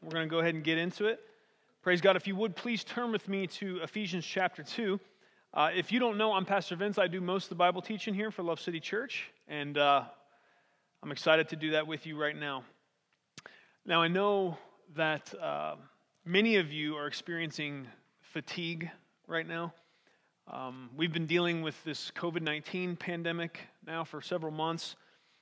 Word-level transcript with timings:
We're 0.00 0.10
going 0.10 0.28
to 0.28 0.30
go 0.30 0.38
ahead 0.38 0.54
and 0.54 0.62
get 0.62 0.78
into 0.78 1.06
it. 1.06 1.18
Praise 1.82 2.00
God. 2.00 2.14
If 2.14 2.28
you 2.28 2.36
would, 2.36 2.54
please 2.54 2.84
turn 2.84 3.10
with 3.10 3.26
me 3.28 3.48
to 3.48 3.78
Ephesians 3.78 4.24
chapter 4.24 4.62
2. 4.62 5.00
Uh, 5.52 5.70
if 5.74 5.90
you 5.90 5.98
don't 5.98 6.16
know, 6.16 6.32
I'm 6.32 6.44
Pastor 6.44 6.76
Vince. 6.76 6.98
I 6.98 7.08
do 7.08 7.20
most 7.20 7.44
of 7.44 7.48
the 7.48 7.54
Bible 7.56 7.82
teaching 7.82 8.14
here 8.14 8.30
for 8.30 8.44
Love 8.44 8.60
City 8.60 8.78
Church, 8.78 9.24
and 9.48 9.76
uh, 9.76 10.04
I'm 11.02 11.10
excited 11.10 11.48
to 11.48 11.56
do 11.56 11.72
that 11.72 11.88
with 11.88 12.06
you 12.06 12.16
right 12.16 12.36
now. 12.36 12.62
Now, 13.84 14.00
I 14.00 14.06
know 14.06 14.56
that 14.94 15.34
uh, 15.34 15.74
many 16.24 16.56
of 16.56 16.72
you 16.72 16.94
are 16.94 17.08
experiencing 17.08 17.88
fatigue 18.20 18.88
right 19.26 19.48
now. 19.48 19.74
Um, 20.46 20.90
we've 20.96 21.12
been 21.12 21.26
dealing 21.26 21.60
with 21.62 21.82
this 21.82 22.12
COVID 22.14 22.42
19 22.42 22.94
pandemic 22.94 23.58
now 23.84 24.04
for 24.04 24.20
several 24.20 24.52
months 24.52 24.94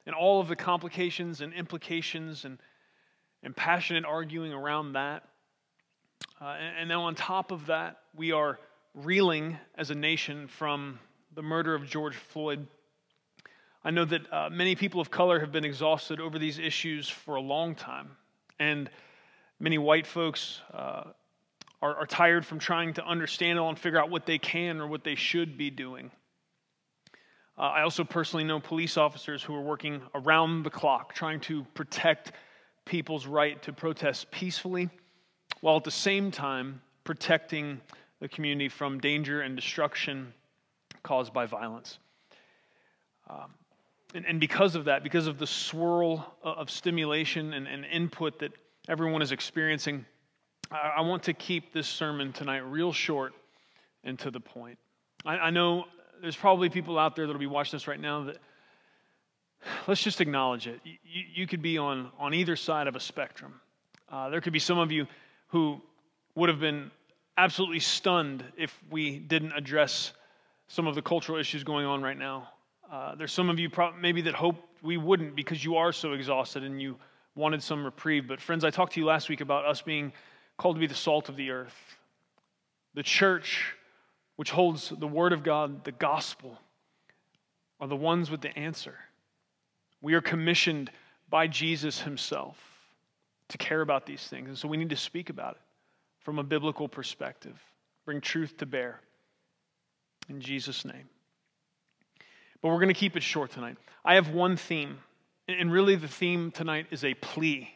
and 0.07 0.15
all 0.15 0.41
of 0.41 0.48
the 0.48 0.57
complications 0.57 1.43
and 1.43 1.52
implications 1.52 2.46
and, 2.46 2.59
and 3.46 3.55
passionate 3.55 4.05
arguing 4.05 4.52
around 4.52 4.95
that. 4.95 5.23
Uh, 6.40 6.57
and, 6.60 6.79
and 6.80 6.88
now, 6.88 7.04
on 7.04 7.15
top 7.15 7.52
of 7.52 7.66
that, 7.66 7.98
we 8.15 8.32
are 8.32 8.59
reeling 8.93 9.57
as 9.76 9.90
a 9.90 9.95
nation 9.95 10.48
from 10.48 10.98
the 11.32 11.43
murder 11.43 11.73
of 11.73 11.87
George 11.87 12.16
Floyd. 12.16 12.66
I 13.84 13.93
know 13.93 14.04
that 14.04 14.32
uh, 14.32 14.51
many 14.51 14.74
people 14.74 15.01
of 15.01 15.12
color 15.12 15.38
have 15.38 15.52
been 15.52 15.65
exhausted 15.65 16.21
over 16.21 16.40
these 16.40 16.59
issues 16.59 17.09
for 17.09 17.37
a 17.37 17.40
long 17.40 17.76
time. 17.76 18.10
And 18.59 18.90
many 19.60 19.78
white 19.78 20.09
folks 20.09 20.60
uh, 20.74 21.04
are, 21.80 21.95
are 21.99 22.06
tired 22.06 22.45
from 22.45 22.59
trying 22.59 22.95
to 22.95 23.06
understand 23.06 23.59
it 23.59 23.60
all 23.60 23.68
and 23.68 23.78
figure 23.78 24.01
out 24.01 24.10
what 24.10 24.26
they 24.26 24.38
can 24.38 24.80
or 24.80 24.88
what 24.88 25.04
they 25.04 25.15
should 25.15 25.56
be 25.56 25.71
doing. 25.71 26.10
Uh, 27.56 27.60
I 27.60 27.82
also 27.82 28.02
personally 28.02 28.45
know 28.45 28.59
police 28.59 28.96
officers 28.96 29.40
who 29.40 29.54
are 29.54 29.62
working 29.62 30.02
around 30.16 30.65
the 30.65 30.71
clock 30.71 31.15
trying 31.15 31.38
to 31.43 31.65
protect 31.74 32.32
people's 32.87 33.26
right 33.26 33.62
to 33.65 33.73
protest 33.73 34.30
peacefully, 34.30 34.88
while 35.60 35.76
at 35.76 35.84
the 35.84 35.90
same 35.90 36.30
time 36.30 36.80
protecting 37.04 37.80
the 38.20 38.28
community 38.28 38.68
from 38.68 38.98
danger 38.98 39.43
and 39.43 39.54
destruction 39.54 40.32
caused 41.02 41.32
by 41.32 41.45
violence. 41.45 41.98
Um, 43.28 43.52
and, 44.15 44.24
and, 44.24 44.40
because 44.40 44.76
of 44.76 44.84
that, 44.87 45.02
because 45.02 45.26
of 45.26 45.38
the 45.38 45.46
swirl 45.46 46.34
of 46.43 46.70
stimulation 46.70 47.52
and, 47.52 47.66
and 47.66 47.84
input 47.84 48.38
that 48.38 48.52
everyone 48.88 49.21
is 49.21 49.32
experiencing, 49.32 50.06
I 50.71 51.00
want 51.02 51.24
to 51.24 51.32
keep 51.32 51.73
this 51.73 51.87
sermon 51.87 52.32
tonight 52.32 52.59
real 52.59 52.93
short 52.93 53.34
and 54.04 54.18
to 54.21 54.30
the 54.30 54.40
point. 54.40 54.78
I, 55.24 55.38
I 55.38 55.50
know 55.50 55.84
there's 56.23 56.37
probably 56.37 56.71
people 56.71 56.98
out 56.98 57.16
there 57.16 57.26
that'll 57.26 57.38
be 57.38 57.46
watching 57.46 57.76
this 57.76 57.87
right 57.87 58.00
now 58.00 58.24
that 58.24 58.38
let's 59.86 60.02
just 60.02 60.20
acknowledge 60.20 60.66
it. 60.66 60.80
You, 60.84 61.22
you 61.34 61.46
could 61.46 61.62
be 61.62 61.78
on, 61.78 62.10
on 62.18 62.34
either 62.34 62.56
side 62.56 62.86
of 62.86 62.96
a 62.96 63.00
spectrum. 63.00 63.60
Uh, 64.10 64.28
there 64.31 64.41
could 64.41 64.53
be 64.53 64.59
some 64.59 64.78
of 64.78 64.92
you 64.92 65.06
who 65.48 65.81
would 66.34 66.48
have 66.48 66.60
been 66.60 66.91
absolutely 67.36 67.81
stunned 67.81 68.44
if 68.56 68.78
we 68.91 69.19
didn't 69.19 69.53
address 69.53 70.12
some 70.69 70.87
of 70.87 70.94
the 70.94 71.03
cultural 71.03 71.38
issues 71.38 71.65
going 71.65 71.87
on 71.87 72.03
right 72.03 72.19
now. 72.19 72.49
Uh, 72.91 73.15
there's 73.15 73.32
some 73.32 73.50
of 73.50 73.59
you 73.59 73.69
pro- 73.69 73.93
maybe 73.93 74.22
that 74.22 74.34
hope 74.34 74.56
we 74.82 74.97
wouldn't 74.97 75.34
because 75.34 75.65
you 75.65 75.76
are 75.76 75.93
so 75.93 76.12
exhausted 76.12 76.62
and 76.62 76.81
you 76.81 76.97
wanted 77.34 77.62
some 77.62 77.84
reprieve. 77.84 78.28
But, 78.28 78.41
friends, 78.41 78.65
I 78.65 78.71
talked 78.71 78.94
to 78.94 79.00
you 79.00 79.06
last 79.06 79.28
week 79.28 79.41
about 79.41 79.65
us 79.65 79.82
being 79.82 80.12
called 80.56 80.76
to 80.76 80.81
be 80.81 80.87
the 80.87 80.94
salt 80.94 81.28
of 81.28 81.37
the 81.37 81.50
earth. 81.50 81.76
The 82.94 83.03
church, 83.03 83.75
which 84.37 84.50
holds 84.50 84.88
the 84.88 85.06
Word 85.06 85.32
of 85.32 85.43
God, 85.43 85.84
the 85.84 85.93
gospel, 85.93 86.59
are 87.81 87.88
the 87.88 87.97
ones 87.97 88.31
with 88.31 88.41
the 88.41 88.56
answer. 88.56 88.94
We 90.06 90.15
are 90.15 90.21
commissioned 90.21 90.93
by 91.28 91.49
Jesus 91.49 92.00
Himself 92.00 92.56
to 93.49 93.59
care 93.59 93.81
about 93.81 94.06
these 94.06 94.25
things. 94.25 94.49
And 94.49 94.56
so 94.56 94.69
we 94.69 94.77
need 94.77 94.91
to 94.91 94.97
speak 94.97 95.31
about 95.31 95.56
it 95.56 95.62
from 96.21 96.39
a 96.39 96.44
biblical 96.44 96.87
perspective, 96.87 97.61
bring 98.05 98.21
truth 98.21 98.56
to 98.59 98.67
bear. 98.67 99.00
In 100.28 100.41
Jesus' 100.41 100.84
name. 100.84 101.09
But 102.62 102.69
we're 102.69 102.77
going 102.77 102.87
to 102.87 102.94
keep 102.94 103.17
it 103.17 103.25
short 103.25 103.50
tonight. 103.50 103.78
I 104.05 104.15
have 104.15 104.28
one 104.28 104.56
theme, 104.56 104.99
and 105.49 105.72
really 105.72 105.97
the 105.97 106.06
theme 106.06 106.53
tonight 106.53 106.87
is 106.93 107.03
a 107.03 107.15
plea. 107.15 107.69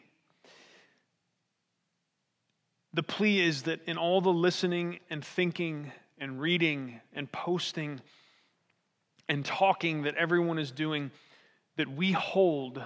The 2.93 3.03
plea 3.03 3.41
is 3.41 3.63
that 3.63 3.81
in 3.87 3.97
all 3.97 4.21
the 4.21 4.31
listening 4.31 4.99
and 5.09 5.21
thinking 5.21 5.91
and 6.17 6.39
reading 6.39 7.01
and 7.11 7.29
posting 7.29 7.99
and 9.27 9.43
talking 9.43 10.03
that 10.03 10.15
everyone 10.15 10.59
is 10.59 10.71
doing, 10.71 11.11
that 11.77 11.89
we 11.89 12.11
hold 12.11 12.81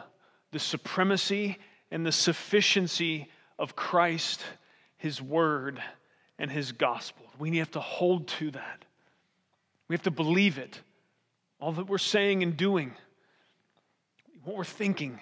the 0.51 0.59
supremacy 0.59 1.57
and 1.91 2.05
the 2.05 2.11
sufficiency 2.11 3.29
of 3.57 3.75
Christ, 3.75 4.41
His 4.97 5.21
Word, 5.21 5.81
and 6.39 6.51
His 6.51 6.71
gospel. 6.71 7.25
We 7.39 7.57
have 7.57 7.71
to 7.71 7.79
hold 7.79 8.27
to 8.27 8.51
that. 8.51 8.85
We 9.87 9.93
have 9.93 10.03
to 10.03 10.11
believe 10.11 10.57
it. 10.57 10.79
All 11.59 11.71
that 11.73 11.87
we're 11.87 11.97
saying 11.97 12.43
and 12.43 12.57
doing, 12.57 12.93
what 14.43 14.55
we're 14.57 14.63
thinking, 14.63 15.19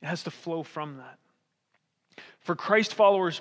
it 0.00 0.06
has 0.06 0.22
to 0.24 0.30
flow 0.30 0.62
from 0.62 0.98
that. 0.98 1.18
For 2.40 2.54
Christ 2.54 2.94
followers, 2.94 3.40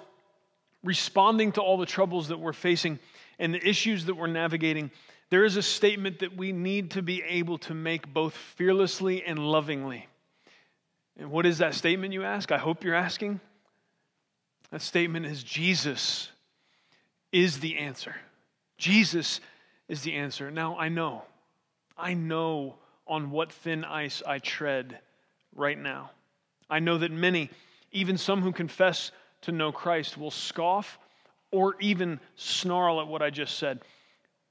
responding 0.84 1.52
to 1.54 1.62
all 1.62 1.78
the 1.78 1.86
troubles 1.86 2.30
that 2.30 2.40
we're 2.40 2.54
facing 2.54 3.00
and 3.40 3.54
the 3.54 3.68
issues 3.68 4.06
that 4.06 4.16
we're 4.16 4.28
navigating, 4.28 4.92
there 5.32 5.46
is 5.46 5.56
a 5.56 5.64
statement 5.64 6.20
that 6.20 6.36
we 6.36 6.52
need 6.52 6.92
to 6.92 7.02
be 7.02 7.24
able 7.24 7.58
to 7.60 7.74
make 7.74 8.14
both 8.14 8.36
fearlessly 8.36 9.24
and 9.24 9.40
lovingly. 9.40 10.08
And 11.18 11.32
what 11.32 11.46
is 11.46 11.60
that 11.60 11.74
statement, 11.74 12.14
you 12.14 12.24
ask? 12.24 12.52
I 12.52 12.58
hope 12.58 12.84
you're 12.84 12.94
asking. 12.94 13.40
That 14.72 14.82
statement 14.82 15.26
is 15.26 15.42
Jesus 15.42 16.30
is 17.32 17.62
the 17.62 17.78
answer. 17.78 18.14
Jesus 18.78 19.40
is 19.88 20.02
the 20.02 20.16
answer. 20.16 20.52
Now, 20.52 20.78
I 20.78 20.90
know, 20.90 21.24
I 21.98 22.14
know 22.14 22.76
on 23.08 23.32
what 23.32 23.54
thin 23.54 23.86
ice 23.86 24.22
I 24.28 24.40
tread 24.40 25.00
right 25.56 25.78
now. 25.78 26.12
I 26.70 26.80
know 26.80 26.98
that 26.98 27.12
many, 27.12 27.50
even 27.94 28.18
some 28.18 28.42
who 28.42 28.52
confess 28.52 29.12
to 29.44 29.54
know 29.54 29.72
Christ 29.72 30.18
will 30.18 30.32
scoff 30.32 31.00
or 31.52 31.76
even 31.80 32.20
snarl 32.36 33.00
at 33.00 33.08
what 33.08 33.22
I 33.22 33.30
just 33.30 33.58
said. 33.58 33.80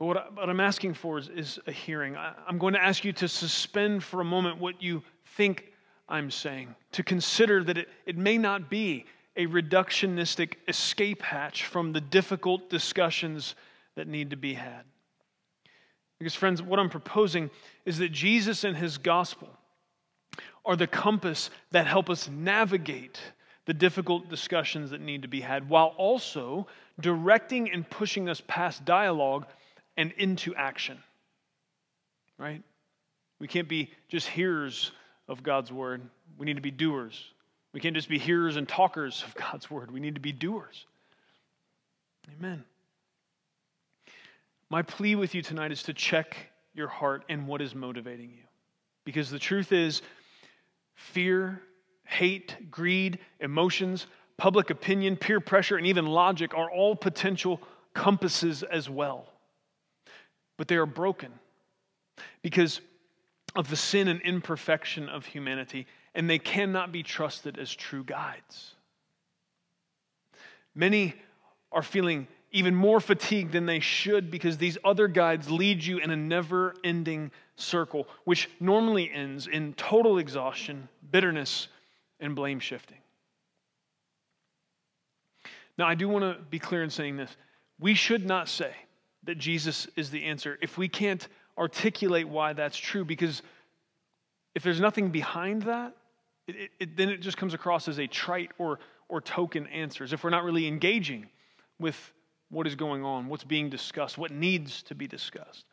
But 0.00 0.06
what, 0.06 0.16
I, 0.16 0.24
what 0.32 0.48
I'm 0.48 0.60
asking 0.60 0.94
for 0.94 1.18
is, 1.18 1.28
is 1.28 1.60
a 1.66 1.72
hearing. 1.72 2.16
I, 2.16 2.32
I'm 2.48 2.58
going 2.58 2.72
to 2.72 2.82
ask 2.82 3.04
you 3.04 3.12
to 3.12 3.28
suspend 3.28 4.02
for 4.02 4.22
a 4.22 4.24
moment 4.24 4.58
what 4.58 4.82
you 4.82 5.02
think 5.36 5.66
I'm 6.08 6.30
saying, 6.30 6.74
to 6.92 7.04
consider 7.04 7.62
that 7.62 7.76
it, 7.76 7.88
it 8.06 8.16
may 8.16 8.38
not 8.38 8.68
be 8.68 9.04
a 9.36 9.46
reductionistic 9.46 10.54
escape 10.66 11.22
hatch 11.22 11.66
from 11.66 11.92
the 11.92 12.00
difficult 12.00 12.68
discussions 12.70 13.54
that 13.94 14.08
need 14.08 14.30
to 14.30 14.36
be 14.36 14.54
had. 14.54 14.82
Because, 16.18 16.34
friends, 16.34 16.62
what 16.62 16.80
I'm 16.80 16.90
proposing 16.90 17.50
is 17.84 17.98
that 17.98 18.10
Jesus 18.10 18.64
and 18.64 18.76
his 18.76 18.98
gospel 18.98 19.50
are 20.64 20.76
the 20.76 20.86
compass 20.86 21.50
that 21.72 21.86
help 21.86 22.08
us 22.10 22.28
navigate 22.28 23.20
the 23.66 23.74
difficult 23.74 24.28
discussions 24.30 24.90
that 24.90 25.00
need 25.00 25.22
to 25.22 25.28
be 25.28 25.40
had, 25.42 25.68
while 25.68 25.94
also 25.98 26.66
directing 27.00 27.70
and 27.70 27.88
pushing 27.88 28.28
us 28.28 28.42
past 28.48 28.84
dialogue 28.84 29.46
and 30.00 30.12
into 30.12 30.54
action. 30.54 30.96
Right? 32.38 32.62
We 33.38 33.46
can't 33.46 33.68
be 33.68 33.90
just 34.08 34.26
hearers 34.26 34.92
of 35.28 35.42
God's 35.42 35.70
word, 35.70 36.00
we 36.38 36.46
need 36.46 36.56
to 36.56 36.62
be 36.62 36.70
doers. 36.70 37.22
We 37.72 37.80
can't 37.80 37.94
just 37.94 38.08
be 38.08 38.18
hearers 38.18 38.56
and 38.56 38.66
talkers 38.66 39.22
of 39.24 39.34
God's 39.34 39.70
word, 39.70 39.90
we 39.90 40.00
need 40.00 40.14
to 40.14 40.20
be 40.20 40.32
doers. 40.32 40.86
Amen. 42.38 42.64
My 44.70 44.82
plea 44.82 45.16
with 45.16 45.34
you 45.34 45.42
tonight 45.42 45.70
is 45.70 45.82
to 45.84 45.92
check 45.92 46.36
your 46.74 46.88
heart 46.88 47.24
and 47.28 47.46
what 47.46 47.60
is 47.60 47.74
motivating 47.74 48.30
you. 48.30 48.44
Because 49.04 49.30
the 49.30 49.38
truth 49.38 49.70
is, 49.72 50.00
fear 50.94 51.60
hate, 52.04 52.70
greed, 52.70 53.18
emotions, 53.40 54.06
public 54.36 54.70
opinion, 54.70 55.16
peer 55.16 55.40
pressure, 55.40 55.76
and 55.76 55.86
even 55.86 56.06
logic 56.06 56.54
are 56.54 56.70
all 56.70 56.96
potential 56.96 57.60
compasses 57.94 58.62
as 58.62 58.88
well. 58.88 59.26
But 60.60 60.68
they 60.68 60.76
are 60.76 60.84
broken 60.84 61.32
because 62.42 62.82
of 63.56 63.70
the 63.70 63.76
sin 63.76 64.08
and 64.08 64.20
imperfection 64.20 65.08
of 65.08 65.24
humanity, 65.24 65.86
and 66.14 66.28
they 66.28 66.38
cannot 66.38 66.92
be 66.92 67.02
trusted 67.02 67.58
as 67.58 67.74
true 67.74 68.04
guides. 68.04 68.74
Many 70.74 71.14
are 71.72 71.82
feeling 71.82 72.28
even 72.52 72.74
more 72.74 73.00
fatigued 73.00 73.52
than 73.52 73.64
they 73.64 73.80
should 73.80 74.30
because 74.30 74.58
these 74.58 74.76
other 74.84 75.08
guides 75.08 75.50
lead 75.50 75.82
you 75.82 75.96
in 75.96 76.10
a 76.10 76.16
never 76.16 76.74
ending 76.84 77.30
circle, 77.56 78.06
which 78.24 78.50
normally 78.60 79.10
ends 79.10 79.46
in 79.46 79.72
total 79.72 80.18
exhaustion, 80.18 80.90
bitterness, 81.10 81.68
and 82.20 82.36
blame 82.36 82.60
shifting. 82.60 82.98
Now, 85.78 85.86
I 85.86 85.94
do 85.94 86.06
want 86.06 86.24
to 86.24 86.42
be 86.50 86.58
clear 86.58 86.82
in 86.82 86.90
saying 86.90 87.16
this. 87.16 87.34
We 87.78 87.94
should 87.94 88.26
not 88.26 88.46
say 88.46 88.74
that 89.24 89.38
Jesus 89.38 89.86
is 89.96 90.10
the 90.10 90.24
answer 90.24 90.58
if 90.62 90.78
we 90.78 90.88
can't 90.88 91.26
articulate 91.58 92.28
why 92.28 92.52
that's 92.52 92.78
true, 92.78 93.04
because 93.04 93.42
if 94.54 94.62
there's 94.62 94.80
nothing 94.80 95.10
behind 95.10 95.62
that, 95.62 95.94
it, 96.48 96.70
it, 96.80 96.96
then 96.96 97.08
it 97.08 97.20
just 97.20 97.36
comes 97.36 97.54
across 97.54 97.86
as 97.86 97.98
a 97.98 98.06
trite 98.06 98.50
or, 98.58 98.78
or 99.08 99.20
token 99.20 99.66
answers. 99.68 100.12
If 100.12 100.24
we're 100.24 100.30
not 100.30 100.44
really 100.44 100.66
engaging 100.66 101.26
with 101.78 102.12
what 102.48 102.66
is 102.66 102.74
going 102.74 103.04
on, 103.04 103.28
what's 103.28 103.44
being 103.44 103.70
discussed, 103.70 104.18
what 104.18 104.32
needs 104.32 104.82
to 104.84 104.94
be 104.94 105.06
discussed. 105.06 105.64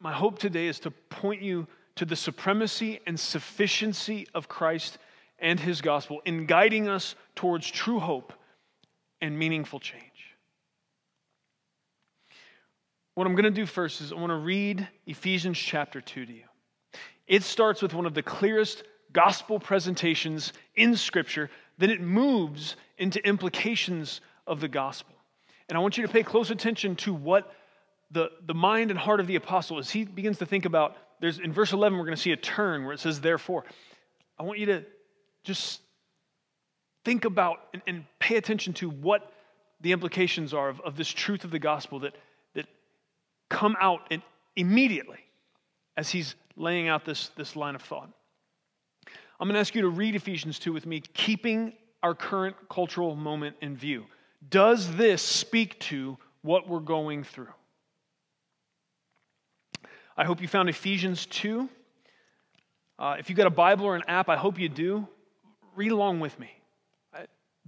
My 0.00 0.12
hope 0.12 0.38
today 0.38 0.66
is 0.66 0.80
to 0.80 0.90
point 0.90 1.42
you 1.42 1.66
to 1.96 2.04
the 2.04 2.16
supremacy 2.16 3.00
and 3.06 3.18
sufficiency 3.18 4.26
of 4.34 4.48
Christ 4.48 4.98
and 5.38 5.60
his 5.60 5.80
gospel 5.80 6.22
in 6.24 6.46
guiding 6.46 6.88
us 6.88 7.14
towards 7.34 7.70
true 7.70 8.00
hope 8.00 8.32
and 9.20 9.38
meaningful 9.38 9.78
change. 9.78 10.02
What 13.14 13.26
I'm 13.26 13.34
going 13.34 13.44
to 13.44 13.50
do 13.50 13.66
first 13.66 14.00
is 14.00 14.12
I 14.12 14.14
want 14.14 14.30
to 14.30 14.36
read 14.36 14.88
Ephesians 15.06 15.58
chapter 15.58 16.00
2 16.00 16.26
to 16.26 16.32
you. 16.32 16.44
It 17.26 17.42
starts 17.42 17.82
with 17.82 17.92
one 17.92 18.06
of 18.06 18.14
the 18.14 18.22
clearest 18.22 18.84
gospel 19.12 19.60
presentations 19.60 20.54
in 20.74 20.96
Scripture, 20.96 21.50
then 21.76 21.90
it 21.90 22.00
moves 22.00 22.76
into 22.96 23.24
implications 23.26 24.22
of 24.46 24.60
the 24.60 24.68
gospel. 24.68 25.14
And 25.68 25.76
I 25.76 25.80
want 25.80 25.98
you 25.98 26.06
to 26.06 26.12
pay 26.12 26.22
close 26.22 26.50
attention 26.50 26.96
to 26.96 27.12
what 27.12 27.52
the, 28.10 28.30
the 28.46 28.54
mind 28.54 28.90
and 28.90 28.98
heart 28.98 29.20
of 29.20 29.26
the 29.26 29.36
apostle 29.36 29.78
is. 29.78 29.90
He 29.90 30.04
begins 30.04 30.38
to 30.38 30.46
think 30.46 30.64
about, 30.64 30.96
there's 31.20 31.38
in 31.38 31.52
verse 31.52 31.72
11, 31.72 31.98
we're 31.98 32.06
going 32.06 32.16
to 32.16 32.22
see 32.22 32.32
a 32.32 32.36
turn 32.36 32.84
where 32.84 32.94
it 32.94 33.00
says, 33.00 33.20
therefore. 33.20 33.64
I 34.38 34.42
want 34.44 34.58
you 34.58 34.66
to 34.66 34.84
just 35.44 35.80
think 37.04 37.26
about 37.26 37.58
and, 37.74 37.82
and 37.86 38.04
pay 38.18 38.36
attention 38.36 38.72
to 38.74 38.88
what 38.88 39.32
the 39.82 39.92
implications 39.92 40.54
are 40.54 40.68
of, 40.68 40.80
of 40.80 40.96
this 40.96 41.08
truth 41.08 41.44
of 41.44 41.50
the 41.50 41.58
gospel 41.58 42.00
that 42.00 42.14
come 43.52 43.76
out 43.80 44.00
and 44.10 44.22
immediately 44.56 45.18
as 45.96 46.08
he's 46.10 46.34
laying 46.56 46.88
out 46.88 47.04
this, 47.04 47.30
this 47.36 47.54
line 47.54 47.74
of 47.74 47.82
thought. 47.82 48.10
I'm 49.38 49.46
going 49.46 49.54
to 49.54 49.60
ask 49.60 49.74
you 49.74 49.82
to 49.82 49.88
read 49.88 50.14
Ephesians 50.14 50.58
2 50.58 50.72
with 50.72 50.86
me, 50.86 51.00
keeping 51.00 51.74
our 52.02 52.14
current 52.14 52.56
cultural 52.70 53.14
moment 53.14 53.56
in 53.60 53.76
view. 53.76 54.06
Does 54.48 54.96
this 54.96 55.22
speak 55.22 55.78
to 55.80 56.16
what 56.42 56.68
we're 56.68 56.80
going 56.80 57.24
through? 57.24 57.52
I 60.16 60.24
hope 60.24 60.40
you 60.40 60.48
found 60.48 60.68
Ephesians 60.68 61.26
2. 61.26 61.68
Uh, 62.98 63.16
if 63.18 63.28
you've 63.28 63.36
got 63.36 63.46
a 63.46 63.50
Bible 63.50 63.84
or 63.84 63.96
an 63.96 64.02
app, 64.08 64.28
I 64.28 64.36
hope 64.36 64.58
you 64.58 64.68
do. 64.68 65.06
Read 65.76 65.92
along 65.92 66.20
with 66.20 66.38
me. 66.38 66.50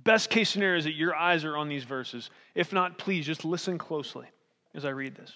Best 0.02 0.28
case 0.28 0.50
scenario 0.50 0.78
is 0.78 0.84
that 0.84 0.94
your 0.94 1.14
eyes 1.14 1.44
are 1.44 1.56
on 1.56 1.68
these 1.68 1.84
verses. 1.84 2.30
If 2.54 2.72
not, 2.72 2.98
please 2.98 3.24
just 3.24 3.44
listen 3.44 3.78
closely 3.78 4.26
as 4.74 4.84
I 4.84 4.90
read 4.90 5.14
this. 5.14 5.32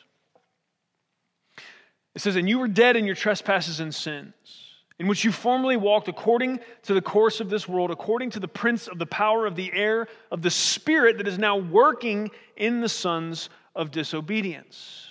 It 2.15 2.21
says, 2.21 2.37
And 2.37 2.49
you 2.49 2.59
were 2.59 2.69
dead 2.69 2.97
in 2.97 3.07
your 3.07 3.15
trespasses 3.15 3.81
and 3.81 3.95
sins 3.95 4.69
in 4.99 5.07
which 5.07 5.25
you 5.25 5.31
formerly 5.31 5.77
walked 5.77 6.09
according 6.09 6.59
to 6.83 6.95
the 6.95 7.01
course 7.01 7.41
of 7.41 7.49
this 7.49 7.69
world, 7.69 7.91
according 7.91 8.31
to 8.31 8.41
the 8.41 8.49
prince 8.49 8.89
of 8.89 8.99
the 8.99 9.07
power 9.07 9.47
of 9.47 9.55
the 9.55 9.73
air, 9.73 10.09
of 10.33 10.43
the 10.43 10.51
spirit 10.51 11.19
that 11.19 11.29
is 11.29 11.39
now 11.39 11.57
working 11.57 12.31
in 12.57 12.81
the 12.81 12.89
sons 12.89 13.49
of 13.77 13.91
disobedience. 13.91 15.07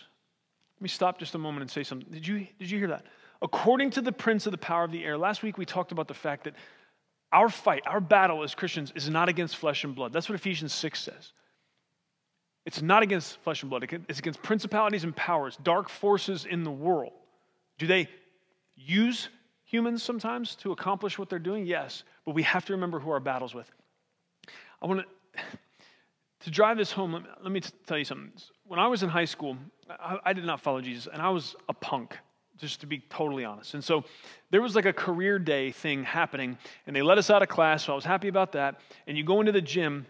Let 0.78 0.84
me 0.84 0.90
stop 0.90 1.20
just 1.20 1.36
a 1.36 1.38
moment 1.38 1.62
and 1.62 1.72
say 1.72 1.84
something. 1.84 2.08
Did 2.12 2.28
you, 2.28 2.48
did 2.60 2.70
you 2.70 2.80
hear 2.80 2.90
that? 2.90 3.06
According 3.42 3.92
to 3.92 4.02
the 4.02 4.12
prince 4.12 4.46
of 4.46 4.52
the 4.52 4.58
power 4.58 4.84
of 4.84 4.92
the 4.92 5.04
air. 5.06 5.18
Last 5.18 5.42
week 5.42 5.58
we 5.58 5.66
talked 5.66 5.92
about 5.92 6.08
the 6.08 6.14
fact 6.14 6.44
that 6.44 6.56
our 7.32 7.50
fight, 7.50 7.84
our 7.86 8.02
battle 8.02 8.44
as 8.44 8.56
Christians 8.56 8.92
is 8.96 9.10
not 9.10 9.30
against 9.30 9.56
flesh 9.56 9.84
and 9.84 9.96
blood. 9.96 10.12
That's 10.12 10.28
what 10.28 10.36
Ephesians 10.36 10.74
6 10.74 11.00
says. 11.00 11.32
It's 12.68 12.82
not 12.82 13.02
against 13.02 13.38
flesh 13.44 13.64
and 13.64 13.70
blood, 13.70 13.88
it's 14.10 14.20
against 14.20 14.44
principalities 14.44 15.06
and 15.06 15.16
powers, 15.16 15.58
dark 15.64 15.88
forces 15.88 16.44
in 16.44 16.66
the 16.66 16.70
world. 16.70 17.14
Do 17.78 17.88
they 17.88 18.10
use 18.76 19.30
humans 19.64 20.04
sometimes 20.04 20.54
to 20.58 20.74
accomplish 20.74 21.18
what 21.18 21.30
they're 21.30 21.40
doing? 21.40 21.66
Yes, 21.66 22.04
but 22.26 22.36
we 22.36 22.44
have 22.44 22.66
to 22.66 22.74
remember 22.74 23.00
who 23.00 23.10
our 23.10 23.22
battle's 23.22 23.56
with. 23.56 23.72
I 24.82 24.86
want 24.86 25.06
to, 25.34 25.42
to 26.42 26.52
drive 26.52 26.76
this 26.76 26.92
home, 26.92 27.14
let 27.14 27.24
me, 27.24 27.30
let 27.42 27.52
me 27.54 27.62
tell 27.86 27.98
you 27.98 28.04
something. 28.04 28.34
When 28.66 28.82
I 28.82 28.88
was 28.88 29.02
in 29.02 29.08
high 29.08 29.24
school, 29.24 29.56
I, 29.90 30.18
I 30.26 30.34
did 30.34 30.44
not 30.44 30.60
follow 30.60 30.82
Jesus, 30.82 31.08
and 31.12 31.22
I 31.22 31.30
was 31.30 31.56
a 31.70 31.74
punk, 31.74 32.18
just 32.58 32.82
to 32.82 32.86
be 32.86 33.00
totally 33.10 33.46
honest. 33.46 33.76
And 33.76 33.84
so 33.84 34.04
there 34.50 34.62
was 34.62 34.76
like 34.76 34.86
a 34.86 34.92
career 34.92 35.40
day 35.40 35.72
thing 35.72 36.04
happening, 36.04 36.58
and 36.86 36.94
they 36.94 37.02
let 37.02 37.18
us 37.18 37.30
out 37.30 37.42
of 37.42 37.48
class, 37.48 37.86
so 37.86 37.94
I 37.94 37.96
was 37.96 38.04
happy 38.04 38.28
about 38.28 38.52
that. 38.52 38.82
And 39.08 39.18
you 39.18 39.24
go 39.24 39.40
into 39.40 39.54
the 39.54 39.62
gym, 39.62 40.06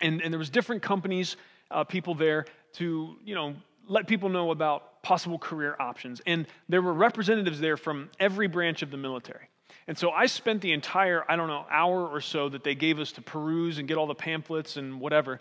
and, 0.00 0.22
and 0.22 0.32
there 0.32 0.38
was 0.38 0.50
different 0.50 0.82
companies, 0.82 1.36
uh, 1.70 1.84
people 1.84 2.14
there 2.14 2.46
to, 2.74 3.16
you 3.24 3.34
know, 3.34 3.54
let 3.88 4.06
people 4.06 4.28
know 4.28 4.50
about 4.50 5.02
possible 5.02 5.38
career 5.38 5.76
options. 5.78 6.20
And 6.26 6.46
there 6.68 6.82
were 6.82 6.92
representatives 6.92 7.60
there 7.60 7.76
from 7.76 8.10
every 8.18 8.48
branch 8.48 8.82
of 8.82 8.90
the 8.90 8.96
military. 8.96 9.48
And 9.88 9.96
so 9.96 10.10
I 10.10 10.26
spent 10.26 10.60
the 10.60 10.72
entire, 10.72 11.24
I 11.28 11.36
don't 11.36 11.46
know, 11.46 11.64
hour 11.70 12.06
or 12.06 12.20
so 12.20 12.48
that 12.48 12.64
they 12.64 12.74
gave 12.74 12.98
us 12.98 13.12
to 13.12 13.22
peruse 13.22 13.78
and 13.78 13.86
get 13.86 13.96
all 13.96 14.06
the 14.06 14.14
pamphlets 14.14 14.76
and 14.76 15.00
whatever. 15.00 15.40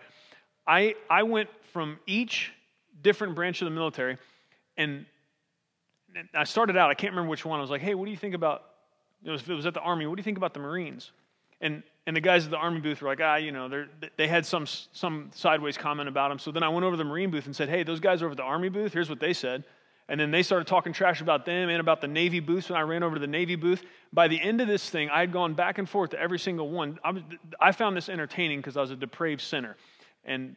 I, 0.68 0.96
I 1.10 1.24
went 1.24 1.50
from 1.74 1.98
each 2.06 2.52
different 3.02 3.34
branch 3.36 3.62
of 3.62 3.66
the 3.66 3.72
military 3.72 4.18
and 4.78 5.06
I 6.34 6.44
started 6.44 6.78
out, 6.78 6.92
I 6.92 6.94
can't 6.94 7.12
remember 7.12 7.30
which 7.30 7.44
one. 7.44 7.60
I 7.60 7.62
was 7.62 7.72
like, 7.72 7.82
hey, 7.82 7.96
what 7.96 8.06
do 8.06 8.12
you 8.12 8.18
think 8.18 8.36
about, 8.36 8.64
it 9.24 9.32
was, 9.32 9.42
it 9.50 9.54
was 9.54 9.66
at 9.66 9.74
the 9.74 9.82
Army, 9.82 10.06
what 10.06 10.16
do 10.16 10.20
you 10.20 10.24
think 10.24 10.38
about 10.38 10.54
the 10.54 10.60
Marines? 10.60 11.12
And, 11.60 11.84
and 12.08 12.16
the 12.16 12.22
guys 12.22 12.46
at 12.46 12.52
the 12.52 12.58
Army 12.58 12.82
booth 12.82 13.02
were 13.02 13.08
like, 13.08 13.20
ah, 13.22 13.36
you 13.36 13.52
know, 13.52 13.86
they 14.18 14.28
had 14.28 14.46
some, 14.46 14.66
some 14.92 15.32
sideways 15.34 15.78
comment 15.78 16.08
about 16.08 16.30
them. 16.30 16.38
So 16.38 16.52
then 16.52 16.62
I 16.62 16.70
went 16.70 16.86
over 16.86 16.94
to 16.94 16.98
the 16.98 17.04
Marine 17.04 17.32
booth 17.32 17.48
and 17.48 17.56
said, 17.56 17.68
hey, 17.68 17.84
those 17.84 18.00
guys 18.00 18.22
over 18.22 18.32
at 18.32 18.38
the 18.38 18.44
Army 18.44 18.70
booth, 18.70 18.94
here's 18.94 19.10
what 19.10 19.20
they 19.20 19.34
said. 19.34 19.64
And 20.08 20.20
then 20.20 20.30
they 20.30 20.44
started 20.44 20.68
talking 20.68 20.94
trash 20.94 21.22
about 21.22 21.48
them 21.48 21.70
and 21.70 21.80
about 21.80 22.02
the 22.02 22.08
Navy 22.08 22.40
booth. 22.40 22.70
When 22.70 22.78
I 22.78 22.84
ran 22.84 23.02
over 23.02 23.16
to 23.16 23.20
the 23.20 23.26
Navy 23.26 23.56
booth, 23.56 23.84
by 24.14 24.28
the 24.28 24.40
end 24.40 24.62
of 24.62 24.68
this 24.68 24.88
thing, 24.88 25.10
I 25.10 25.22
had 25.22 25.34
gone 25.34 25.56
back 25.56 25.80
and 25.80 25.90
forth 25.90 26.12
to 26.12 26.20
every 26.20 26.38
single 26.38 26.70
one. 26.70 27.00
I, 27.04 27.10
was, 27.12 27.24
I 27.60 27.72
found 27.72 27.98
this 27.98 28.08
entertaining 28.08 28.60
because 28.60 28.78
I 28.78 28.82
was 28.82 28.92
a 28.92 28.96
depraved 28.96 29.42
sinner 29.42 29.76
and 30.24 30.56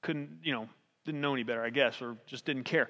couldn't, 0.00 0.38
you 0.42 0.52
know, 0.52 0.66
didn't 1.04 1.20
know 1.20 1.34
any 1.34 1.42
better, 1.42 1.62
I 1.62 1.68
guess, 1.68 2.00
or 2.00 2.16
just 2.26 2.46
didn't 2.46 2.64
care. 2.64 2.88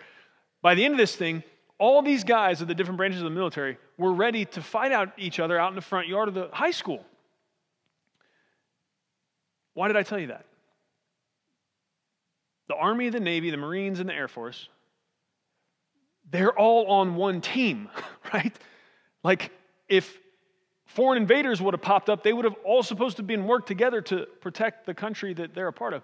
By 0.62 0.76
the 0.76 0.85
end 0.85 0.95
of 0.95 0.99
this 0.99 1.16
thing, 1.16 1.42
all 1.78 2.02
these 2.02 2.23
guys 2.23 2.62
of 2.62 2.69
the 2.69 2.75
different 2.75 2.99
branches 2.99 3.21
of 3.21 3.25
the 3.25 3.35
military 3.35 3.76
were 3.99 4.12
ready 4.12 4.45
to 4.45 4.62
fight 4.62 4.92
out 4.92 5.11
each 5.19 5.40
other 5.40 5.59
out 5.59 5.71
in 5.71 5.75
the 5.75 5.83
front 5.83 6.07
yard 6.07 6.28
of 6.28 6.35
the 6.35 6.49
high 6.52 6.71
school. 6.71 7.04
Why 9.76 9.88
did 9.88 9.97
I 9.99 10.04
tell 10.04 10.18
you 10.18 10.28
that? 10.28 10.47
The 12.68 12.75
Army, 12.76 13.11
the 13.11 13.21
Navy, 13.21 13.50
the 13.50 13.59
Marines, 13.59 14.00
and 14.00 14.09
the 14.09 14.14
Air 14.14 14.26
Force, 14.26 14.71
they're 16.30 16.59
all 16.59 16.87
on 16.87 17.14
one 17.14 17.42
team, 17.42 17.90
right? 18.33 18.59
Like, 19.23 19.52
if 19.87 20.18
foreign 20.87 21.21
invaders 21.21 21.61
would 21.61 21.75
have 21.75 21.83
popped 21.83 22.09
up, 22.09 22.23
they 22.23 22.33
would 22.33 22.47
have 22.47 22.56
all 22.64 22.83
supposed 22.83 23.18
to 23.18 23.21
have 23.21 23.26
been 23.26 23.47
worked 23.47 23.68
together 23.68 24.00
to 24.00 24.26
protect 24.40 24.87
the 24.87 24.95
country 24.95 25.35
that 25.35 25.54
they're 25.54 25.68
a 25.68 25.75
part 25.75 25.92
of. 25.92 26.02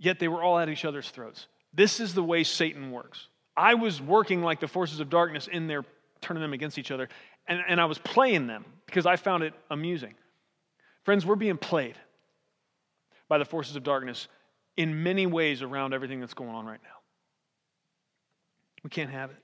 Yet 0.00 0.18
they 0.18 0.26
were 0.26 0.42
all 0.42 0.58
at 0.58 0.68
each 0.68 0.84
other's 0.84 1.08
throats. 1.08 1.46
This 1.72 2.00
is 2.00 2.12
the 2.12 2.24
way 2.24 2.42
Satan 2.42 2.90
works. 2.90 3.28
I 3.56 3.74
was 3.74 4.02
working 4.02 4.42
like 4.42 4.58
the 4.58 4.66
forces 4.66 4.98
of 4.98 5.10
darkness 5.10 5.46
in 5.46 5.68
there, 5.68 5.84
turning 6.20 6.42
them 6.42 6.52
against 6.52 6.76
each 6.76 6.90
other, 6.90 7.08
and, 7.46 7.62
and 7.68 7.80
I 7.80 7.84
was 7.84 7.98
playing 7.98 8.48
them 8.48 8.64
because 8.84 9.06
I 9.06 9.14
found 9.14 9.44
it 9.44 9.54
amusing. 9.70 10.14
Friends, 11.04 11.24
we're 11.24 11.36
being 11.36 11.56
played 11.56 11.94
by 13.28 13.38
the 13.38 13.44
forces 13.44 13.76
of 13.76 13.82
darkness 13.82 14.28
in 14.76 15.02
many 15.02 15.26
ways 15.26 15.62
around 15.62 15.94
everything 15.94 16.20
that's 16.20 16.34
going 16.34 16.50
on 16.50 16.66
right 16.66 16.80
now. 16.82 16.88
We 18.84 18.90
can't 18.90 19.10
have 19.10 19.30
it. 19.30 19.36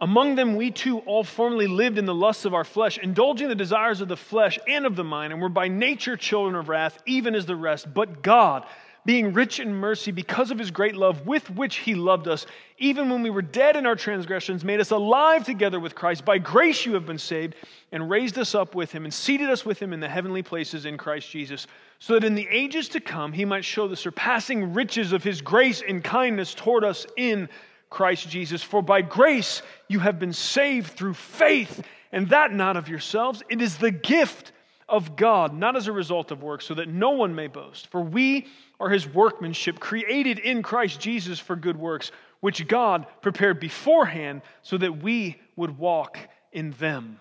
Among 0.00 0.36
them, 0.36 0.54
we 0.54 0.70
too 0.70 1.00
all 1.00 1.24
formerly 1.24 1.66
lived 1.66 1.98
in 1.98 2.06
the 2.06 2.14
lusts 2.14 2.44
of 2.44 2.54
our 2.54 2.62
flesh, 2.62 2.98
indulging 2.98 3.48
the 3.48 3.56
desires 3.56 4.00
of 4.00 4.06
the 4.06 4.16
flesh 4.16 4.56
and 4.68 4.86
of 4.86 4.94
the 4.94 5.02
mind, 5.02 5.32
and 5.32 5.42
were 5.42 5.48
by 5.48 5.66
nature 5.66 6.16
children 6.16 6.54
of 6.54 6.68
wrath, 6.68 7.02
even 7.04 7.34
as 7.34 7.46
the 7.46 7.56
rest. 7.56 7.92
But 7.92 8.22
God, 8.22 8.64
being 9.08 9.32
rich 9.32 9.58
in 9.58 9.74
mercy 9.74 10.10
because 10.10 10.50
of 10.50 10.58
his 10.58 10.70
great 10.70 10.94
love 10.94 11.26
with 11.26 11.48
which 11.52 11.76
he 11.76 11.94
loved 11.94 12.28
us, 12.28 12.44
even 12.76 13.08
when 13.08 13.22
we 13.22 13.30
were 13.30 13.40
dead 13.40 13.74
in 13.74 13.86
our 13.86 13.96
transgressions, 13.96 14.62
made 14.62 14.80
us 14.80 14.90
alive 14.90 15.46
together 15.46 15.80
with 15.80 15.94
Christ. 15.94 16.26
By 16.26 16.36
grace 16.36 16.84
you 16.84 16.92
have 16.92 17.06
been 17.06 17.16
saved, 17.16 17.54
and 17.90 18.10
raised 18.10 18.36
us 18.36 18.54
up 18.54 18.74
with 18.74 18.92
him, 18.92 19.04
and 19.04 19.14
seated 19.14 19.48
us 19.48 19.64
with 19.64 19.80
him 19.80 19.94
in 19.94 20.00
the 20.00 20.08
heavenly 20.10 20.42
places 20.42 20.84
in 20.84 20.98
Christ 20.98 21.30
Jesus, 21.30 21.66
so 21.98 22.12
that 22.12 22.24
in 22.24 22.34
the 22.34 22.46
ages 22.50 22.86
to 22.90 23.00
come 23.00 23.32
he 23.32 23.46
might 23.46 23.64
show 23.64 23.88
the 23.88 23.96
surpassing 23.96 24.74
riches 24.74 25.14
of 25.14 25.24
his 25.24 25.40
grace 25.40 25.82
and 25.88 26.04
kindness 26.04 26.52
toward 26.52 26.84
us 26.84 27.06
in 27.16 27.48
Christ 27.88 28.28
Jesus. 28.28 28.62
For 28.62 28.82
by 28.82 29.00
grace 29.00 29.62
you 29.88 30.00
have 30.00 30.18
been 30.18 30.34
saved 30.34 30.88
through 30.88 31.14
faith, 31.14 31.82
and 32.12 32.28
that 32.28 32.52
not 32.52 32.76
of 32.76 32.90
yourselves. 32.90 33.42
It 33.48 33.62
is 33.62 33.78
the 33.78 33.90
gift 33.90 34.52
of 34.86 35.16
God, 35.16 35.54
not 35.54 35.76
as 35.76 35.86
a 35.86 35.92
result 35.92 36.30
of 36.30 36.42
works, 36.42 36.66
so 36.66 36.74
that 36.74 36.88
no 36.88 37.10
one 37.10 37.34
may 37.34 37.46
boast. 37.46 37.86
For 37.86 38.02
we 38.02 38.46
are 38.80 38.88
his 38.88 39.06
workmanship, 39.06 39.80
created 39.80 40.38
in 40.38 40.62
Christ 40.62 41.00
Jesus 41.00 41.38
for 41.38 41.56
good 41.56 41.76
works, 41.76 42.12
which 42.40 42.66
God 42.68 43.06
prepared 43.20 43.58
beforehand 43.60 44.42
so 44.62 44.78
that 44.78 45.02
we 45.02 45.36
would 45.56 45.78
walk 45.78 46.18
in 46.52 46.70
them. 46.72 47.18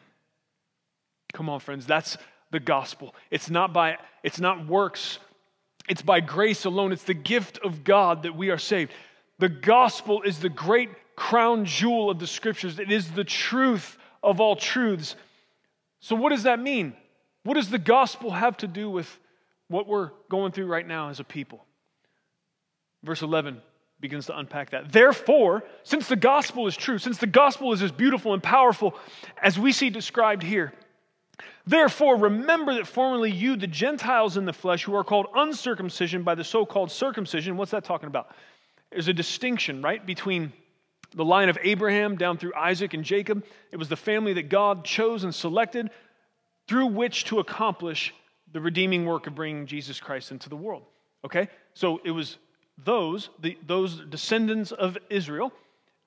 Come 1.34 1.50
on, 1.50 1.60
friends, 1.60 1.86
that's 1.86 2.18
the 2.52 2.60
gospel. 2.60 3.16
It's 3.32 3.50
not 3.50 3.74
by 3.74 3.98
it's 4.24 4.40
not 4.40 4.68
works. 4.68 5.20
It's 5.90 6.02
by 6.02 6.20
grace 6.20 6.66
alone. 6.66 6.92
It's 6.92 7.04
the 7.04 7.14
gift 7.14 7.60
of 7.64 7.84
God 7.84 8.24
that 8.24 8.36
we 8.36 8.50
are 8.50 8.58
saved. 8.58 8.92
The 9.40 9.50
gospel 9.50 10.22
is 10.24 10.40
the 10.40 10.50
great 10.50 10.90
crown 11.16 11.66
jewel 11.66 12.10
of 12.10 12.20
the 12.20 12.28
scriptures. 12.28 12.80
It 12.80 12.92
is 12.92 13.10
the 13.12 13.24
truth 13.24 13.98
of 14.22 14.40
all 14.42 14.56
truths. 14.56 15.16
So 16.00 16.16
what 16.16 16.30
does 16.30 16.44
that 16.44 16.60
mean? 16.60 16.96
What 17.44 17.56
does 17.56 17.70
the 17.70 17.80
gospel 17.80 18.32
have 18.32 18.58
to 18.58 18.68
do 18.68 18.90
with 18.90 19.20
what 19.67 19.88
we're 19.88 20.12
going 20.29 20.51
through 20.51 20.67
right 20.67 20.88
now 20.88 21.09
as 21.09 21.19
a 21.19 21.24
people? 21.24 21.63
Verse 23.03 23.21
11 23.21 23.62
begins 24.00 24.27
to 24.27 24.38
unpack 24.38 24.71
that. 24.71 24.91
Therefore, 24.91 25.63
since 25.83 26.07
the 26.07 26.15
gospel 26.15 26.67
is 26.67 26.75
true, 26.75 26.97
since 26.97 27.17
the 27.17 27.27
gospel 27.27 27.74
is 27.74 27.81
as 27.81 27.91
beautiful 27.91 28.33
and 28.33 28.43
powerful 28.43 28.95
as 29.41 29.57
we 29.57 29.71
see 29.71 29.89
described 29.89 30.43
here, 30.43 30.74
Therefore, 31.67 32.15
remember 32.15 32.75
that 32.75 32.88
formerly 32.88 33.29
you, 33.29 33.57
the 33.57 33.67
Gentiles 33.67 34.38
in 34.38 34.45
the 34.45 34.53
flesh, 34.53 34.86
who 34.86 34.95
are 34.95 35.03
called 35.03 35.27
uncircumcision 35.36 36.24
by 36.24 36.33
the 36.33 36.45
so 36.45 36.65
called 36.65 36.91
circumcision, 36.91 37.57
what's 37.57 37.71
that 37.71 37.83
talking 37.83 38.07
about? 38.07 38.31
There's 38.89 39.09
a 39.09 39.13
distinction, 39.13 39.81
right, 39.81 40.03
between 40.03 40.53
the 41.13 41.25
line 41.25 41.50
of 41.50 41.57
Abraham 41.62 42.15
down 42.15 42.38
through 42.38 42.53
Isaac 42.55 42.93
and 42.93 43.03
Jacob. 43.03 43.43
It 43.71 43.77
was 43.77 43.89
the 43.89 43.97
family 43.97 44.33
that 44.33 44.47
God 44.47 44.86
chose 44.86 45.25
and 45.25 45.36
selected 45.36 45.89
through 46.69 46.88
which 46.88 47.25
to 47.25 47.39
accomplish 47.39 48.13
the 48.51 48.62
redeeming 48.62 49.06
work 49.06 49.27
of 49.27 49.36
bringing 49.36 49.66
Jesus 49.66 50.00
Christ 50.00 50.32
into 50.32 50.50
the 50.50 50.56
world. 50.56 50.84
Okay? 51.25 51.50
So 51.74 52.00
it 52.04 52.12
was 52.12 52.38
those, 52.84 53.30
the, 53.39 53.58
those 53.66 54.01
descendants 54.10 54.72
of 54.72 54.98
Israel, 55.10 55.51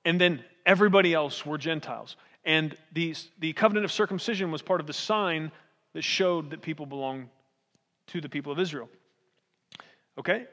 and 0.05 0.19
then 0.19 0.43
everybody 0.65 1.13
else 1.13 1.45
were 1.45 1.57
Gentiles. 1.57 2.15
And 2.43 2.75
the, 2.93 3.15
the 3.39 3.53
covenant 3.53 3.85
of 3.85 3.91
circumcision 3.91 4.51
was 4.51 4.61
part 4.61 4.81
of 4.81 4.87
the 4.87 4.93
sign 4.93 5.51
that 5.93 6.03
showed 6.03 6.51
that 6.51 6.61
people 6.61 6.85
belonged 6.85 7.27
to 8.07 8.21
the 8.21 8.29
people 8.29 8.51
of 8.51 8.59
Israel. 8.59 8.89
Okay? 10.17 10.45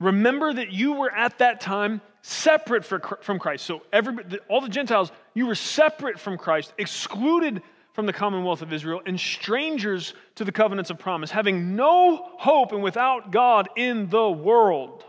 Remember 0.00 0.52
that 0.52 0.72
you 0.72 0.94
were 0.94 1.12
at 1.14 1.38
that 1.38 1.60
time 1.60 2.00
separate 2.22 2.84
for, 2.84 3.18
from 3.20 3.38
Christ. 3.38 3.66
So, 3.66 3.82
every, 3.92 4.16
all 4.48 4.60
the 4.60 4.68
Gentiles, 4.68 5.12
you 5.34 5.46
were 5.46 5.54
separate 5.54 6.18
from 6.18 6.38
Christ, 6.38 6.72
excluded 6.78 7.62
from 7.92 8.06
the 8.06 8.12
commonwealth 8.12 8.62
of 8.62 8.72
Israel, 8.72 9.00
and 9.04 9.18
strangers 9.18 10.14
to 10.36 10.44
the 10.44 10.52
covenants 10.52 10.90
of 10.90 10.98
promise, 10.98 11.30
having 11.30 11.76
no 11.76 12.16
hope 12.38 12.72
and 12.72 12.82
without 12.82 13.32
God 13.32 13.68
in 13.76 14.08
the 14.08 14.30
world. 14.30 15.04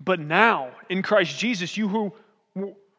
But 0.00 0.18
now, 0.18 0.70
in 0.88 1.02
Christ 1.02 1.38
Jesus, 1.38 1.76
you 1.76 1.88
who 1.88 2.12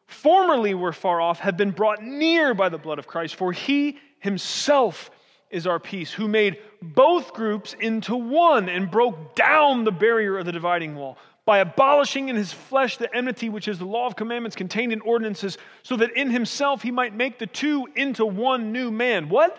formerly 0.06 0.74
were 0.74 0.92
far 0.92 1.20
off 1.20 1.40
have 1.40 1.56
been 1.56 1.70
brought 1.70 2.02
near 2.02 2.54
by 2.54 2.68
the 2.68 2.78
blood 2.78 2.98
of 2.98 3.06
Christ, 3.06 3.34
for 3.34 3.52
he 3.52 3.98
himself 4.20 5.10
is 5.50 5.66
our 5.66 5.78
peace, 5.78 6.12
who 6.12 6.26
made 6.26 6.58
both 6.80 7.32
groups 7.34 7.74
into 7.78 8.16
one 8.16 8.68
and 8.68 8.90
broke 8.90 9.34
down 9.34 9.84
the 9.84 9.92
barrier 9.92 10.38
of 10.38 10.46
the 10.46 10.52
dividing 10.52 10.96
wall 10.96 11.18
by 11.46 11.58
abolishing 11.58 12.28
in 12.28 12.36
his 12.36 12.52
flesh 12.52 12.96
the 12.96 13.14
enmity 13.14 13.48
which 13.48 13.68
is 13.68 13.78
the 13.78 13.84
law 13.84 14.06
of 14.06 14.16
commandments 14.16 14.56
contained 14.56 14.92
in 14.92 15.00
ordinances, 15.02 15.58
so 15.82 15.96
that 15.96 16.10
in 16.16 16.30
himself 16.30 16.82
he 16.82 16.90
might 16.90 17.14
make 17.14 17.38
the 17.38 17.46
two 17.46 17.86
into 17.96 18.24
one 18.24 18.72
new 18.72 18.90
man. 18.90 19.28
What? 19.28 19.58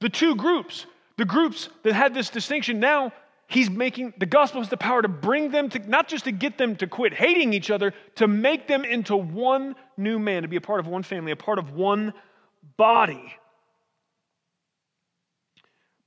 The 0.00 0.08
two 0.08 0.36
groups. 0.36 0.86
The 1.16 1.24
groups 1.24 1.68
that 1.82 1.94
had 1.94 2.14
this 2.14 2.30
distinction 2.30 2.80
now 2.80 3.12
he's 3.52 3.70
making 3.70 4.14
the 4.18 4.26
gospel 4.26 4.60
has 4.60 4.70
the 4.70 4.76
power 4.76 5.02
to 5.02 5.08
bring 5.08 5.50
them 5.50 5.68
to 5.68 5.78
not 5.88 6.08
just 6.08 6.24
to 6.24 6.32
get 6.32 6.56
them 6.58 6.74
to 6.76 6.86
quit 6.86 7.12
hating 7.12 7.52
each 7.52 7.70
other 7.70 7.92
to 8.14 8.26
make 8.26 8.66
them 8.66 8.84
into 8.84 9.14
one 9.16 9.76
new 9.96 10.18
man 10.18 10.42
to 10.42 10.48
be 10.48 10.56
a 10.56 10.60
part 10.60 10.80
of 10.80 10.86
one 10.86 11.02
family 11.02 11.32
a 11.32 11.36
part 11.36 11.58
of 11.58 11.72
one 11.72 12.14
body 12.76 13.34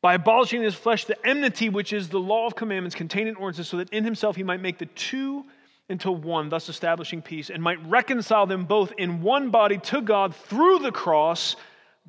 by 0.06 0.14
abolishing 0.14 0.60
in 0.60 0.66
his 0.66 0.76
flesh 0.76 1.06
the 1.06 1.26
enmity 1.26 1.68
which 1.68 1.92
is 1.92 2.10
the 2.10 2.20
law 2.20 2.46
of 2.46 2.56
commandments 2.56 2.96
contained 2.96 3.28
in 3.28 3.36
ordinances 3.38 3.68
so 3.68 3.78
that 3.78 3.90
in 3.90 4.04
himself 4.04 4.36
he 4.36 4.44
might 4.44 4.62
make 4.62 4.78
the 4.78 4.86
two 4.86 5.44
into 5.90 6.12
one 6.12 6.48
thus 6.48 6.70
establishing 6.70 7.24
peace 7.24 7.50
and 7.50 7.64
might 7.64 7.84
reconcile 7.88 8.46
them 8.46 8.66
both 8.66 8.94
in 9.00 9.24
one 9.24 9.50
body 9.50 9.80
to 9.80 10.02
god 10.02 10.36
through 10.36 10.78
the 10.78 10.92
cross 10.92 11.56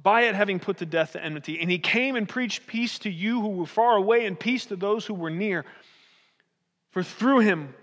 by 0.03 0.25
it 0.25 0.35
having 0.35 0.61
put 0.61 0.77
to 0.77 0.85
death 0.85 1.15
the 1.15 1.25
enmity. 1.25 1.59
And 1.59 1.71
he 1.71 1.79
came 1.79 2.17
and 2.17 2.29
preached 2.29 2.67
peace 2.67 2.99
to 2.99 3.11
you 3.11 3.41
who 3.41 3.49
were 3.49 3.65
far 3.65 3.97
away 3.97 4.27
and 4.27 4.39
peace 4.39 4.67
to 4.67 4.77
those 4.77 5.07
who 5.07 5.15
were 5.15 5.31
near. 5.31 5.65
For 6.91 7.03
through 7.03 7.39
him 7.39 7.75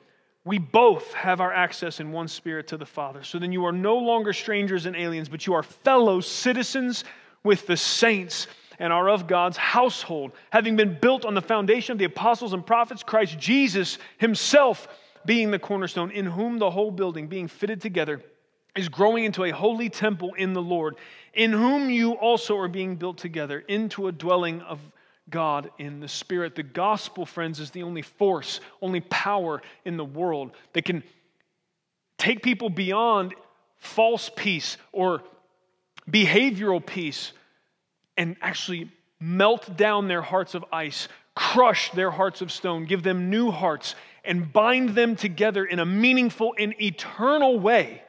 we 0.45 0.59
both 0.59 1.11
have 1.13 1.41
our 1.41 1.51
access 1.51 1.99
in 1.99 2.11
one 2.11 2.27
spirit 2.27 2.67
to 2.67 2.77
the 2.77 2.85
Father. 2.85 3.23
So 3.23 3.39
then 3.39 3.51
you 3.51 3.65
are 3.65 3.71
no 3.71 3.97
longer 3.97 4.31
strangers 4.31 4.85
and 4.85 4.95
aliens, 4.95 5.27
but 5.27 5.47
you 5.47 5.55
are 5.55 5.63
fellow 5.63 6.21
citizens 6.21 7.03
with 7.43 7.65
the 7.65 7.77
saints 7.77 8.45
and 8.79 8.91
are 8.91 9.09
of 9.09 9.27
God's 9.27 9.57
household, 9.57 10.31
having 10.51 10.75
been 10.75 10.97
built 10.99 11.25
on 11.25 11.33
the 11.33 11.41
foundation 11.41 11.93
of 11.93 11.97
the 11.97 12.05
apostles 12.05 12.53
and 12.53 12.65
prophets, 12.65 13.03
Christ 13.03 13.37
Jesus 13.37 13.97
himself 14.17 14.87
being 15.25 15.51
the 15.51 15.59
cornerstone, 15.59 16.11
in 16.11 16.25
whom 16.25 16.59
the 16.59 16.71
whole 16.71 16.91
building 16.91 17.27
being 17.27 17.47
fitted 17.47 17.81
together 17.81 18.21
is 18.75 18.89
growing 18.89 19.23
into 19.23 19.43
a 19.43 19.51
holy 19.51 19.89
temple 19.89 20.33
in 20.33 20.53
the 20.53 20.61
Lord, 20.61 20.95
in 21.33 21.51
whom 21.51 21.89
you 21.89 22.13
also 22.13 22.57
are 22.57 22.67
being 22.67 22.95
built 22.95 23.17
together 23.17 23.59
into 23.59 24.07
a 24.07 24.11
dwelling 24.11 24.61
of 24.61 24.79
God 25.29 25.69
in 25.77 25.99
the 25.99 26.07
Spirit. 26.07 26.55
The 26.55 26.63
gospel, 26.63 27.25
friends, 27.25 27.59
is 27.59 27.71
the 27.71 27.83
only 27.83 28.01
force, 28.01 28.59
only 28.81 29.01
power 29.01 29.61
in 29.85 29.97
the 29.97 30.05
world 30.05 30.51
that 30.73 30.85
can 30.85 31.03
take 32.17 32.41
people 32.41 32.69
beyond 32.69 33.35
false 33.77 34.29
peace 34.35 34.77
or 34.91 35.21
behavioral 36.09 36.85
peace 36.85 37.31
and 38.17 38.35
actually 38.41 38.91
melt 39.19 39.75
down 39.77 40.07
their 40.07 40.21
hearts 40.21 40.55
of 40.55 40.65
ice, 40.71 41.07
crush 41.35 41.91
their 41.91 42.11
hearts 42.11 42.41
of 42.41 42.51
stone, 42.51 42.85
give 42.85 43.03
them 43.03 43.29
new 43.29 43.51
hearts, 43.51 43.95
and 44.23 44.51
bind 44.51 44.89
them 44.89 45.15
together 45.15 45.65
in 45.65 45.79
a 45.79 45.85
meaningful 45.85 46.53
and 46.57 46.79
eternal 46.81 47.59
way 47.59 48.01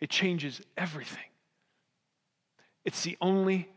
it 0.00 0.10
changes 0.10 0.60
everything. 0.76 1.22
It's 2.84 3.04
the 3.04 3.16
only 3.20 3.68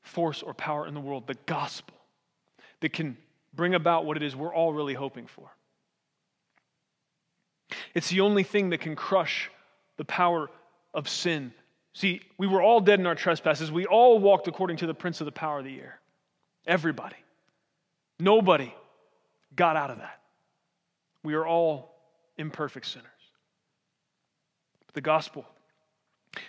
force 0.00 0.42
or 0.42 0.52
power 0.52 0.86
in 0.88 0.94
the 0.94 1.00
world, 1.00 1.28
the 1.28 1.36
gospel, 1.46 1.94
that 2.80 2.92
can 2.92 3.16
bring 3.54 3.74
about 3.74 4.04
what 4.04 4.16
it 4.16 4.24
is 4.24 4.34
we're 4.34 4.52
all 4.52 4.72
really 4.72 4.94
hoping 4.94 5.28
for. 5.28 5.48
It's 7.94 8.08
the 8.10 8.22
only 8.22 8.42
thing 8.42 8.70
that 8.70 8.80
can 8.80 8.96
crush 8.96 9.50
the 9.98 10.04
power 10.04 10.50
of 10.94 11.08
sin. 11.08 11.52
See, 11.98 12.20
we 12.38 12.46
were 12.46 12.62
all 12.62 12.78
dead 12.78 13.00
in 13.00 13.06
our 13.06 13.16
trespasses. 13.16 13.72
We 13.72 13.84
all 13.84 14.20
walked 14.20 14.46
according 14.46 14.76
to 14.76 14.86
the 14.86 14.94
prince 14.94 15.20
of 15.20 15.24
the 15.24 15.32
power 15.32 15.58
of 15.58 15.64
the 15.64 15.80
air. 15.80 15.98
Everybody. 16.64 17.16
Nobody 18.20 18.72
got 19.56 19.74
out 19.74 19.90
of 19.90 19.98
that. 19.98 20.20
We 21.24 21.34
are 21.34 21.44
all 21.44 21.92
imperfect 22.36 22.86
sinners. 22.86 23.08
But 24.86 24.94
the 24.94 25.00
gospel 25.00 25.44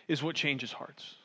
is 0.08 0.22
what 0.22 0.36
changes 0.36 0.72
hearts. 0.72 1.15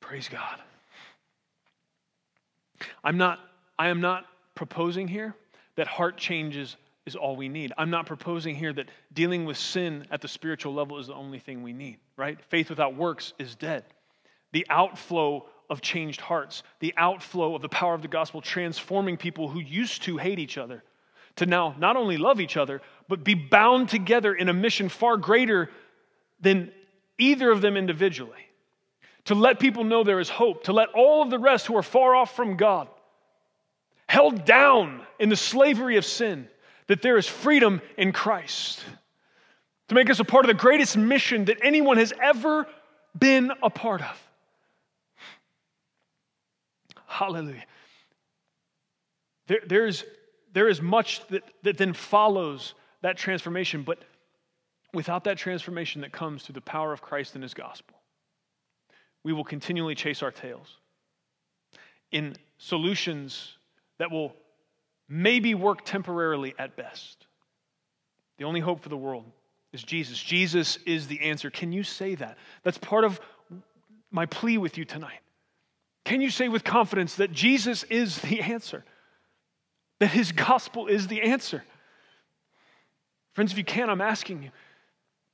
Praise 0.00 0.30
God. 0.30 0.58
I'm 3.04 3.18
not, 3.18 3.38
I 3.78 3.88
am 3.88 4.00
not 4.00 4.24
proposing 4.54 5.08
here 5.08 5.34
that 5.76 5.88
heart 5.88 6.16
changes 6.16 6.78
is 7.06 7.16
all 7.16 7.36
we 7.36 7.48
need. 7.48 7.72
I'm 7.76 7.90
not 7.90 8.06
proposing 8.06 8.54
here 8.54 8.72
that 8.74 8.88
dealing 9.12 9.44
with 9.44 9.56
sin 9.56 10.06
at 10.10 10.20
the 10.20 10.28
spiritual 10.28 10.72
level 10.72 10.98
is 10.98 11.08
the 11.08 11.14
only 11.14 11.38
thing 11.38 11.62
we 11.62 11.72
need, 11.72 11.98
right? 12.16 12.38
Faith 12.48 12.70
without 12.70 12.94
works 12.94 13.32
is 13.38 13.54
dead. 13.54 13.84
The 14.52 14.66
outflow 14.70 15.46
of 15.68 15.80
changed 15.80 16.20
hearts, 16.20 16.62
the 16.80 16.94
outflow 16.96 17.54
of 17.54 17.62
the 17.62 17.68
power 17.68 17.94
of 17.94 18.02
the 18.02 18.08
gospel 18.08 18.40
transforming 18.40 19.16
people 19.16 19.48
who 19.48 19.60
used 19.60 20.02
to 20.02 20.16
hate 20.16 20.38
each 20.38 20.58
other 20.58 20.84
to 21.36 21.46
now 21.46 21.74
not 21.78 21.96
only 21.96 22.18
love 22.18 22.40
each 22.40 22.56
other, 22.56 22.82
but 23.08 23.24
be 23.24 23.34
bound 23.34 23.88
together 23.88 24.34
in 24.34 24.48
a 24.48 24.52
mission 24.52 24.88
far 24.88 25.16
greater 25.16 25.70
than 26.40 26.70
either 27.18 27.50
of 27.50 27.60
them 27.60 27.76
individually. 27.76 28.32
To 29.26 29.34
let 29.34 29.60
people 29.60 29.84
know 29.84 30.04
there 30.04 30.20
is 30.20 30.28
hope, 30.28 30.64
to 30.64 30.72
let 30.72 30.90
all 30.90 31.22
of 31.22 31.30
the 31.30 31.38
rest 31.38 31.66
who 31.66 31.76
are 31.76 31.82
far 31.82 32.14
off 32.14 32.34
from 32.36 32.56
God, 32.56 32.88
held 34.08 34.44
down 34.44 35.06
in 35.18 35.28
the 35.28 35.36
slavery 35.36 35.96
of 35.96 36.04
sin, 36.04 36.48
that 36.92 37.00
there 37.00 37.16
is 37.16 37.26
freedom 37.26 37.80
in 37.96 38.12
Christ. 38.12 38.84
To 39.88 39.94
make 39.94 40.10
us 40.10 40.20
a 40.20 40.24
part 40.24 40.44
of 40.44 40.48
the 40.48 40.60
greatest 40.60 40.94
mission 40.94 41.46
that 41.46 41.56
anyone 41.62 41.96
has 41.96 42.12
ever 42.22 42.66
been 43.18 43.50
a 43.62 43.70
part 43.70 44.02
of. 44.02 44.22
Hallelujah. 47.06 47.64
There, 49.46 49.60
there's 49.66 50.04
there 50.52 50.68
is 50.68 50.82
much 50.82 51.26
that, 51.28 51.44
that 51.62 51.78
then 51.78 51.94
follows 51.94 52.74
that 53.00 53.16
transformation, 53.16 53.84
but 53.84 54.04
without 54.92 55.24
that 55.24 55.38
transformation 55.38 56.02
that 56.02 56.12
comes 56.12 56.42
through 56.42 56.56
the 56.56 56.60
power 56.60 56.92
of 56.92 57.00
Christ 57.00 57.36
and 57.36 57.42
his 57.42 57.54
gospel, 57.54 57.96
we 59.24 59.32
will 59.32 59.44
continually 59.44 59.94
chase 59.94 60.22
our 60.22 60.30
tails 60.30 60.76
in 62.10 62.36
solutions 62.58 63.56
that 63.98 64.10
will 64.10 64.36
maybe 65.12 65.54
work 65.54 65.84
temporarily 65.84 66.54
at 66.58 66.74
best. 66.74 67.26
The 68.38 68.44
only 68.44 68.60
hope 68.60 68.80
for 68.80 68.88
the 68.88 68.96
world 68.96 69.26
is 69.74 69.82
Jesus. 69.82 70.18
Jesus 70.18 70.78
is 70.86 71.06
the 71.06 71.20
answer. 71.20 71.50
Can 71.50 71.70
you 71.70 71.82
say 71.82 72.14
that? 72.14 72.38
That's 72.62 72.78
part 72.78 73.04
of 73.04 73.20
my 74.10 74.24
plea 74.24 74.56
with 74.56 74.78
you 74.78 74.86
tonight. 74.86 75.20
Can 76.06 76.22
you 76.22 76.30
say 76.30 76.48
with 76.48 76.64
confidence 76.64 77.16
that 77.16 77.30
Jesus 77.30 77.82
is 77.84 78.18
the 78.20 78.40
answer? 78.40 78.84
That 80.00 80.10
his 80.10 80.32
gospel 80.32 80.86
is 80.86 81.08
the 81.08 81.20
answer? 81.20 81.62
Friends, 83.34 83.52
if 83.52 83.58
you 83.58 83.64
can, 83.64 83.90
I'm 83.90 84.00
asking 84.00 84.42
you, 84.42 84.50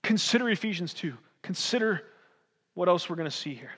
consider 0.02 0.50
Ephesians 0.50 0.92
2. 0.92 1.14
Consider 1.42 2.02
what 2.75 2.88
else 2.88 3.08
we're 3.08 3.16
going 3.16 3.30
to 3.30 3.37
see 3.37 3.54
here. 3.54 3.73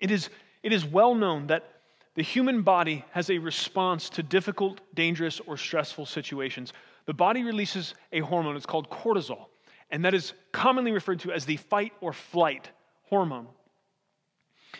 It 0.00 0.10
is, 0.10 0.28
it 0.64 0.72
is 0.72 0.84
well 0.84 1.14
known 1.14 1.46
that 1.46 1.73
the 2.14 2.22
human 2.22 2.62
body 2.62 3.04
has 3.10 3.30
a 3.30 3.38
response 3.38 4.08
to 4.10 4.22
difficult, 4.22 4.80
dangerous, 4.94 5.40
or 5.40 5.56
stressful 5.56 6.06
situations. 6.06 6.72
The 7.06 7.14
body 7.14 7.42
releases 7.42 7.94
a 8.12 8.20
hormone, 8.20 8.56
it's 8.56 8.66
called 8.66 8.88
cortisol, 8.88 9.46
and 9.90 10.04
that 10.04 10.14
is 10.14 10.32
commonly 10.52 10.92
referred 10.92 11.20
to 11.20 11.32
as 11.32 11.44
the 11.44 11.56
fight 11.56 11.92
or 12.00 12.12
flight 12.12 12.70
hormone. 13.04 13.48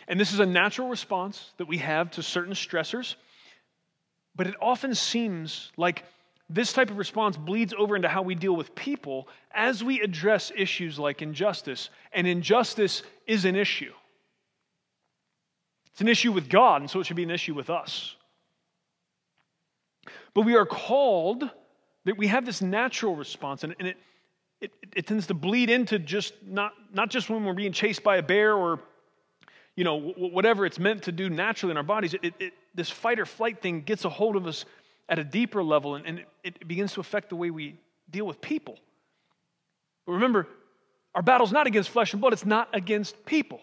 And 0.07 0.19
this 0.19 0.33
is 0.33 0.39
a 0.39 0.45
natural 0.45 0.89
response 0.89 1.53
that 1.57 1.67
we 1.67 1.77
have 1.79 2.11
to 2.11 2.23
certain 2.23 2.53
stressors, 2.53 3.15
but 4.35 4.47
it 4.47 4.55
often 4.61 4.95
seems 4.95 5.71
like 5.77 6.03
this 6.49 6.73
type 6.73 6.89
of 6.89 6.97
response 6.97 7.37
bleeds 7.37 7.73
over 7.77 7.95
into 7.95 8.07
how 8.07 8.21
we 8.21 8.35
deal 8.35 8.55
with 8.55 8.75
people 8.75 9.27
as 9.51 9.83
we 9.83 10.01
address 10.01 10.51
issues 10.55 10.99
like 10.99 11.21
injustice. 11.21 11.89
And 12.13 12.27
injustice 12.27 13.01
is 13.25 13.45
an 13.45 13.55
issue. 13.55 13.93
It's 15.95 16.01
an 16.01 16.09
issue 16.09 16.33
with 16.33 16.49
God, 16.49 16.81
and 16.81 16.91
so 16.91 16.99
it 16.99 17.05
should 17.05 17.15
be 17.15 17.23
an 17.23 17.31
issue 17.31 17.53
with 17.53 17.69
us. 17.69 18.17
But 20.33 20.41
we 20.41 20.57
are 20.57 20.65
called 20.65 21.49
that 22.03 22.17
we 22.17 22.27
have 22.27 22.45
this 22.45 22.61
natural 22.61 23.15
response, 23.15 23.63
and, 23.63 23.73
it, 23.79 23.95
it, 24.59 24.73
it 24.93 25.07
tends 25.07 25.27
to 25.27 25.33
bleed 25.33 25.69
into 25.69 25.97
just 25.97 26.33
not, 26.45 26.73
not 26.93 27.09
just 27.09 27.29
when 27.29 27.45
we're 27.45 27.53
being 27.53 27.71
chased 27.71 28.03
by 28.03 28.17
a 28.17 28.21
bear 28.21 28.53
or 28.53 28.81
you 29.77 29.85
know, 29.85 30.01
whatever 30.17 30.65
it's 30.65 30.79
meant 30.79 31.03
to 31.03 31.13
do 31.13 31.29
naturally 31.29 31.71
in 31.71 31.77
our 31.77 31.83
bodies, 31.83 32.13
it, 32.13 32.33
it, 32.39 32.53
this 32.73 32.89
fight 32.89 33.17
or 33.17 33.25
flight 33.25 33.61
thing 33.61 33.79
gets 33.81 34.03
a 34.03 34.09
hold 34.09 34.35
of 34.35 34.47
us 34.47 34.65
at 35.07 35.17
a 35.17 35.23
deeper 35.23 35.63
level 35.63 35.95
and, 35.95 36.05
and 36.05 36.19
it, 36.43 36.57
it 36.59 36.67
begins 36.67 36.91
to 36.93 36.99
affect 36.99 37.29
the 37.29 37.37
way 37.37 37.51
we 37.51 37.79
deal 38.09 38.27
with 38.27 38.41
people. 38.41 38.77
But 40.05 40.13
remember, 40.13 40.45
our 41.13 41.21
battle's 41.21 41.53
not 41.53 41.67
against 41.67 41.89
flesh 41.89 42.11
and 42.11 42.19
blood, 42.19 42.33
it's 42.33 42.45
not 42.45 42.67
against 42.73 43.25
people. 43.25 43.61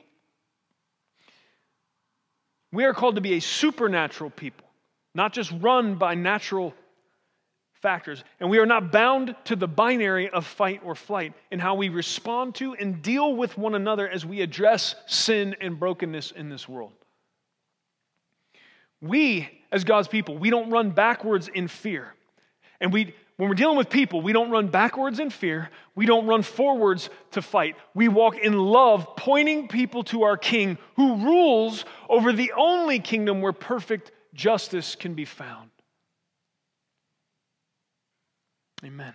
We 2.72 2.84
are 2.84 2.94
called 2.94 3.16
to 3.16 3.20
be 3.20 3.34
a 3.34 3.40
supernatural 3.40 4.30
people, 4.30 4.66
not 5.14 5.32
just 5.32 5.52
run 5.60 5.96
by 5.96 6.14
natural 6.14 6.74
factors. 7.82 8.24
And 8.40 8.48
we 8.48 8.58
are 8.58 8.66
not 8.66 8.92
bound 8.92 9.34
to 9.44 9.56
the 9.56 9.68
binary 9.68 10.30
of 10.30 10.46
fight 10.46 10.80
or 10.84 10.94
flight 10.94 11.34
in 11.50 11.58
how 11.58 11.74
we 11.74 11.88
respond 11.88 12.54
to 12.56 12.74
and 12.74 13.02
deal 13.02 13.34
with 13.34 13.58
one 13.58 13.74
another 13.74 14.08
as 14.08 14.24
we 14.24 14.40
address 14.40 14.94
sin 15.06 15.56
and 15.60 15.78
brokenness 15.78 16.30
in 16.30 16.48
this 16.48 16.68
world. 16.68 16.92
We, 19.00 19.48
as 19.72 19.82
God's 19.82 20.08
people, 20.08 20.38
we 20.38 20.48
don't 20.48 20.70
run 20.70 20.90
backwards 20.90 21.48
in 21.48 21.66
fear. 21.66 22.14
And 22.80 22.92
we, 22.92 23.14
when 23.36 23.48
we're 23.48 23.56
dealing 23.56 23.76
with 23.76 23.90
people, 23.90 24.22
we 24.22 24.32
don't 24.32 24.50
run 24.50 24.68
backwards 24.68 25.18
in 25.18 25.30
fear. 25.30 25.68
We 25.96 26.06
don't 26.06 26.26
run 26.26 26.42
forwards 26.42 27.10
to 27.32 27.42
fight. 27.42 27.74
We 27.94 28.06
walk 28.06 28.38
in 28.38 28.56
love, 28.56 29.16
pointing 29.16 29.66
people 29.66 30.04
to 30.04 30.22
our 30.22 30.37
King 30.37 30.78
who 30.94 31.16
rules 31.16 31.85
over 32.08 32.32
the 32.32 32.52
only 32.56 32.98
kingdom 32.98 33.40
where 33.40 33.52
perfect 33.52 34.12
justice 34.34 34.94
can 34.94 35.14
be 35.14 35.24
found. 35.24 35.70
Amen. 38.84 39.14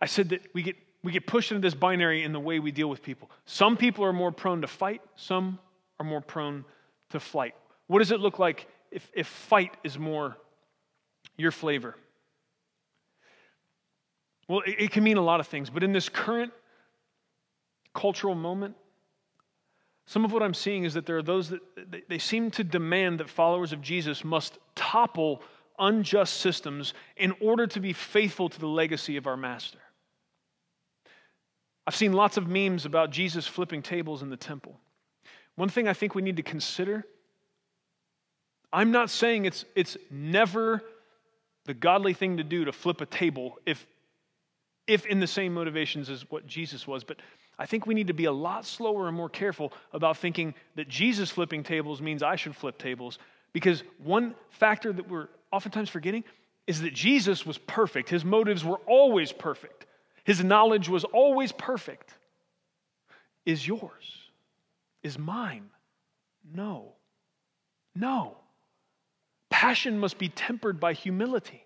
I 0.00 0.06
said 0.06 0.30
that 0.30 0.42
we 0.54 0.62
get, 0.62 0.76
we 1.02 1.12
get 1.12 1.26
pushed 1.26 1.52
into 1.52 1.60
this 1.60 1.74
binary 1.74 2.22
in 2.22 2.32
the 2.32 2.40
way 2.40 2.58
we 2.58 2.72
deal 2.72 2.88
with 2.88 3.02
people. 3.02 3.30
Some 3.46 3.76
people 3.76 4.04
are 4.04 4.12
more 4.12 4.32
prone 4.32 4.60
to 4.62 4.66
fight, 4.66 5.00
some 5.16 5.58
are 5.98 6.06
more 6.06 6.20
prone 6.20 6.64
to 7.10 7.20
flight. 7.20 7.54
What 7.86 7.98
does 7.98 8.10
it 8.10 8.20
look 8.20 8.38
like 8.38 8.66
if, 8.90 9.10
if 9.14 9.26
fight 9.26 9.76
is 9.84 9.98
more 9.98 10.36
your 11.36 11.50
flavor? 11.50 11.96
Well, 14.48 14.60
it, 14.66 14.76
it 14.78 14.90
can 14.90 15.04
mean 15.04 15.16
a 15.16 15.22
lot 15.22 15.40
of 15.40 15.46
things, 15.46 15.70
but 15.70 15.82
in 15.82 15.92
this 15.92 16.08
current 16.08 16.52
cultural 17.94 18.34
moment, 18.34 18.74
some 20.06 20.24
of 20.24 20.32
what 20.32 20.42
I'm 20.42 20.54
seeing 20.54 20.84
is 20.84 20.94
that 20.94 21.06
there 21.06 21.16
are 21.16 21.22
those 21.22 21.50
that 21.50 21.60
they, 22.08 22.18
seem 22.18 22.50
to 22.52 22.64
demand 22.64 23.20
that 23.20 23.30
followers 23.30 23.72
of 23.72 23.80
Jesus 23.80 24.24
must 24.24 24.58
topple 24.74 25.42
unjust 25.78 26.34
systems 26.34 26.92
in 27.16 27.32
order 27.40 27.66
to 27.68 27.80
be 27.80 27.92
faithful 27.92 28.48
to 28.48 28.60
the 28.60 28.66
legacy 28.66 29.16
of 29.16 29.26
our 29.26 29.36
master. 29.36 29.78
I've 31.86 31.96
seen 31.96 32.12
lots 32.12 32.36
of 32.36 32.46
memes 32.46 32.84
about 32.84 33.10
Jesus 33.10 33.46
flipping 33.46 33.82
tables 33.82 34.22
in 34.22 34.30
the 34.30 34.36
temple. 34.36 34.78
One 35.56 35.68
thing 35.68 35.88
I 35.88 35.92
think 35.92 36.14
we 36.14 36.22
need 36.22 36.36
to 36.36 36.42
consider 36.42 37.04
I'm 38.72 38.90
not 38.90 39.10
saying 39.10 39.44
it's, 39.44 39.64
it's 39.74 39.96
never 40.10 40.82
the 41.66 41.74
godly 41.74 42.14
thing 42.14 42.38
to 42.38 42.44
do 42.44 42.64
to 42.64 42.72
flip 42.72 43.00
a 43.00 43.06
table 43.06 43.58
if, 43.66 43.86
if 44.86 45.04
in 45.06 45.20
the 45.20 45.26
same 45.26 45.52
motivations 45.52 46.08
as 46.08 46.28
what 46.30 46.46
Jesus 46.46 46.86
was, 46.86 47.04
but 47.04 47.18
I 47.62 47.66
think 47.66 47.86
we 47.86 47.94
need 47.94 48.08
to 48.08 48.12
be 48.12 48.24
a 48.24 48.32
lot 48.32 48.66
slower 48.66 49.06
and 49.06 49.16
more 49.16 49.28
careful 49.28 49.72
about 49.92 50.16
thinking 50.16 50.52
that 50.74 50.88
Jesus 50.88 51.30
flipping 51.30 51.62
tables 51.62 52.02
means 52.02 52.20
I 52.20 52.34
should 52.34 52.56
flip 52.56 52.76
tables. 52.76 53.20
Because 53.52 53.84
one 54.02 54.34
factor 54.50 54.92
that 54.92 55.08
we're 55.08 55.28
oftentimes 55.52 55.88
forgetting 55.88 56.24
is 56.66 56.80
that 56.80 56.92
Jesus 56.92 57.46
was 57.46 57.58
perfect. 57.58 58.08
His 58.08 58.24
motives 58.24 58.64
were 58.64 58.80
always 58.88 59.30
perfect, 59.30 59.86
his 60.24 60.42
knowledge 60.42 60.88
was 60.88 61.04
always 61.04 61.52
perfect. 61.52 62.12
Is 63.46 63.64
yours? 63.64 64.18
Is 65.04 65.16
mine? 65.16 65.70
No. 66.52 66.94
No. 67.94 68.38
Passion 69.50 70.00
must 70.00 70.18
be 70.18 70.28
tempered 70.28 70.80
by 70.80 70.94
humility. 70.94 71.64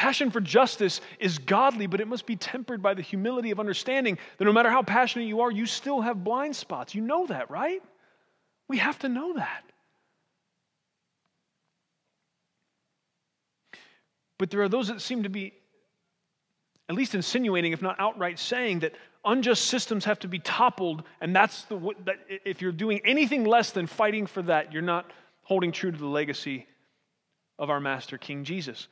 Passion 0.00 0.30
for 0.30 0.40
justice 0.40 1.02
is 1.18 1.36
godly, 1.36 1.86
but 1.86 2.00
it 2.00 2.08
must 2.08 2.24
be 2.24 2.34
tempered 2.34 2.80
by 2.80 2.94
the 2.94 3.02
humility 3.02 3.50
of 3.50 3.60
understanding 3.60 4.16
that 4.38 4.46
no 4.46 4.52
matter 4.52 4.70
how 4.70 4.82
passionate 4.82 5.26
you 5.26 5.42
are, 5.42 5.50
you 5.50 5.66
still 5.66 6.00
have 6.00 6.24
blind 6.24 6.56
spots. 6.56 6.94
You 6.94 7.02
know 7.02 7.26
that, 7.26 7.50
right? 7.50 7.82
We 8.66 8.78
have 8.78 8.98
to 9.00 9.10
know 9.10 9.34
that. 9.34 9.62
But 14.38 14.48
there 14.48 14.62
are 14.62 14.70
those 14.70 14.88
that 14.88 15.02
seem 15.02 15.24
to 15.24 15.28
be 15.28 15.52
at 16.88 16.94
least 16.94 17.14
insinuating, 17.14 17.72
if 17.72 17.82
not 17.82 17.96
outright 17.98 18.38
saying, 18.38 18.78
that 18.78 18.94
unjust 19.22 19.66
systems 19.66 20.06
have 20.06 20.18
to 20.20 20.28
be 20.28 20.38
toppled, 20.38 21.02
and 21.20 21.36
that's 21.36 21.64
the 21.64 21.78
that 22.06 22.16
if 22.46 22.62
you're 22.62 22.72
doing 22.72 23.02
anything 23.04 23.44
less 23.44 23.70
than 23.72 23.86
fighting 23.86 24.24
for 24.24 24.40
that, 24.40 24.72
you're 24.72 24.80
not 24.80 25.10
holding 25.42 25.72
true 25.72 25.92
to 25.92 25.98
the 25.98 26.06
legacy 26.06 26.66
of 27.58 27.68
our 27.68 27.80
Master 27.80 28.16
King 28.16 28.44
Jesus. 28.44 28.88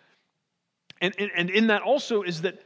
And, 1.00 1.14
and, 1.18 1.30
and 1.36 1.50
in 1.50 1.68
that 1.68 1.82
also 1.82 2.22
is 2.22 2.42
that, 2.42 2.58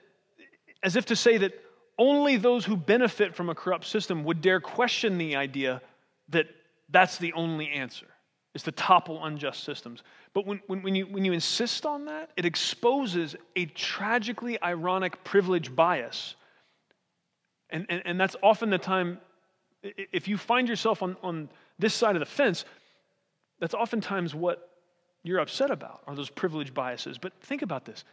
as 0.82 0.96
if 0.96 1.06
to 1.06 1.16
say 1.16 1.38
that 1.38 1.52
only 1.98 2.36
those 2.36 2.64
who 2.64 2.76
benefit 2.76 3.34
from 3.34 3.50
a 3.50 3.54
corrupt 3.54 3.84
system 3.84 4.24
would 4.24 4.40
dare 4.40 4.60
question 4.60 5.18
the 5.18 5.36
idea 5.36 5.82
that 6.30 6.46
that's 6.88 7.18
the 7.18 7.32
only 7.34 7.68
answer, 7.68 8.06
is 8.54 8.62
to 8.62 8.72
topple 8.72 9.24
unjust 9.24 9.64
systems. 9.64 10.02
But 10.34 10.46
when, 10.46 10.60
when, 10.66 10.82
when, 10.82 10.94
you, 10.94 11.06
when 11.06 11.24
you 11.24 11.32
insist 11.32 11.86
on 11.86 12.06
that, 12.06 12.30
it 12.36 12.44
exposes 12.44 13.36
a 13.56 13.66
tragically 13.66 14.60
ironic 14.62 15.22
privilege 15.24 15.74
bias. 15.74 16.36
And, 17.70 17.86
and, 17.88 18.02
and 18.04 18.20
that's 18.20 18.36
often 18.42 18.70
the 18.70 18.78
time, 18.78 19.18
if 19.82 20.28
you 20.28 20.36
find 20.36 20.68
yourself 20.68 21.02
on, 21.02 21.16
on 21.22 21.48
this 21.78 21.94
side 21.94 22.16
of 22.16 22.20
the 22.20 22.26
fence, 22.26 22.64
that's 23.58 23.74
oftentimes 23.74 24.34
what 24.34 24.70
you're 25.22 25.38
upset 25.38 25.70
about, 25.70 26.02
are 26.06 26.14
those 26.14 26.30
privilege 26.30 26.74
biases. 26.74 27.16
But 27.18 27.32
think 27.40 27.62
about 27.62 27.84
this. 27.84 28.04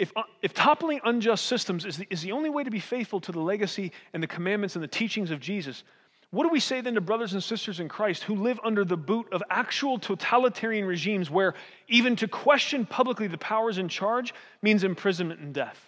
If, 0.00 0.16
uh, 0.16 0.22
if 0.40 0.54
toppling 0.54 0.98
unjust 1.04 1.44
systems 1.44 1.84
is 1.84 1.98
the, 1.98 2.06
is 2.08 2.22
the 2.22 2.32
only 2.32 2.48
way 2.48 2.64
to 2.64 2.70
be 2.70 2.80
faithful 2.80 3.20
to 3.20 3.32
the 3.32 3.38
legacy 3.38 3.92
and 4.14 4.22
the 4.22 4.26
commandments 4.26 4.74
and 4.74 4.82
the 4.82 4.88
teachings 4.88 5.30
of 5.30 5.40
Jesus, 5.40 5.84
what 6.30 6.44
do 6.44 6.48
we 6.48 6.58
say 6.58 6.80
then 6.80 6.94
to 6.94 7.02
brothers 7.02 7.34
and 7.34 7.42
sisters 7.42 7.80
in 7.80 7.88
Christ 7.90 8.22
who 8.22 8.34
live 8.34 8.58
under 8.64 8.82
the 8.82 8.96
boot 8.96 9.30
of 9.30 9.42
actual 9.50 9.98
totalitarian 9.98 10.86
regimes 10.86 11.28
where 11.28 11.52
even 11.86 12.16
to 12.16 12.26
question 12.26 12.86
publicly 12.86 13.26
the 13.26 13.36
powers 13.36 13.76
in 13.76 13.90
charge 13.90 14.32
means 14.62 14.84
imprisonment 14.84 15.40
and 15.40 15.52
death? 15.52 15.78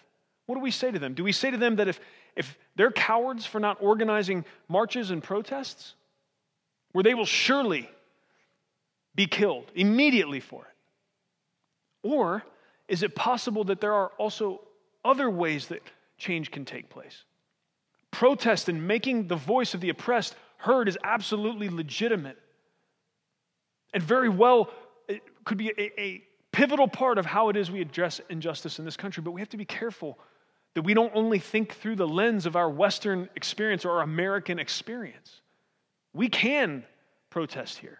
What 0.45 0.55
do 0.55 0.61
we 0.61 0.69
say 0.69 0.91
to 0.91 0.99
them? 0.99 1.15
Do 1.15 1.23
we 1.23 1.31
say 1.31 1.49
to 1.49 1.57
them 1.57 1.77
that 1.77 1.87
if, 1.87 1.99
if 2.35 2.55
they're 2.75 2.91
cowards 2.91 3.47
for 3.47 3.59
not 3.59 3.77
organizing 3.81 4.45
marches 4.69 5.09
and 5.09 5.23
protests, 5.23 5.95
where 6.91 7.03
they 7.03 7.15
will 7.15 7.25
surely 7.25 7.89
be 9.15 9.25
killed 9.25 9.71
immediately 9.73 10.39
for 10.39 10.65
it? 10.65 12.07
Or 12.07 12.43
is 12.87 13.03
it 13.03 13.15
possible 13.15 13.63
that 13.65 13.81
there 13.81 13.93
are 13.93 14.11
also 14.17 14.61
other 15.05 15.29
ways 15.29 15.67
that 15.67 15.81
change 16.17 16.51
can 16.51 16.65
take 16.65 16.89
place. 16.89 17.23
Protest 18.11 18.69
and 18.69 18.87
making 18.87 19.27
the 19.27 19.35
voice 19.35 19.73
of 19.73 19.81
the 19.81 19.89
oppressed 19.89 20.35
heard 20.57 20.87
is 20.87 20.97
absolutely 21.03 21.69
legitimate. 21.69 22.37
And 23.93 24.01
very 24.01 24.29
well, 24.29 24.69
it 25.07 25.21
could 25.45 25.57
be 25.57 25.69
a, 25.77 26.01
a 26.01 26.23
pivotal 26.51 26.87
part 26.87 27.17
of 27.17 27.25
how 27.25 27.49
it 27.49 27.57
is 27.57 27.69
we 27.69 27.81
address 27.81 28.21
injustice 28.29 28.79
in 28.79 28.85
this 28.85 28.95
country. 28.95 29.21
But 29.21 29.31
we 29.31 29.41
have 29.41 29.49
to 29.49 29.57
be 29.57 29.65
careful 29.65 30.17
that 30.75 30.83
we 30.83 30.93
don't 30.93 31.11
only 31.15 31.39
think 31.39 31.73
through 31.73 31.95
the 31.95 32.07
lens 32.07 32.45
of 32.45 32.55
our 32.55 32.69
Western 32.69 33.29
experience 33.35 33.85
or 33.85 33.97
our 33.97 34.01
American 34.01 34.59
experience. 34.59 35.41
We 36.13 36.29
can 36.29 36.85
protest 37.29 37.77
here. 37.77 37.99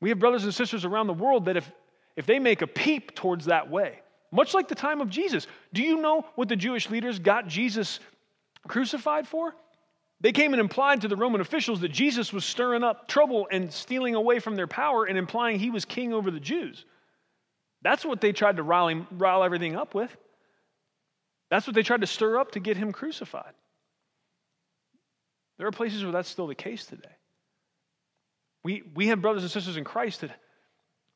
We 0.00 0.08
have 0.10 0.18
brothers 0.18 0.44
and 0.44 0.54
sisters 0.54 0.84
around 0.84 1.08
the 1.08 1.14
world 1.14 1.46
that 1.46 1.56
if, 1.56 1.70
if 2.20 2.26
they 2.26 2.38
make 2.38 2.60
a 2.60 2.66
peep 2.66 3.14
towards 3.14 3.46
that 3.46 3.70
way, 3.70 3.98
much 4.30 4.52
like 4.52 4.68
the 4.68 4.74
time 4.74 5.00
of 5.00 5.08
Jesus, 5.08 5.46
do 5.72 5.82
you 5.82 6.02
know 6.02 6.26
what 6.34 6.50
the 6.50 6.54
Jewish 6.54 6.90
leaders 6.90 7.18
got 7.18 7.48
Jesus 7.48 7.98
crucified 8.68 9.26
for? 9.26 9.54
They 10.20 10.32
came 10.32 10.52
and 10.52 10.60
implied 10.60 11.00
to 11.00 11.08
the 11.08 11.16
Roman 11.16 11.40
officials 11.40 11.80
that 11.80 11.88
Jesus 11.88 12.30
was 12.30 12.44
stirring 12.44 12.84
up 12.84 13.08
trouble 13.08 13.48
and 13.50 13.72
stealing 13.72 14.16
away 14.16 14.38
from 14.38 14.54
their 14.54 14.66
power 14.66 15.06
and 15.06 15.16
implying 15.16 15.58
he 15.58 15.70
was 15.70 15.86
king 15.86 16.12
over 16.12 16.30
the 16.30 16.38
Jews. 16.38 16.84
That's 17.80 18.04
what 18.04 18.20
they 18.20 18.32
tried 18.32 18.58
to 18.58 18.62
rile, 18.62 19.06
rile 19.10 19.42
everything 19.42 19.74
up 19.74 19.94
with. 19.94 20.14
That's 21.48 21.66
what 21.66 21.74
they 21.74 21.82
tried 21.82 22.02
to 22.02 22.06
stir 22.06 22.36
up 22.36 22.52
to 22.52 22.60
get 22.60 22.76
him 22.76 22.92
crucified. 22.92 23.54
There 25.56 25.66
are 25.66 25.72
places 25.72 26.02
where 26.02 26.12
that's 26.12 26.28
still 26.28 26.48
the 26.48 26.54
case 26.54 26.84
today. 26.84 27.16
We, 28.62 28.82
we 28.94 29.06
have 29.06 29.22
brothers 29.22 29.42
and 29.42 29.50
sisters 29.50 29.78
in 29.78 29.84
Christ 29.84 30.20
that 30.20 30.32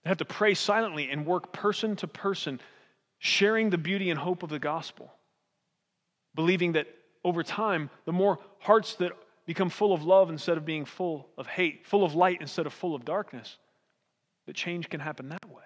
have 0.09 0.19
to 0.19 0.25
pray 0.25 0.55
silently 0.55 1.11
and 1.11 1.27
work 1.27 1.53
person 1.53 1.97
to 1.97 2.07
person, 2.07 2.61
sharing 3.19 3.71
the 3.71 3.79
beauty 3.79 4.11
and 4.11 4.19
hope 4.19 4.43
of 4.43 4.51
the 4.51 4.59
gospel, 4.59 5.13
believing 6.35 6.73
that 6.73 6.87
over 7.25 7.43
time, 7.43 7.89
the 8.05 8.13
more 8.13 8.39
hearts 8.59 8.95
that 8.97 9.13
become 9.47 9.71
full 9.71 9.93
of 9.93 10.05
love 10.05 10.31
instead 10.31 10.57
of 10.59 10.65
being 10.65 10.85
full 10.85 11.29
of 11.39 11.47
hate, 11.47 11.87
full 11.87 12.05
of 12.05 12.15
light 12.15 12.39
instead 12.41 12.67
of 12.67 12.73
full 12.73 12.95
of 12.95 13.05
darkness, 13.05 13.57
that 14.47 14.55
change 14.55 14.91
can 14.91 15.01
happen 15.01 15.29
that 15.31 15.45
way. 15.49 15.63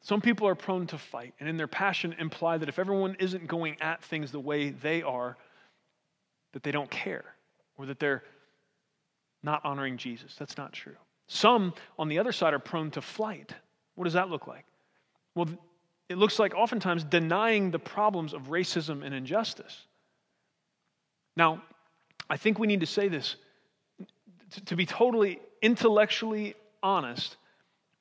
Some 0.00 0.20
people 0.20 0.46
are 0.46 0.54
prone 0.54 0.86
to 0.88 0.98
fight, 0.98 1.34
and 1.40 1.48
in 1.48 1.56
their 1.56 1.66
passion 1.66 2.14
imply 2.18 2.58
that 2.58 2.68
if 2.68 2.78
everyone 2.78 3.16
isn't 3.18 3.48
going 3.48 3.80
at 3.80 4.02
things 4.04 4.30
the 4.30 4.40
way 4.40 4.70
they 4.70 5.02
are, 5.02 5.36
that 6.52 6.62
they 6.62 6.70
don't 6.70 6.90
care 6.90 7.24
or 7.76 7.86
that 7.86 7.98
they're 7.98 8.22
not 9.42 9.64
honoring 9.64 9.96
Jesus. 9.96 10.34
That's 10.38 10.56
not 10.56 10.72
true. 10.72 10.96
Some, 11.28 11.74
on 11.98 12.08
the 12.08 12.18
other 12.18 12.32
side, 12.32 12.54
are 12.54 12.58
prone 12.58 12.90
to 12.92 13.02
flight. 13.02 13.52
What 13.94 14.04
does 14.04 14.14
that 14.14 14.30
look 14.30 14.46
like? 14.46 14.64
Well, 15.34 15.48
it 16.08 16.18
looks 16.18 16.38
like 16.38 16.54
oftentimes 16.54 17.04
denying 17.04 17.70
the 17.70 17.78
problems 17.78 18.32
of 18.32 18.44
racism 18.44 19.04
and 19.04 19.14
injustice. 19.14 19.86
Now, 21.36 21.62
I 22.30 22.36
think 22.36 22.58
we 22.58 22.66
need 22.66 22.80
to 22.80 22.86
say 22.86 23.08
this 23.08 23.36
to 24.66 24.76
be 24.76 24.86
totally 24.86 25.40
intellectually 25.60 26.54
honest. 26.82 27.36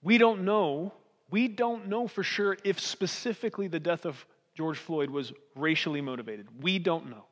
We 0.04 0.17
don't 0.17 0.45
know, 0.45 0.93
we 1.32 1.48
don't 1.48 1.88
know 1.88 2.08
for 2.08 2.24
sure 2.24 2.58
if 2.63 2.80
specifically 2.80 3.67
the 3.67 3.80
death 3.80 4.06
of 4.06 4.24
George 4.56 4.78
Floyd 4.78 5.10
was 5.10 5.34
racially 5.56 6.02
motivated. 6.02 6.48
We 6.62 6.80
don't 6.80 7.10
know. 7.10 7.26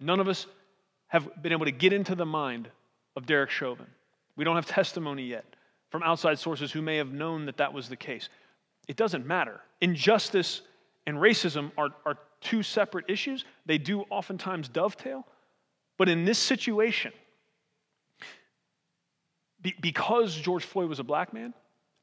None 0.00 0.20
of 0.20 0.28
us 0.28 0.46
have 1.14 1.30
been 1.40 1.52
able 1.52 1.64
to 1.64 1.70
get 1.70 1.92
into 1.92 2.16
the 2.16 2.26
mind 2.26 2.68
of 3.14 3.24
Derek 3.24 3.48
Chauvin. 3.48 3.86
We 4.34 4.44
don't 4.44 4.56
have 4.56 4.66
testimony 4.80 5.22
yet 5.22 5.44
from 5.90 6.02
outside 6.02 6.40
sources 6.40 6.72
who 6.72 6.82
may 6.82 6.96
have 6.96 7.12
known 7.12 7.46
that 7.46 7.56
that 7.58 7.72
was 7.72 7.88
the 7.88 7.96
case. 7.96 8.28
It 8.88 8.96
doesn't 8.96 9.24
matter. 9.24 9.60
Injustice 9.80 10.62
and 11.06 11.16
racism 11.16 11.70
are, 11.78 11.90
are 12.04 12.18
two 12.40 12.64
separate 12.64 13.04
issues. 13.08 13.44
They 13.64 13.78
do 13.78 14.00
oftentimes 14.10 14.68
dovetail. 14.68 15.24
But 15.98 16.08
in 16.08 16.24
this 16.24 16.38
situation, 16.38 17.12
be, 19.62 19.72
because 19.80 20.34
George 20.34 20.64
Floyd 20.64 20.88
was 20.88 20.98
a 20.98 21.04
black 21.04 21.32
man, 21.32 21.54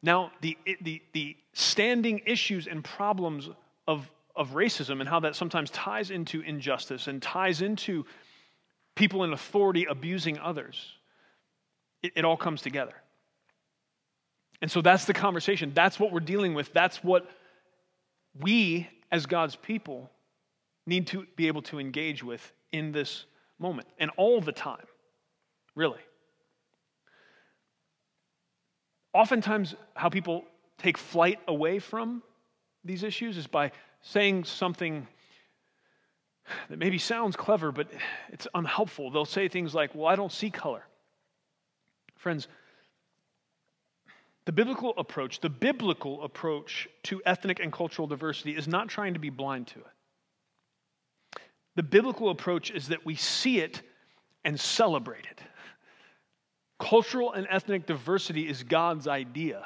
now 0.01 0.31
the, 0.39 0.57
the, 0.79 1.01
the 1.11 1.35
standing 1.51 2.21
issues 2.25 2.65
and 2.65 2.81
problems 2.81 3.49
of, 3.89 4.09
of 4.37 4.51
racism 4.51 5.01
and 5.01 5.09
how 5.09 5.19
that 5.19 5.35
sometimes 5.35 5.69
ties 5.71 6.11
into 6.11 6.39
injustice 6.39 7.07
and 7.07 7.21
ties 7.21 7.61
into 7.61 8.05
people 9.01 9.23
in 9.23 9.33
authority 9.33 9.87
abusing 9.89 10.37
others, 10.37 10.93
it, 12.03 12.11
it 12.17 12.23
all 12.23 12.37
comes 12.37 12.61
together. 12.61 12.93
And 14.61 14.69
so 14.69 14.79
that's 14.79 15.05
the 15.05 15.13
conversation. 15.15 15.71
That's 15.73 15.99
what 15.99 16.11
we're 16.11 16.19
dealing 16.19 16.53
with. 16.53 16.71
That's 16.71 17.03
what 17.03 17.27
we, 18.39 18.87
as 19.11 19.25
God's 19.25 19.55
people, 19.55 20.11
need 20.85 21.07
to 21.07 21.25
be 21.35 21.47
able 21.47 21.63
to 21.63 21.79
engage 21.79 22.23
with 22.23 22.53
in 22.71 22.91
this 22.91 23.25
moment 23.57 23.87
and 23.97 24.11
all 24.17 24.39
the 24.39 24.51
time, 24.51 24.85
really. 25.73 26.03
Oftentimes, 29.15 29.73
how 29.95 30.09
people 30.09 30.45
take 30.77 30.99
flight 30.99 31.39
away 31.47 31.79
from 31.79 32.21
these 32.85 33.01
issues 33.01 33.35
is 33.35 33.47
by 33.47 33.71
saying 34.03 34.43
something 34.43 35.07
that 36.69 36.79
maybe 36.79 36.97
sounds 36.97 37.35
clever, 37.35 37.71
but 37.71 37.87
it's 38.29 38.47
unhelpful. 38.53 39.11
They'll 39.11 39.25
say 39.25 39.47
things 39.47 39.73
like, 39.73 39.93
Well, 39.95 40.07
I 40.07 40.15
don't 40.15 40.31
see 40.31 40.49
color. 40.49 40.83
Friends, 42.15 42.47
the 44.45 44.51
biblical 44.51 44.93
approach, 44.97 45.39
the 45.39 45.49
biblical 45.49 46.23
approach 46.23 46.87
to 47.03 47.21
ethnic 47.25 47.59
and 47.59 47.71
cultural 47.71 48.07
diversity 48.07 48.55
is 48.55 48.67
not 48.67 48.89
trying 48.89 49.13
to 49.13 49.19
be 49.19 49.29
blind 49.29 49.67
to 49.67 49.79
it. 49.79 51.41
The 51.75 51.83
biblical 51.83 52.29
approach 52.29 52.71
is 52.71 52.87
that 52.89 53.05
we 53.05 53.15
see 53.15 53.59
it 53.59 53.81
and 54.43 54.59
celebrate 54.59 55.25
it. 55.25 55.41
Cultural 56.79 57.33
and 57.33 57.47
ethnic 57.49 57.85
diversity 57.85 58.49
is 58.49 58.63
God's 58.63 59.07
idea. 59.07 59.65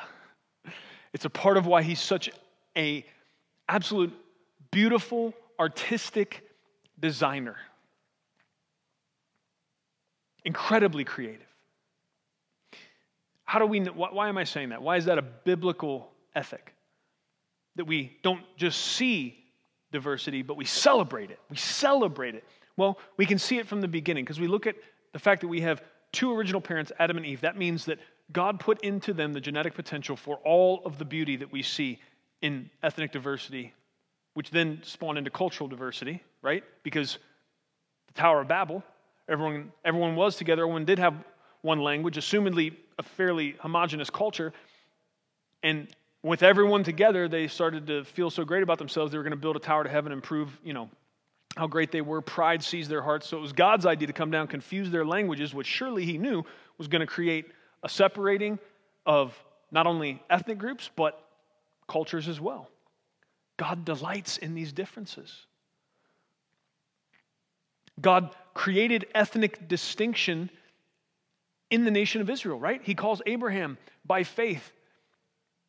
It's 1.14 1.26
a 1.26 1.30
part 1.30 1.56
of 1.56 1.66
why 1.66 1.82
he's 1.82 2.02
such 2.02 2.30
a 2.78 3.06
absolute 3.70 4.14
beautiful 4.72 5.34
artistic 5.60 6.45
designer. 7.06 7.56
Incredibly 10.44 11.04
creative. 11.04 11.46
How 13.44 13.60
do 13.60 13.68
we, 13.68 13.80
know, 13.80 13.92
why 13.92 14.28
am 14.28 14.40
I 14.40 14.44
saying 14.44 14.70
that? 14.70 14.82
Why 14.82 14.98
is 14.98 15.06
that 15.06 15.20
a 15.20 15.22
biblical 15.22 16.10
ethic? 16.34 16.74
That 17.76 17.86
we 17.86 18.18
don't 18.24 18.42
just 18.58 18.82
see 18.82 19.38
diversity, 19.92 20.42
but 20.42 20.58
we 20.58 20.66
celebrate 20.66 21.30
it. 21.30 21.38
We 21.52 21.58
celebrate 21.58 22.34
it. 22.34 22.44
Well, 22.76 22.98
we 23.18 23.28
can 23.28 23.38
see 23.38 23.60
it 23.60 23.68
from 23.68 23.82
the 23.82 23.88
beginning 23.88 24.24
because 24.24 24.40
we 24.40 24.48
look 24.48 24.66
at 24.66 24.76
the 25.14 25.20
fact 25.20 25.42
that 25.42 25.48
we 25.48 25.62
have 25.62 25.84
two 26.12 26.36
original 26.36 26.60
parents, 26.60 26.92
Adam 26.98 27.18
and 27.18 27.26
Eve. 27.26 27.42
That 27.42 27.56
means 27.56 27.86
that 27.86 28.00
God 28.32 28.60
put 28.60 28.84
into 28.84 29.14
them 29.14 29.32
the 29.32 29.40
genetic 29.40 29.76
potential 29.76 30.16
for 30.16 30.38
all 30.38 30.82
of 30.86 30.98
the 30.98 31.06
beauty 31.06 31.36
that 31.36 31.52
we 31.52 31.62
see 31.62 32.00
in 32.42 32.72
ethnic 32.82 33.12
diversity, 33.12 33.74
which 34.36 34.52
then 34.52 34.80
spawned 34.84 35.18
into 35.18 35.32
cultural 35.32 35.68
diversity, 35.68 36.22
right? 36.42 36.64
Because 36.84 37.18
the 38.08 38.14
Tower 38.14 38.42
of 38.42 38.48
Babel, 38.48 38.84
everyone, 39.28 39.72
everyone 39.84 40.16
was 40.16 40.36
together, 40.36 40.62
everyone 40.62 40.86
did 40.86 41.00
have 41.00 41.16
one 41.62 41.80
language, 41.80 42.18
assumedly 42.18 42.76
a 43.00 43.04
fairly 43.04 43.56
homogenous 43.60 44.10
culture. 44.10 44.54
And 45.64 45.88
with 46.22 46.44
everyone 46.44 46.84
together, 46.84 47.28
they 47.28 47.48
started 47.48 47.88
to 47.88 48.04
feel 48.04 48.30
so 48.30 48.44
great 48.44 48.62
about 48.62 48.78
themselves, 48.78 49.12
they 49.12 49.18
were 49.18 49.24
going 49.24 49.32
to 49.32 49.38
build 49.38 49.56
a 49.56 49.60
tower 49.60 49.84
to 49.84 49.90
heaven 49.90 50.12
and 50.12 50.22
prove, 50.22 50.50
you 50.64 50.74
know, 50.74 50.90
how 51.56 51.68
great 51.68 51.92
they 51.92 52.02
were. 52.02 52.22
Pride 52.22 52.62
seized 52.62 52.90
their 52.90 53.02
hearts. 53.02 53.28
So 53.28 53.38
it 53.38 53.42
was 53.42 53.54
God's 53.54 53.86
idea 53.86 54.08
to 54.08 54.14
come 54.14 54.32
down, 54.32 54.48
confuse 54.48 54.92
their 54.92 55.06
languages, 55.06 55.54
which 55.54 55.68
surely 55.68 56.04
He 56.06 56.18
knew 56.18 56.44
was 56.78 56.90
going 56.90 57.00
to 57.00 57.08
create 57.08 57.46
a 57.84 57.90
separating 57.90 58.60
of 59.06 59.34
not 59.72 59.88
only 59.88 60.22
ethnic 60.30 60.58
groups, 60.58 60.90
but 60.96 61.24
cultures 61.88 62.28
as 62.28 62.42
well. 62.42 62.70
God 63.58 63.86
delights 63.86 64.38
in 64.38 64.56
these 64.56 64.74
differences. 64.74 65.46
God 68.02 68.36
created 68.54 69.08
ethnic 69.16 69.68
distinction 69.68 70.50
in 71.70 71.86
the 71.86 71.92
nation 71.92 72.22
of 72.22 72.30
Israel, 72.30 72.60
right? 72.60 72.82
He 72.84 72.96
calls 72.96 73.22
Abraham 73.26 73.78
by 74.06 74.24
faith. 74.24 74.72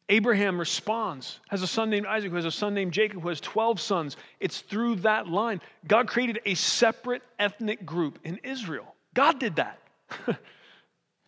Abraham 0.09 0.59
responds, 0.59 1.41
has 1.49 1.63
a 1.63 1.67
son 1.67 1.91
named 1.91 2.07
Isaac, 2.07 2.31
who 2.31 2.37
has 2.37 2.45
a 2.45 2.51
son 2.51 2.75
named 2.75 2.93
Jacob, 2.93 3.23
who 3.23 3.29
has 3.29 3.41
12 3.41 3.81
sons. 3.81 4.17
It's 4.39 4.61
through 4.61 4.97
that 4.97 5.27
line. 5.27 5.61
God 5.87 6.07
created 6.07 6.41
a 6.45 6.55
separate 6.55 7.23
ethnic 7.39 7.85
group 7.85 8.21
in 8.23 8.39
Israel. 8.45 8.95
God 9.15 9.41
did 9.41 9.57
that. 9.57 9.81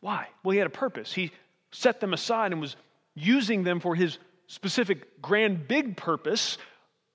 Why? 0.01 0.29
Well, 0.44 0.53
he 0.53 0.59
had 0.59 0.68
a 0.68 0.71
purpose. 0.71 1.12
He 1.12 1.33
set 1.73 2.01
them 2.01 2.12
aside 2.12 2.53
and 2.53 2.61
was 2.61 2.77
using 3.14 3.64
them 3.64 3.81
for 3.81 3.97
his 3.97 4.18
specific, 4.48 5.22
grand, 5.22 5.68
big 5.68 5.96
purpose 5.96 6.58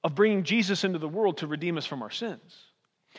of 0.04 0.16
bringing 0.16 0.44
Jesus 0.44 0.84
into 0.84 1.00
the 1.00 1.08
world 1.08 1.38
to 1.38 1.48
redeem 1.48 1.78
us 1.78 1.86
from 1.86 2.02
our 2.02 2.12
sins. 2.12 2.58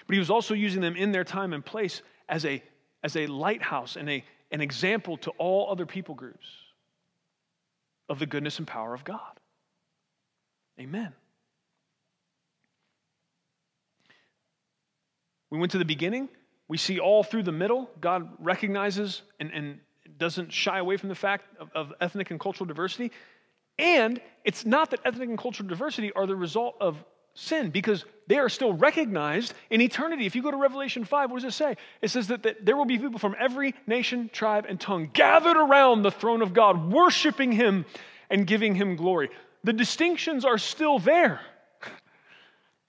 But 0.06 0.14
he 0.14 0.18
was 0.18 0.30
also 0.30 0.54
using 0.54 0.80
them 0.80 0.96
in 0.96 1.12
their 1.12 1.24
time 1.24 1.52
and 1.52 1.64
place 1.64 2.02
as 2.28 2.44
a 2.44 2.62
as 3.04 3.16
a 3.16 3.26
lighthouse 3.26 3.96
and 3.96 4.08
a, 4.08 4.24
an 4.50 4.62
example 4.62 5.18
to 5.18 5.30
all 5.32 5.70
other 5.70 5.84
people 5.84 6.14
groups 6.14 6.46
of 8.08 8.18
the 8.18 8.24
goodness 8.24 8.58
and 8.58 8.66
power 8.66 8.94
of 8.94 9.04
God. 9.04 9.38
Amen. 10.80 11.12
We 15.50 15.58
went 15.58 15.72
to 15.72 15.78
the 15.78 15.84
beginning. 15.84 16.30
We 16.66 16.78
see 16.78 16.98
all 16.98 17.22
through 17.22 17.42
the 17.42 17.52
middle, 17.52 17.90
God 18.00 18.28
recognizes 18.38 19.20
and, 19.38 19.50
and 19.52 19.80
doesn't 20.18 20.50
shy 20.52 20.78
away 20.78 20.96
from 20.96 21.10
the 21.10 21.14
fact 21.14 21.44
of, 21.60 21.68
of 21.74 21.92
ethnic 22.00 22.30
and 22.30 22.40
cultural 22.40 22.66
diversity. 22.66 23.12
And 23.78 24.20
it's 24.44 24.64
not 24.64 24.90
that 24.90 25.00
ethnic 25.04 25.28
and 25.28 25.38
cultural 25.38 25.68
diversity 25.68 26.12
are 26.12 26.26
the 26.26 26.36
result 26.36 26.76
of 26.80 27.02
sin 27.34 27.70
because 27.70 28.04
they 28.28 28.38
are 28.38 28.48
still 28.48 28.72
recognized 28.72 29.54
in 29.70 29.80
eternity. 29.80 30.26
If 30.26 30.36
you 30.36 30.42
go 30.42 30.50
to 30.50 30.56
Revelation 30.56 31.04
5, 31.04 31.30
what 31.30 31.42
does 31.42 31.52
it 31.52 31.56
say? 31.56 31.76
It 32.00 32.08
says 32.08 32.28
that, 32.28 32.44
that, 32.44 32.64
there 32.64 32.76
will 32.76 32.84
be 32.84 32.98
people 32.98 33.18
from 33.18 33.34
every 33.38 33.74
nation, 33.86 34.30
tribe, 34.32 34.66
and 34.68 34.80
tongue 34.80 35.10
gathered 35.12 35.56
around 35.56 36.02
the 36.02 36.10
throne 36.10 36.42
of 36.42 36.54
God, 36.54 36.92
worshiping 36.92 37.52
Him 37.52 37.84
and 38.30 38.46
giving 38.46 38.74
Him 38.74 38.96
glory. 38.96 39.30
The 39.64 39.72
distinctions 39.72 40.44
are 40.44 40.58
still 40.58 40.98
there. 40.98 41.40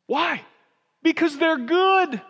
Why? 0.06 0.42
Because 1.02 1.38
they're 1.38 1.58
good. 1.58 2.22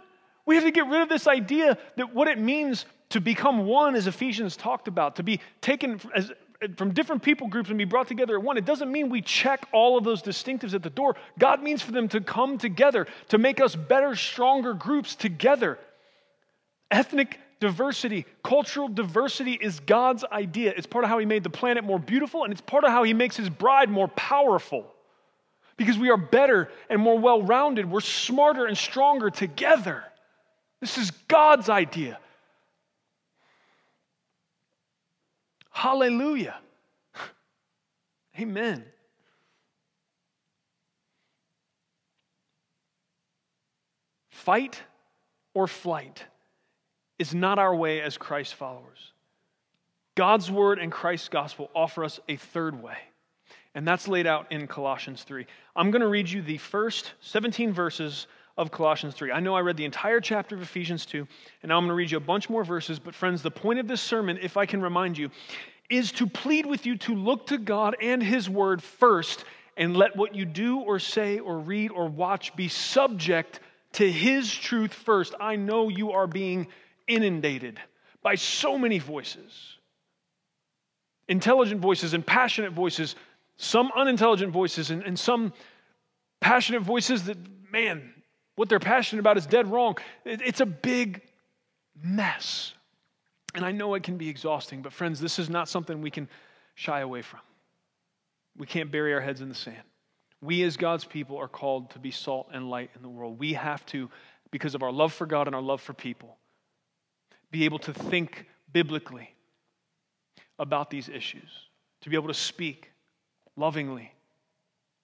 We 0.46 0.56
have 0.56 0.64
to 0.64 0.72
get 0.72 0.88
rid 0.88 1.02
of 1.02 1.10
this 1.10 1.28
idea 1.28 1.78
that 1.98 2.14
what 2.14 2.28
it 2.28 2.40
means 2.40 2.86
to 3.10 3.20
become 3.20 3.66
one, 3.66 3.96
as 3.96 4.08
Ephesians 4.08 4.56
talked 4.56 4.88
about, 4.88 5.18
to 5.18 5.24
be 5.24 5.40
taken 5.62 6.00
as, 6.16 6.32
from 6.78 6.94
different 6.94 7.22
people 7.22 7.48
groups 7.48 7.70
and 7.70 7.78
be 7.78 7.86
brought 7.86 8.08
together 8.08 8.36
at 8.38 8.44
one. 8.44 8.58
It 8.58 8.66
doesn't 8.66 8.92
mean 8.92 9.10
we 9.10 9.22
check 9.22 9.68
all 9.72 9.98
of 9.98 10.04
those 10.04 10.22
distinctives 10.22 10.74
at 10.74 10.84
the 10.84 10.90
door. 10.90 11.16
God 11.38 11.62
means 11.62 11.82
for 11.82 11.92
them 11.92 12.08
to 12.10 12.22
come 12.22 12.58
together, 12.58 13.08
to 13.30 13.38
make 13.38 13.60
us 13.62 13.76
better, 13.76 14.16
stronger 14.16 14.74
groups 14.74 15.16
together. 15.16 15.78
Ethnic 16.92 17.40
diversity, 17.60 18.26
cultural 18.44 18.88
diversity 18.88 19.54
is 19.54 19.80
God's 19.82 20.24
idea. 20.32 20.74
It's 20.76 20.88
part 20.88 21.04
of 21.04 21.10
how 21.10 21.18
He 21.18 21.26
made 21.26 21.44
the 21.44 21.50
planet 21.50 21.84
more 21.84 22.00
beautiful, 22.00 22.44
and 22.44 22.52
it's 22.52 22.62
part 22.62 22.84
of 22.84 22.92
how 22.92 23.04
He 23.04 23.14
makes 23.14 23.36
His 23.36 23.50
bride 23.50 23.90
more 23.90 24.08
powerful. 24.10 24.86
Because 25.78 25.98
we 25.98 26.10
are 26.10 26.18
better 26.18 26.70
and 26.90 27.02
more 27.02 27.18
well 27.20 27.42
rounded, 27.42 27.90
we're 27.90 28.00
smarter 28.00 28.66
and 28.66 28.78
stronger 28.78 29.30
together. 29.30 30.04
This 30.80 30.98
is 30.98 31.12
God's 31.28 31.70
idea. 31.70 32.20
Hallelujah. 35.76 36.56
Amen. 38.40 38.86
Fight 44.30 44.82
or 45.54 45.68
flight 45.68 46.24
is 47.20 47.36
not 47.36 47.60
our 47.60 47.76
way 47.76 48.00
as 48.00 48.18
Christ 48.18 48.56
followers. 48.56 49.12
God's 50.16 50.50
word 50.50 50.80
and 50.80 50.94
Christ's 50.94 51.28
gospel 51.28 51.70
offer 51.76 52.06
us 52.06 52.22
a 52.30 52.38
third 52.38 52.82
way, 52.82 52.98
and 53.76 53.86
that's 53.86 54.08
laid 54.08 54.28
out 54.28 54.50
in 54.54 54.68
Colossians 54.68 55.24
3. 55.24 55.46
I'm 55.76 55.92
going 55.92 56.02
to 56.02 56.08
read 56.08 56.30
you 56.30 56.42
the 56.42 56.58
first 56.58 57.16
17 57.20 57.74
verses 57.74 58.28
of 58.58 58.72
Colossians 58.72 59.14
3. 59.16 59.32
I 59.32 59.40
know 59.40 59.56
I 59.56 59.60
read 59.60 59.78
the 59.78 59.86
entire 59.86 60.22
chapter 60.22 60.56
of 60.56 60.62
Ephesians 60.62 61.06
2, 61.06 61.28
and 61.62 61.70
now 61.70 61.78
I'm 61.78 61.84
going 61.84 61.90
to 61.90 61.96
read 61.96 62.12
you 62.12 62.18
a 62.18 62.22
bunch 62.22 62.50
more 62.50 62.64
verses. 62.64 63.00
But, 63.00 63.14
friends, 63.14 63.42
the 63.42 63.52
point 63.52 63.80
of 63.80 63.88
this 63.88 64.02
sermon, 64.02 64.40
if 64.42 64.56
I 64.58 64.66
can 64.66 64.82
remind 64.82 65.18
you, 65.18 65.30
is 65.90 66.12
to 66.14 66.28
plead 66.28 66.66
with 66.66 66.86
you 66.86 66.98
to 66.98 67.16
look 67.16 67.48
to 67.48 67.58
God 67.58 67.96
and 68.02 68.24
His 68.24 68.50
Word 68.50 68.82
first, 68.82 69.44
and 69.78 69.96
let 69.96 70.16
what 70.16 70.34
you 70.34 70.46
do 70.46 70.80
or 70.80 71.00
say 71.00 71.40
or 71.40 71.60
read 71.60 71.92
or 71.92 72.08
watch 72.08 72.56
be 72.56 72.70
subject 72.70 73.60
to 73.94 74.10
His 74.10 74.54
truth 74.54 74.94
first. 74.94 75.36
I 75.40 75.58
know 75.58 75.90
you 75.90 76.12
are 76.12 76.28
being 76.28 76.68
inundated 77.08 77.80
by 78.24 78.36
so 78.36 78.78
many 78.78 79.00
voices 79.00 79.78
intelligent 81.28 81.82
voices 81.82 82.14
and 82.14 82.26
passionate 82.26 82.72
voices, 82.72 83.16
some 83.58 83.92
unintelligent 83.96 84.54
voices, 84.54 84.92
and, 84.92 85.02
and 85.04 85.18
some 85.18 85.52
passionate 86.40 86.82
voices 86.82 87.24
that, 87.24 87.38
man, 87.72 88.14
what 88.56 88.70
they're 88.70 88.80
passionate 88.80 89.20
about 89.20 89.38
is 89.38 89.46
dead 89.46 89.70
wrong. 89.72 89.98
It's 90.24 90.62
a 90.62 90.66
big 90.66 91.22
mess. 92.02 92.74
And 93.54 93.66
I 93.66 93.72
know 93.72 93.94
it 93.96 94.04
can 94.04 94.18
be 94.18 94.30
exhausting, 94.30 94.82
but 94.82 94.94
friends, 94.94 95.20
this 95.20 95.40
is 95.40 95.50
not 95.50 95.70
something 95.70 96.02
we 96.02 96.12
can 96.12 96.28
shy 96.76 97.00
away 97.02 97.22
from. 97.22 97.40
We 98.58 98.68
can't 98.68 98.92
bury 98.92 99.14
our 99.14 99.22
heads 99.22 99.42
in 99.42 99.50
the 99.50 99.56
sand. 99.56 99.84
We, 100.42 100.64
as 100.64 100.78
God's 100.78 101.06
people, 101.06 101.38
are 101.38 101.48
called 101.48 101.90
to 101.92 102.00
be 102.00 102.12
salt 102.12 102.50
and 102.52 102.70
light 102.70 102.92
in 102.96 103.02
the 103.02 103.10
world. 103.10 103.40
We 103.40 103.54
have 103.54 103.86
to, 103.88 104.10
because 104.52 104.76
of 104.76 104.84
our 104.84 104.92
love 104.92 105.14
for 105.14 105.26
God 105.26 105.48
and 105.48 105.56
our 105.56 105.62
love 105.62 105.82
for 105.82 105.94
people, 105.94 106.38
be 107.52 107.66
able 107.66 107.80
to 107.80 107.94
think 107.94 108.46
biblically 108.72 109.34
about 110.60 110.90
these 110.90 111.10
issues, 111.10 111.50
to 112.02 112.10
be 112.10 112.16
able 112.16 112.28
to 112.28 112.34
speak 112.34 112.92
lovingly 113.56 114.14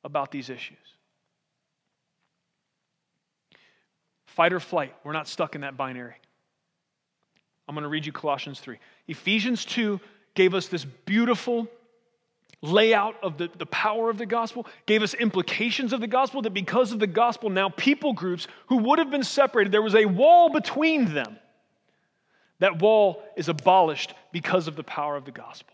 about 0.04 0.32
these 0.32 0.50
issues. 0.50 0.78
Fight 4.36 4.54
or 4.54 4.60
flight. 4.60 4.94
We're 5.04 5.12
not 5.12 5.28
stuck 5.28 5.56
in 5.56 5.62
that 5.62 5.76
binary. 5.76 6.16
I'm 7.68 7.76
going 7.76 7.84
to 7.84 7.90
read 7.90 8.06
you 8.06 8.12
Colossians 8.12 8.60
3. 8.60 8.78
Ephesians 9.08 9.66
2 9.66 10.00
gave 10.34 10.54
us 10.54 10.68
this 10.68 10.86
beautiful 10.86 11.68
layout 12.62 13.16
of 13.24 13.38
the, 13.38 13.50
the 13.58 13.66
power 13.66 14.10
of 14.10 14.18
the 14.18 14.26
gospel, 14.26 14.68
gave 14.86 15.02
us 15.04 15.14
implications 15.16 15.92
of 15.94 16.00
the 16.00 16.08
gospel 16.08 16.42
that 16.44 16.54
because 16.54 16.92
of 16.92 17.00
the 17.00 17.08
gospel, 17.08 17.50
now 17.50 17.70
people 17.70 18.14
groups 18.14 18.48
who 18.68 18.78
would 18.78 19.00
have 19.00 19.10
been 19.10 19.24
separated, 19.24 19.72
there 19.72 19.82
was 19.82 19.96
a 19.96 20.06
wall 20.06 20.50
between 20.50 21.14
them. 21.14 21.38
That 22.60 22.82
wall 22.82 23.24
is 23.36 23.50
abolished 23.50 24.14
because 24.32 24.68
of 24.68 24.76
the 24.76 24.84
power 24.84 25.16
of 25.18 25.26
the 25.26 25.32
gospel. 25.32 25.74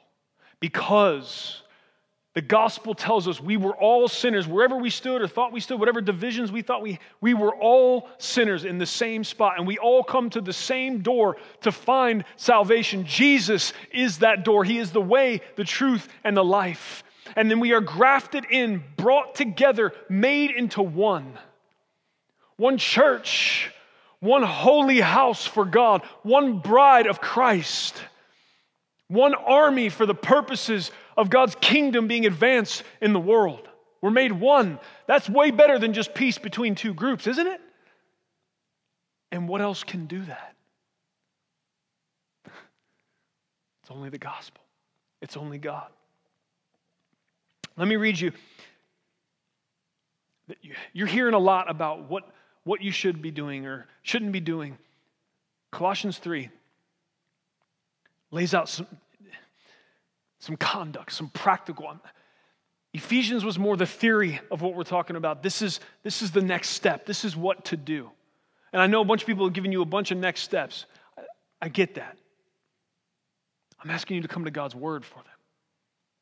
Because 0.60 1.62
the 2.38 2.42
gospel 2.42 2.94
tells 2.94 3.28
us 3.28 3.42
we 3.42 3.58
were 3.58 3.76
all 3.76 4.08
sinners, 4.08 4.48
wherever 4.48 4.78
we 4.78 4.92
stood 4.92 5.24
or 5.24 5.28
thought 5.28 5.52
we 5.52 5.60
stood, 5.60 5.80
whatever 5.80 6.02
divisions 6.02 6.52
we 6.52 6.62
thought 6.62 6.84
we, 6.84 7.00
we 7.20 7.34
were 7.34 7.56
all 7.56 8.10
sinners 8.20 8.64
in 8.64 8.78
the 8.78 8.86
same 8.86 9.24
spot. 9.24 9.54
And 9.58 9.66
we 9.66 9.80
all 9.80 10.04
come 10.04 10.30
to 10.30 10.40
the 10.40 10.54
same 10.54 11.02
door 11.02 11.38
to 11.62 11.72
find 11.72 12.24
salvation. 12.36 13.08
Jesus 13.08 13.74
is 13.92 14.20
that 14.20 14.46
door. 14.46 14.64
He 14.64 14.78
is 14.78 14.92
the 14.92 15.02
way, 15.02 15.42
the 15.56 15.64
truth, 15.64 16.08
and 16.24 16.38
the 16.38 16.46
life. 16.46 17.04
And 17.36 17.50
then 17.50 17.60
we 17.60 17.74
are 17.74 17.82
grafted 17.82 18.46
in, 18.52 18.84
brought 18.98 19.34
together, 19.34 19.92
made 20.08 20.52
into 20.52 20.84
one. 20.84 21.40
One 22.58 22.78
church, 22.78 23.72
one 24.20 24.44
holy 24.44 25.02
house 25.02 25.44
for 25.48 25.66
God, 25.66 26.04
one 26.22 26.60
bride 26.60 27.08
of 27.08 27.20
Christ, 27.20 28.00
one 29.08 29.34
army 29.34 29.90
for 29.90 30.06
the 30.06 30.14
purposes 30.14 30.92
of 31.18 31.30
God's 31.30 31.56
kingdom 31.60 32.08
being 32.08 32.26
advanced 32.26 32.84
in 33.02 33.12
the 33.12 33.20
world. 33.20 33.68
We're 34.02 34.12
made 34.12 34.32
one. 34.32 34.80
That's 35.08 35.28
way 35.28 35.52
better 35.52 35.80
than 35.80 35.94
just 35.94 36.14
peace 36.14 36.38
between 36.38 36.76
two 36.76 36.94
groups, 36.94 37.26
isn't 37.26 37.48
it? 37.48 37.60
And 39.32 39.50
what 39.50 39.60
else 39.60 39.84
can 39.84 40.06
do 40.06 40.24
that? 40.24 40.56
It's 43.82 43.96
only 43.96 44.10
the 44.10 44.18
gospel, 44.18 44.62
it's 45.22 45.38
only 45.38 45.58
God. 45.58 45.88
Let 47.78 47.88
me 47.88 47.96
read 47.96 48.20
you. 48.20 48.34
You're 50.92 51.08
hearing 51.08 51.34
a 51.34 51.40
lot 51.40 51.70
about 51.70 52.10
what, 52.10 52.24
what 52.66 52.82
you 52.82 52.92
should 52.92 53.22
be 53.22 53.32
doing 53.32 53.66
or 53.66 53.86
shouldn't 54.02 54.34
be 54.34 54.42
doing. 54.42 54.78
Colossians 55.72 56.18
3 56.18 56.50
lays 58.32 58.54
out 58.54 58.68
some, 58.68 58.88
some 60.40 60.56
conduct, 60.58 61.12
some 61.12 61.30
practical. 61.30 62.00
Ephesians 62.94 63.44
was 63.44 63.58
more 63.58 63.76
the 63.76 63.86
theory 63.86 64.40
of 64.52 64.62
what 64.62 64.76
we're 64.76 64.84
talking 64.84 65.16
about. 65.16 65.44
This 65.44 65.62
is, 65.62 65.80
this 66.04 66.22
is 66.22 66.32
the 66.32 66.42
next 66.42 66.70
step. 66.70 67.06
This 67.06 67.26
is 67.26 67.36
what 67.36 67.66
to 67.66 67.78
do. 67.78 68.10
And 68.74 68.82
I 68.82 68.88
know 68.88 69.02
a 69.02 69.06
bunch 69.06 69.22
of 69.22 69.28
people 69.28 69.46
have 69.46 69.54
given 69.54 69.72
you 69.72 69.82
a 69.82 69.86
bunch 69.86 70.12
of 70.12 70.18
next 70.18 70.42
steps. 70.42 70.86
I, 71.18 71.22
I 71.62 71.70
get 71.70 71.96
that. 71.96 72.18
I'm 73.80 73.90
asking 73.90 74.16
you 74.16 74.22
to 74.24 74.28
come 74.28 74.46
to 74.46 74.52
God's 74.52 74.76
word 74.76 75.06
for 75.06 75.16
them. 75.16 75.26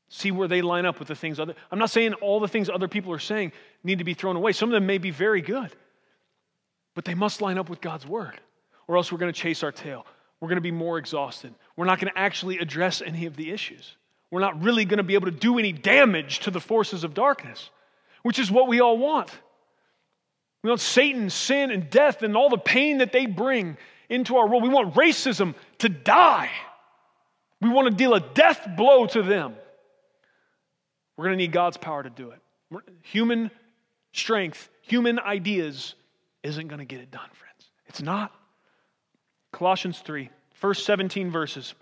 See 0.10 0.32
where 0.32 0.48
they 0.48 0.62
line 0.62 0.86
up 0.86 1.00
with 1.00 1.08
the 1.08 1.16
things 1.16 1.40
other. 1.40 1.56
I'm 1.72 1.80
not 1.80 1.90
saying 1.90 2.14
all 2.16 2.40
the 2.40 2.48
things 2.48 2.70
other 2.70 2.88
people 2.88 3.12
are 3.12 3.20
saying 3.20 3.54
need 3.84 4.00
to 4.00 4.04
be 4.04 4.14
thrown 4.14 4.36
away. 4.36 4.52
Some 4.52 4.70
of 4.70 4.74
them 4.74 4.86
may 4.86 4.98
be 4.98 5.12
very 5.12 5.42
good, 5.42 5.72
but 6.94 7.06
they 7.06 7.16
must 7.16 7.42
line 7.42 7.58
up 7.58 7.70
with 7.70 7.82
God's 7.82 8.06
word, 8.06 8.40
or 8.88 8.98
else 8.98 9.12
we're 9.12 9.18
going 9.18 9.34
to 9.34 9.40
chase 9.40 9.64
our 9.64 9.72
tail. 9.72 10.06
We're 10.40 10.50
going 10.50 10.58
to 10.58 10.62
be 10.62 10.72
more 10.72 10.98
exhausted. 10.98 11.56
We're 11.76 11.86
not 11.86 12.00
going 12.00 12.14
to 12.14 12.20
actually 12.20 12.60
address 12.60 13.02
any 13.02 13.26
of 13.26 13.36
the 13.36 13.52
issues 13.52 13.96
we're 14.32 14.42
not 14.42 14.62
really 14.62 14.86
going 14.86 14.98
to 14.98 15.04
be 15.04 15.14
able 15.16 15.32
to 15.32 15.38
do 15.38 15.60
any 15.60 15.72
damage 15.72 16.40
to 16.42 16.52
the 16.52 16.60
forces 16.60 17.04
of 17.04 17.14
darkness, 17.14 17.70
which 18.24 18.40
is 18.40 18.52
what 18.52 18.68
we 18.68 18.82
all 18.82 18.98
want. 18.98 19.32
We 20.64 20.70
want 20.70 20.82
Satan, 20.82 21.30
sin, 21.30 21.70
and 21.70 21.90
death 21.90 22.24
and 22.24 22.36
all 22.36 22.50
the 22.50 22.58
pain 22.58 22.98
that 22.98 23.12
they 23.12 23.28
bring 23.28 23.78
into 24.10 24.38
our 24.38 24.48
world. 24.48 24.64
We 24.64 24.70
want 24.70 24.96
racism 24.96 25.54
to 25.80 25.90
die. 25.90 26.50
We 27.62 27.70
want 27.70 27.90
to 27.90 27.96
deal 27.96 28.14
a 28.14 28.20
death 28.20 28.68
blow 28.76 29.06
to 29.08 29.22
them. 29.22 29.56
We're 31.16 31.26
going 31.26 31.38
to 31.38 31.44
need 31.44 31.52
God's 31.52 31.78
power 31.78 32.04
to 32.04 32.10
do 32.10 32.32
it. 32.32 32.42
Human 33.04 33.52
strength, 34.12 34.70
human 34.82 35.20
ideas 35.20 35.96
isn't 36.44 36.68
going 36.68 36.80
to 36.80 36.86
get 36.86 37.00
it 37.00 37.12
done, 37.12 37.30
friends. 37.34 37.70
It's 37.88 38.02
not. 38.02 38.34
Colossians 39.52 40.00
3, 40.00 40.30
first 40.56 40.86
17 40.86 41.32
verses. 41.32 41.76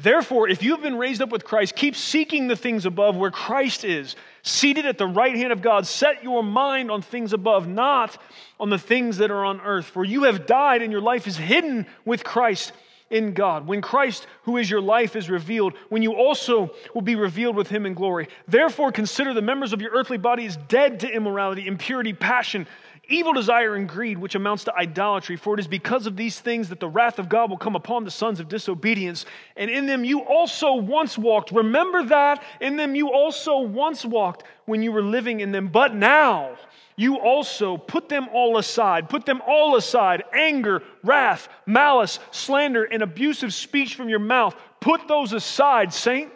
Therefore, 0.00 0.48
if 0.48 0.62
you 0.62 0.72
have 0.72 0.82
been 0.82 0.96
raised 0.96 1.20
up 1.20 1.30
with 1.30 1.44
Christ, 1.44 1.74
keep 1.74 1.96
seeking 1.96 2.46
the 2.46 2.54
things 2.54 2.86
above 2.86 3.16
where 3.16 3.32
Christ 3.32 3.84
is, 3.84 4.14
seated 4.44 4.86
at 4.86 4.96
the 4.96 5.08
right 5.08 5.34
hand 5.34 5.52
of 5.52 5.60
God. 5.60 5.88
Set 5.88 6.22
your 6.22 6.44
mind 6.44 6.88
on 6.88 7.02
things 7.02 7.32
above, 7.32 7.66
not 7.66 8.16
on 8.60 8.70
the 8.70 8.78
things 8.78 9.16
that 9.16 9.32
are 9.32 9.44
on 9.44 9.60
earth. 9.60 9.86
For 9.86 10.04
you 10.04 10.22
have 10.22 10.46
died, 10.46 10.82
and 10.82 10.92
your 10.92 11.00
life 11.00 11.26
is 11.26 11.36
hidden 11.36 11.84
with 12.04 12.22
Christ 12.22 12.72
in 13.10 13.32
God. 13.32 13.66
When 13.66 13.80
Christ, 13.80 14.26
who 14.42 14.56
is 14.56 14.70
your 14.70 14.80
life, 14.80 15.16
is 15.16 15.30
revealed, 15.30 15.74
when 15.88 16.02
you 16.02 16.12
also 16.12 16.70
will 16.94 17.02
be 17.02 17.14
revealed 17.14 17.56
with 17.56 17.68
him 17.68 17.86
in 17.86 17.94
glory. 17.94 18.28
Therefore, 18.46 18.92
consider 18.92 19.34
the 19.34 19.42
members 19.42 19.72
of 19.72 19.80
your 19.80 19.92
earthly 19.92 20.18
body 20.18 20.46
as 20.46 20.56
dead 20.68 21.00
to 21.00 21.08
immorality, 21.08 21.66
impurity, 21.66 22.12
passion 22.12 22.66
evil 23.08 23.32
desire 23.32 23.74
and 23.74 23.88
greed, 23.88 24.18
which 24.18 24.34
amounts 24.34 24.64
to 24.64 24.74
idolatry. 24.76 25.36
For 25.36 25.54
it 25.54 25.60
is 25.60 25.66
because 25.66 26.06
of 26.06 26.16
these 26.16 26.38
things 26.38 26.68
that 26.68 26.80
the 26.80 26.88
wrath 26.88 27.18
of 27.18 27.28
God 27.28 27.50
will 27.50 27.56
come 27.56 27.74
upon 27.74 28.04
the 28.04 28.10
sons 28.10 28.38
of 28.38 28.48
disobedience. 28.48 29.24
And 29.56 29.70
in 29.70 29.86
them 29.86 30.04
you 30.04 30.20
also 30.20 30.74
once 30.74 31.16
walked. 31.16 31.50
Remember 31.50 32.04
that. 32.04 32.42
In 32.60 32.76
them 32.76 32.94
you 32.94 33.10
also 33.10 33.60
once 33.60 34.04
walked 34.04 34.44
when 34.66 34.82
you 34.82 34.92
were 34.92 35.02
living 35.02 35.40
in 35.40 35.52
them. 35.52 35.68
But 35.68 35.94
now 35.94 36.56
you 36.98 37.20
also 37.20 37.76
put 37.76 38.08
them 38.08 38.28
all 38.32 38.58
aside. 38.58 39.08
Put 39.08 39.24
them 39.24 39.40
all 39.46 39.76
aside 39.76 40.24
anger, 40.34 40.82
wrath, 41.04 41.48
malice, 41.64 42.18
slander, 42.32 42.82
and 42.82 43.04
abusive 43.04 43.54
speech 43.54 43.94
from 43.94 44.08
your 44.08 44.18
mouth. 44.18 44.56
Put 44.80 45.06
those 45.06 45.32
aside, 45.32 45.94
saint. 45.94 46.32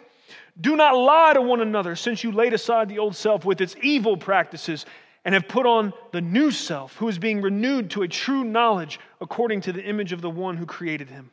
Do 0.61 0.77
not 0.77 0.95
lie 0.95 1.33
to 1.33 1.41
one 1.41 1.59
another, 1.59 1.97
since 1.97 2.23
you 2.23 2.31
laid 2.31 2.53
aside 2.53 2.87
the 2.87 2.99
old 2.99 3.13
self 3.13 3.43
with 3.43 3.59
its 3.59 3.75
evil 3.81 4.15
practices 4.15 4.85
and 5.25 5.33
have 5.33 5.49
put 5.49 5.65
on 5.65 5.91
the 6.13 6.21
new 6.21 6.49
self, 6.49 6.95
who 6.95 7.09
is 7.09 7.19
being 7.19 7.41
renewed 7.41 7.89
to 7.91 8.03
a 8.03 8.07
true 8.07 8.45
knowledge 8.45 9.01
according 9.19 9.59
to 9.61 9.73
the 9.73 9.83
image 9.83 10.13
of 10.13 10.21
the 10.21 10.29
one 10.29 10.55
who 10.55 10.65
created 10.65 11.09
him. 11.09 11.29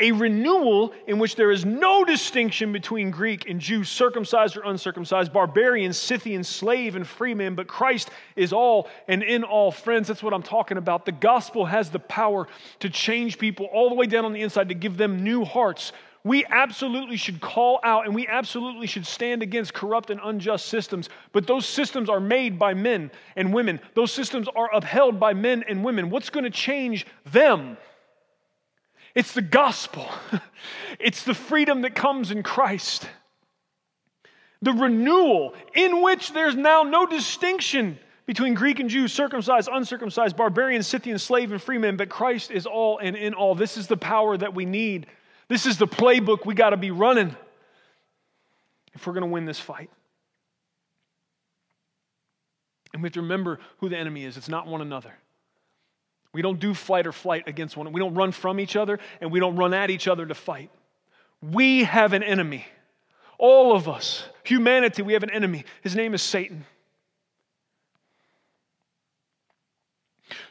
A 0.00 0.12
renewal 0.12 0.92
in 1.08 1.18
which 1.18 1.34
there 1.34 1.50
is 1.50 1.64
no 1.64 2.04
distinction 2.04 2.72
between 2.72 3.10
Greek 3.10 3.48
and 3.48 3.60
Jew, 3.60 3.82
circumcised 3.82 4.56
or 4.56 4.62
uncircumcised, 4.62 5.32
barbarian, 5.32 5.92
Scythian, 5.92 6.44
slave, 6.44 6.94
and 6.94 7.06
free 7.06 7.34
man, 7.34 7.56
but 7.56 7.66
Christ 7.66 8.10
is 8.36 8.52
all 8.52 8.88
and 9.08 9.24
in 9.24 9.42
all. 9.42 9.72
Friends, 9.72 10.06
that's 10.06 10.22
what 10.22 10.32
I'm 10.32 10.42
talking 10.42 10.78
about. 10.78 11.04
The 11.04 11.12
gospel 11.12 11.66
has 11.66 11.90
the 11.90 11.98
power 11.98 12.46
to 12.78 12.88
change 12.88 13.38
people 13.38 13.66
all 13.66 13.88
the 13.88 13.96
way 13.96 14.06
down 14.06 14.24
on 14.24 14.32
the 14.32 14.42
inside, 14.42 14.68
to 14.68 14.74
give 14.74 14.96
them 14.96 15.24
new 15.24 15.44
hearts, 15.44 15.92
we 16.24 16.44
absolutely 16.46 17.16
should 17.16 17.40
call 17.40 17.80
out 17.82 18.04
and 18.04 18.14
we 18.14 18.26
absolutely 18.26 18.86
should 18.86 19.06
stand 19.06 19.42
against 19.42 19.72
corrupt 19.72 20.10
and 20.10 20.20
unjust 20.22 20.66
systems. 20.66 21.08
But 21.32 21.46
those 21.46 21.64
systems 21.64 22.10
are 22.10 22.20
made 22.20 22.58
by 22.58 22.74
men 22.74 23.10
and 23.36 23.52
women, 23.52 23.80
those 23.94 24.12
systems 24.12 24.48
are 24.54 24.68
upheld 24.74 25.18
by 25.18 25.32
men 25.32 25.64
and 25.68 25.84
women. 25.84 26.10
What's 26.10 26.30
going 26.30 26.44
to 26.44 26.50
change 26.50 27.06
them? 27.26 27.76
It's 29.18 29.32
the 29.32 29.42
gospel, 29.42 30.08
it's 31.00 31.24
the 31.24 31.34
freedom 31.34 31.82
that 31.82 31.94
comes 31.94 32.30
in 32.30 32.42
Christ, 32.42 33.08
the 34.62 34.72
renewal 34.72 35.54
in 35.74 36.02
which 36.02 36.32
there's 36.32 36.54
now 36.54 36.84
no 36.84 37.04
distinction 37.04 37.98
between 38.26 38.54
Greek 38.54 38.78
and 38.78 38.88
Jew, 38.88 39.08
circumcised, 39.08 39.68
uncircumcised, 39.72 40.36
barbarian, 40.36 40.82
Scythian, 40.82 41.18
slave, 41.18 41.50
and 41.50 41.60
free 41.60 41.78
men, 41.78 41.96
but 41.96 42.08
Christ 42.08 42.50
is 42.52 42.66
all 42.66 42.98
and 42.98 43.16
in 43.16 43.34
all. 43.34 43.54
This 43.54 43.76
is 43.76 43.88
the 43.88 43.96
power 43.96 44.36
that 44.36 44.54
we 44.54 44.64
need 44.64 45.06
this 45.48 45.64
is 45.64 45.78
the 45.78 45.88
playbook 45.88 46.44
we 46.44 46.54
got 46.54 46.70
to 46.70 46.76
be 46.76 46.90
running 46.90 47.34
if 48.94 49.06
we're 49.06 49.14
going 49.14 49.22
to 49.22 49.30
win 49.30 49.46
this 49.46 49.58
fight. 49.58 49.90
And 52.92 53.02
we 53.02 53.06
have 53.06 53.14
to 53.14 53.22
remember 53.22 53.58
who 53.78 53.88
the 53.88 53.96
enemy 53.96 54.24
is. 54.24 54.36
It's 54.36 54.48
not 54.48 54.66
one 54.66 54.82
another. 54.82 55.14
We 56.38 56.42
don't 56.42 56.60
do 56.60 56.72
flight 56.72 57.04
or 57.04 57.10
flight 57.10 57.48
against 57.48 57.76
one. 57.76 57.92
We 57.92 57.98
don't 57.98 58.14
run 58.14 58.30
from 58.30 58.60
each 58.60 58.76
other 58.76 59.00
and 59.20 59.32
we 59.32 59.40
don't 59.40 59.56
run 59.56 59.74
at 59.74 59.90
each 59.90 60.06
other 60.06 60.24
to 60.24 60.36
fight. 60.36 60.70
We 61.42 61.82
have 61.82 62.12
an 62.12 62.22
enemy. 62.22 62.64
All 63.38 63.74
of 63.74 63.88
us, 63.88 64.22
humanity, 64.44 65.02
we 65.02 65.14
have 65.14 65.24
an 65.24 65.30
enemy. 65.30 65.64
His 65.82 65.96
name 65.96 66.14
is 66.14 66.22
Satan. 66.22 66.64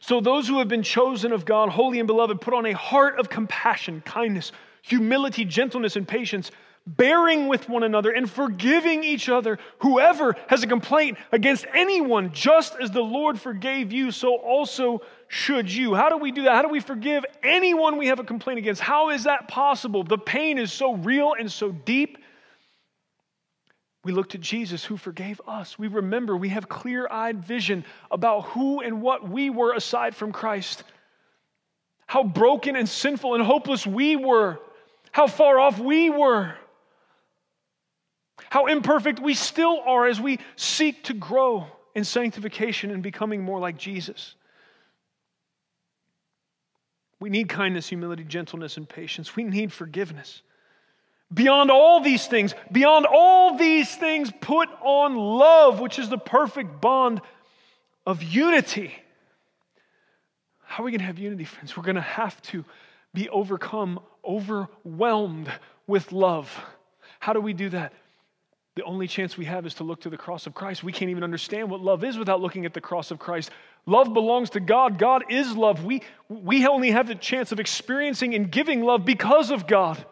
So, 0.01 0.19
those 0.19 0.45
who 0.45 0.59
have 0.59 0.67
been 0.67 0.83
chosen 0.83 1.31
of 1.31 1.45
God, 1.45 1.69
holy 1.69 1.99
and 1.99 2.07
beloved, 2.07 2.41
put 2.41 2.53
on 2.53 2.65
a 2.65 2.73
heart 2.73 3.17
of 3.17 3.29
compassion, 3.29 4.01
kindness, 4.01 4.51
humility, 4.81 5.45
gentleness, 5.45 5.95
and 5.95 6.05
patience, 6.05 6.51
bearing 6.85 7.47
with 7.47 7.69
one 7.69 7.83
another 7.83 8.11
and 8.11 8.29
forgiving 8.29 9.05
each 9.05 9.29
other. 9.29 9.57
Whoever 9.79 10.35
has 10.47 10.63
a 10.63 10.67
complaint 10.67 11.17
against 11.31 11.65
anyone, 11.73 12.33
just 12.33 12.75
as 12.81 12.91
the 12.91 13.01
Lord 13.01 13.39
forgave 13.39 13.93
you, 13.93 14.11
so 14.11 14.35
also 14.35 15.01
should 15.27 15.73
you. 15.73 15.93
How 15.93 16.09
do 16.09 16.17
we 16.17 16.31
do 16.31 16.43
that? 16.43 16.53
How 16.53 16.61
do 16.61 16.69
we 16.69 16.79
forgive 16.79 17.25
anyone 17.43 17.97
we 17.97 18.07
have 18.07 18.19
a 18.19 18.23
complaint 18.23 18.59
against? 18.59 18.81
How 18.81 19.09
is 19.09 19.25
that 19.25 19.47
possible? 19.47 20.03
The 20.03 20.17
pain 20.17 20.57
is 20.57 20.71
so 20.71 20.95
real 20.95 21.33
and 21.37 21.51
so 21.51 21.71
deep. 21.71 22.17
We 24.03 24.13
look 24.13 24.29
to 24.29 24.37
Jesus 24.37 24.85
who 24.85 24.95
forgave 24.95 25.41
us. 25.47 25.77
We 25.77 25.87
remember 25.87 26.37
we 26.37 26.49
have 26.49 26.69
clear 26.69 27.07
eyed 27.11 27.43
vision 27.43 27.83
about 28.09 28.45
who 28.45 28.79
and 28.79 29.01
what 29.01 29.27
we 29.27 29.49
were 29.49 29.73
aside 29.73 30.15
from 30.15 30.31
Christ. 30.31 30.83
How 32.05 32.23
broken 32.23 32.77
and 32.77 32.87
sinful 32.87 33.35
and 33.35 33.43
hopeless 33.43 33.85
we 33.85 34.15
were 34.15 34.59
how 35.17 35.25
far 35.25 35.57
off 35.59 35.79
we 35.79 36.11
were, 36.11 36.53
how 38.51 38.67
imperfect 38.67 39.19
we 39.19 39.33
still 39.33 39.81
are 39.83 40.05
as 40.05 40.21
we 40.21 40.37
seek 40.55 41.03
to 41.05 41.15
grow 41.15 41.65
in 41.95 42.03
sanctification 42.03 42.91
and 42.91 43.01
becoming 43.01 43.41
more 43.41 43.59
like 43.59 43.77
Jesus. 43.77 44.35
We 47.19 47.29
need 47.29 47.49
kindness, 47.49 47.87
humility, 47.87 48.23
gentleness, 48.23 48.77
and 48.77 48.87
patience. 48.87 49.35
We 49.35 49.43
need 49.43 49.73
forgiveness. 49.73 50.41
Beyond 51.33 51.71
all 51.71 51.99
these 51.99 52.25
things, 52.27 52.53
beyond 52.71 53.05
all 53.05 53.57
these 53.57 53.93
things, 53.95 54.31
put 54.39 54.69
on 54.81 55.15
love, 55.15 55.79
which 55.79 55.99
is 55.99 56.09
the 56.09 56.17
perfect 56.17 56.79
bond 56.79 57.21
of 58.05 58.23
unity. 58.23 58.93
How 60.63 60.83
are 60.83 60.85
we 60.85 60.91
going 60.91 60.99
to 60.99 61.05
have 61.05 61.19
unity, 61.19 61.43
friends? 61.43 61.75
We're 61.75 61.83
going 61.83 61.95
to 61.95 62.01
have 62.01 62.41
to 62.43 62.63
be 63.13 63.29
overcome, 63.29 63.99
overwhelmed 64.23 65.51
with 65.87 66.11
love. 66.11 66.55
How 67.19 67.33
do 67.33 67.41
we 67.41 67.53
do 67.53 67.69
that? 67.69 67.93
The 68.77 68.83
only 68.83 69.07
chance 69.07 69.35
we 69.39 69.45
have 69.45 69.65
is 69.65 69.73
to 69.75 69.83
look 69.83 70.01
to 70.01 70.09
the 70.11 70.17
cross 70.17 70.45
of 70.45 70.53
Christ. 70.53 70.83
We 70.83 70.91
can't 70.91 71.09
even 71.09 71.23
understand 71.23 71.67
what 71.67 71.81
love 71.81 72.03
is 72.03 72.15
without 72.15 72.41
looking 72.41 72.63
at 72.63 72.75
the 72.75 72.79
cross 72.79 73.09
of 73.09 73.17
Christ. 73.17 73.49
Love 73.87 74.13
belongs 74.13 74.51
to 74.51 74.59
God. 74.59 74.99
God 74.99 75.23
is 75.29 75.57
love. 75.57 75.83
We, 75.83 76.03
we 76.29 76.67
only 76.67 76.91
have 76.91 77.07
the 77.07 77.15
chance 77.15 77.51
of 77.51 77.59
experiencing 77.59 78.35
and 78.35 78.51
giving 78.51 78.83
love 78.83 79.03
because 79.03 79.49
of 79.49 79.65
God. 79.65 80.05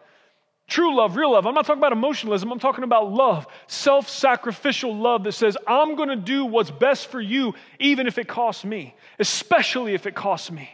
True 0.66 0.96
love, 0.96 1.14
real 1.14 1.30
love. 1.30 1.46
I'm 1.46 1.54
not 1.54 1.64
talking 1.64 1.78
about 1.78 1.92
emotionalism. 1.92 2.50
I'm 2.50 2.58
talking 2.58 2.82
about 2.82 3.12
love, 3.12 3.46
self 3.68 4.08
sacrificial 4.08 4.96
love 4.96 5.22
that 5.22 5.32
says, 5.34 5.56
I'm 5.64 5.94
going 5.94 6.08
to 6.08 6.16
do 6.16 6.44
what's 6.44 6.72
best 6.72 7.06
for 7.06 7.20
you, 7.20 7.54
even 7.78 8.08
if 8.08 8.18
it 8.18 8.26
costs 8.26 8.64
me, 8.64 8.96
especially 9.20 9.94
if 9.94 10.06
it 10.06 10.16
costs 10.16 10.50
me. 10.50 10.68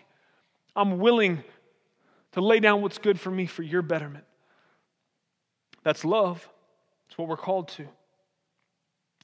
I'm 0.75 0.99
willing 0.99 1.45
to 2.33 2.41
lay 2.41 2.59
down 2.59 2.81
what's 2.81 2.97
good 2.97 3.21
for 3.21 3.31
me 3.31 3.45
for 3.45 3.63
your 3.63 3.83
betterment. 3.83 4.25
That's 5.85 6.07
love. 6.07 6.49
That's 7.13 7.19
what 7.19 7.29
we're 7.29 7.37
called 7.37 7.69
to. 7.69 7.87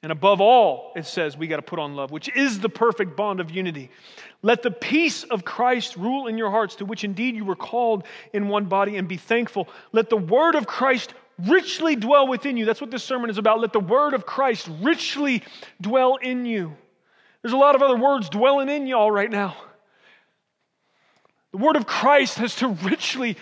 And 0.02 0.12
above 0.12 0.42
all, 0.42 0.92
it 0.94 1.06
says 1.06 1.38
we 1.38 1.46
got 1.46 1.56
to 1.56 1.62
put 1.62 1.78
on 1.78 1.96
love, 1.96 2.10
which 2.10 2.28
is 2.36 2.60
the 2.60 2.68
perfect 2.68 3.16
bond 3.16 3.40
of 3.40 3.50
unity. 3.50 3.90
Let 4.42 4.62
the 4.62 4.70
peace 4.70 5.24
of 5.24 5.42
Christ 5.42 5.96
rule 5.96 6.26
in 6.26 6.36
your 6.36 6.50
hearts, 6.50 6.74
to 6.76 6.84
which 6.84 7.02
indeed 7.02 7.34
you 7.34 7.46
were 7.46 7.56
called 7.56 8.04
in 8.34 8.48
one 8.48 8.66
body, 8.66 8.98
and 8.98 9.08
be 9.08 9.16
thankful. 9.16 9.70
Let 9.92 10.10
the 10.10 10.18
word 10.18 10.54
of 10.54 10.66
Christ 10.66 11.14
richly 11.46 11.96
dwell 11.96 12.28
within 12.28 12.58
you. 12.58 12.66
That's 12.66 12.82
what 12.82 12.90
this 12.90 13.02
sermon 13.02 13.30
is 13.30 13.38
about. 13.38 13.58
Let 13.58 13.72
the 13.72 13.80
word 13.80 14.12
of 14.12 14.26
Christ 14.26 14.68
richly 14.82 15.42
dwell 15.80 16.16
in 16.16 16.44
you. 16.44 16.76
There's 17.40 17.54
a 17.54 17.56
lot 17.56 17.74
of 17.74 17.80
other 17.80 17.96
words 17.96 18.28
dwelling 18.28 18.68
in 18.68 18.86
y'all 18.86 19.10
right 19.10 19.30
now. 19.30 19.56
The 21.52 21.58
word 21.58 21.76
of 21.76 21.86
Christ 21.86 22.36
has 22.36 22.54
to 22.56 22.68
richly 22.68 23.38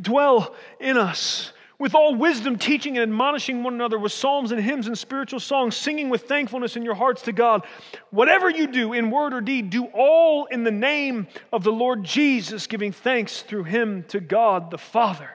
dwell 0.00 0.54
in 0.80 0.96
us. 0.96 1.52
With 1.80 1.94
all 1.94 2.14
wisdom, 2.14 2.58
teaching 2.58 2.98
and 2.98 3.02
admonishing 3.02 3.62
one 3.62 3.72
another 3.72 3.98
with 3.98 4.12
psalms 4.12 4.52
and 4.52 4.60
hymns 4.60 4.86
and 4.86 4.98
spiritual 4.98 5.40
songs, 5.40 5.74
singing 5.74 6.10
with 6.10 6.28
thankfulness 6.28 6.76
in 6.76 6.84
your 6.84 6.94
hearts 6.94 7.22
to 7.22 7.32
God. 7.32 7.64
Whatever 8.10 8.50
you 8.50 8.66
do 8.66 8.92
in 8.92 9.10
word 9.10 9.32
or 9.32 9.40
deed, 9.40 9.70
do 9.70 9.86
all 9.86 10.44
in 10.44 10.62
the 10.62 10.70
name 10.70 11.26
of 11.54 11.64
the 11.64 11.72
Lord 11.72 12.04
Jesus, 12.04 12.66
giving 12.66 12.92
thanks 12.92 13.40
through 13.40 13.64
him 13.64 14.04
to 14.08 14.20
God 14.20 14.70
the 14.70 14.76
Father. 14.76 15.30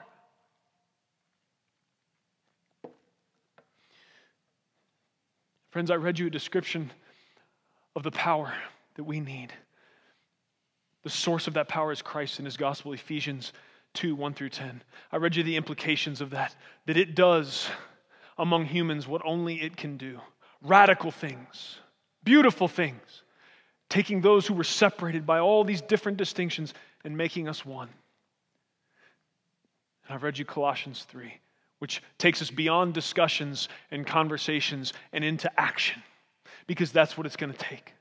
Friends, 5.70 5.90
I 5.90 5.96
read 5.96 6.20
you 6.20 6.28
a 6.28 6.30
description 6.30 6.92
of 7.96 8.04
the 8.04 8.12
power 8.12 8.54
that 8.94 9.02
we 9.02 9.18
need. 9.18 9.52
The 11.02 11.10
source 11.10 11.48
of 11.48 11.54
that 11.54 11.66
power 11.66 11.90
is 11.90 12.02
Christ 12.02 12.38
in 12.38 12.44
his 12.44 12.56
gospel, 12.56 12.92
Ephesians 12.92 13.52
2 13.96 14.14
1 14.14 14.34
through 14.34 14.50
10. 14.50 14.82
I 15.10 15.16
read 15.16 15.36
you 15.36 15.42
the 15.42 15.56
implications 15.56 16.20
of 16.20 16.30
that, 16.30 16.54
that 16.86 16.96
it 16.96 17.14
does 17.14 17.68
among 18.38 18.66
humans 18.66 19.08
what 19.08 19.22
only 19.24 19.60
it 19.62 19.76
can 19.76 19.96
do 19.96 20.20
radical 20.62 21.10
things, 21.10 21.78
beautiful 22.24 22.68
things, 22.68 23.22
taking 23.88 24.20
those 24.20 24.46
who 24.46 24.54
were 24.54 24.64
separated 24.64 25.26
by 25.26 25.38
all 25.38 25.64
these 25.64 25.82
different 25.82 26.18
distinctions 26.18 26.74
and 27.04 27.16
making 27.16 27.48
us 27.48 27.64
one. 27.64 27.88
And 30.06 30.14
I've 30.14 30.22
read 30.22 30.38
you 30.38 30.44
Colossians 30.44 31.04
3 31.08 31.40
which 31.78 32.02
takes 32.18 32.40
us 32.40 32.50
beyond 32.50 32.94
discussions 32.94 33.68
and 33.90 34.06
conversations 34.06 34.92
and 35.12 35.24
into 35.24 35.50
action, 35.60 36.02
because 36.66 36.90
that's 36.92 37.16
what 37.16 37.26
it's 37.26 37.36
going 37.36 37.52
to 37.52 37.58
take. 37.58 37.92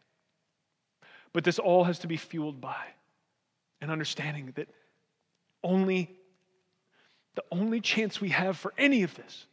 But 1.34 1.44
this 1.44 1.60
all 1.60 1.84
has 1.84 2.00
to 2.00 2.08
be 2.08 2.18
fueled 2.18 2.62
by 2.62 2.86
an 3.82 3.90
understanding 3.90 4.54
that 4.56 4.70
only 5.66 6.10
the 7.36 7.44
only 7.52 7.82
chance 7.82 8.22
we 8.22 8.30
have 8.30 8.58
for 8.58 8.74
any 8.78 9.04
of 9.04 9.14
this 9.16 9.46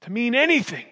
to 0.00 0.10
mean 0.10 0.34
anything 0.34 0.86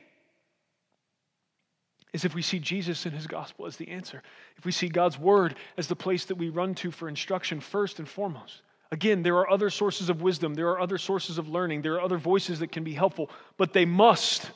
is 2.13 2.25
if 2.25 2.35
we 2.35 2.43
see 2.43 2.59
Jesus 2.59 3.07
and 3.07 3.15
his 3.15 3.27
gospel 3.27 3.67
as 3.67 3.77
the 3.77 3.89
answer. 3.89 4.23
If 4.59 4.67
we 4.67 4.73
see 4.73 4.89
God's 4.89 5.19
word 5.19 5.57
as 5.79 5.87
the 5.87 5.97
place 5.97 6.27
that 6.27 6.35
we 6.35 6.51
run 6.51 6.75
to 6.77 6.91
for 6.91 7.09
instruction 7.09 7.61
first 7.61 7.99
and 7.99 8.09
foremost. 8.09 8.63
Again, 8.91 9.23
there 9.23 9.37
are 9.37 9.51
other 9.51 9.71
sources 9.71 10.11
of 10.11 10.21
wisdom, 10.21 10.53
there 10.53 10.69
are 10.69 10.81
other 10.81 10.99
sources 10.99 11.39
of 11.39 11.49
learning, 11.49 11.81
there 11.81 11.95
are 11.95 12.03
other 12.03 12.19
voices 12.19 12.59
that 12.59 12.71
can 12.71 12.85
be 12.85 12.93
helpful, 12.93 13.31
but 13.57 13.73
they 13.73 13.87
must 13.87 14.51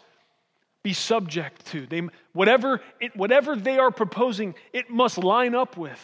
be 0.83 0.93
subject 0.93 1.65
to. 1.67 1.87
They, 1.87 2.03
whatever, 2.35 2.83
it, 3.01 3.17
whatever 3.17 3.57
they 3.57 3.79
are 3.79 3.91
proposing, 3.91 4.55
it 4.75 4.91
must 4.91 5.17
line 5.17 5.55
up 5.55 5.79
with. 5.79 6.01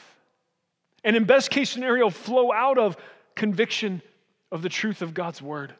And 1.05 1.15
in 1.15 1.25
best 1.25 1.51
case 1.51 1.69
scenario, 1.69 2.09
flow 2.09 2.53
out 2.53 2.79
of 2.79 2.97
conviction 3.35 4.03
of 4.51 4.63
the 4.63 4.69
truth 4.69 5.03
of 5.03 5.15
God's 5.15 5.41
word, 5.41 5.75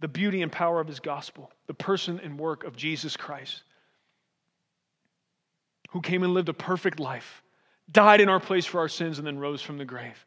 the 0.00 0.08
beauty 0.08 0.42
and 0.42 0.50
power 0.50 0.80
of 0.80 0.86
his 0.86 1.00
gospel, 1.00 1.50
the 1.66 1.74
person 1.74 2.20
and 2.22 2.38
work 2.38 2.64
of 2.64 2.76
Jesus 2.76 3.16
Christ 3.16 3.62
who 5.90 6.00
came 6.00 6.22
and 6.22 6.34
lived 6.34 6.48
a 6.48 6.54
perfect 6.54 7.00
life, 7.00 7.42
died 7.90 8.20
in 8.20 8.28
our 8.28 8.40
place 8.40 8.66
for 8.66 8.80
our 8.80 8.88
sins, 8.88 9.18
and 9.18 9.26
then 9.26 9.38
rose 9.38 9.62
from 9.62 9.78
the 9.78 9.84
grave. 9.84 10.26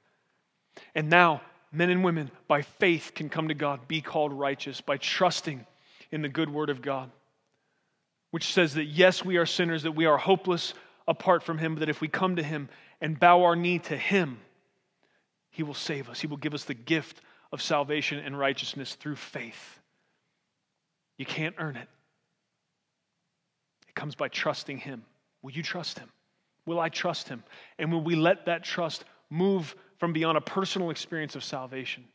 And 0.96 1.10
now, 1.10 1.42
men 1.72 1.90
and 1.90 2.04
women, 2.04 2.32
by 2.48 2.64
faith, 2.64 3.12
can 3.16 3.30
come 3.30 3.48
to 3.48 3.54
God, 3.54 3.88
be 3.88 4.02
called 4.02 4.34
righteous 4.34 4.82
by 4.82 4.98
trusting 4.98 5.66
in 6.12 6.22
the 6.22 6.30
good 6.30 6.50
word 6.50 6.70
of 6.70 6.82
God, 6.82 7.12
which 8.32 8.54
says 8.54 8.74
that 8.74 8.86
yes, 8.86 9.24
we 9.24 9.38
are 9.38 9.46
sinners, 9.46 9.84
that 9.84 9.92
we 9.92 10.06
are 10.06 10.18
hopeless 10.18 10.74
apart 11.08 11.44
from 11.44 11.58
Him, 11.58 11.76
but 11.76 11.82
that 11.82 11.90
if 11.90 12.02
we 12.02 12.08
come 12.08 12.38
to 12.38 12.44
Him 12.44 12.70
and 13.00 13.20
bow 13.20 13.44
our 13.44 13.56
knee 13.56 13.80
to 13.80 13.98
Him, 13.98 14.40
He 15.52 15.64
will 15.64 15.74
save 15.74 16.10
us. 16.10 16.20
He 16.20 16.28
will 16.28 16.38
give 16.38 16.54
us 16.54 16.64
the 16.64 16.74
gift 16.74 17.22
of 17.52 17.62
salvation 17.62 18.20
and 18.20 18.38
righteousness 18.38 18.96
through 18.96 19.18
faith. 19.18 19.80
You 21.18 21.26
can't 21.26 21.56
earn 21.60 21.76
it, 21.76 21.88
it 23.88 23.96
comes 23.96 24.16
by 24.16 24.28
trusting 24.28 24.78
Him. 24.78 25.04
Will 25.42 25.52
you 25.52 25.64
trust 25.64 26.00
him? 26.00 26.10
Will 26.66 26.80
I 26.80 26.90
trust 26.90 27.28
him? 27.28 27.44
And 27.80 27.92
will 27.92 28.04
we 28.04 28.16
let 28.16 28.46
that 28.46 28.64
trust 28.64 29.04
move 29.30 29.76
from 29.98 30.14
beyond 30.14 30.38
a 30.38 30.42
personal 30.42 30.90
experience 30.90 31.36
of 31.36 31.44
salvation? 31.44 32.06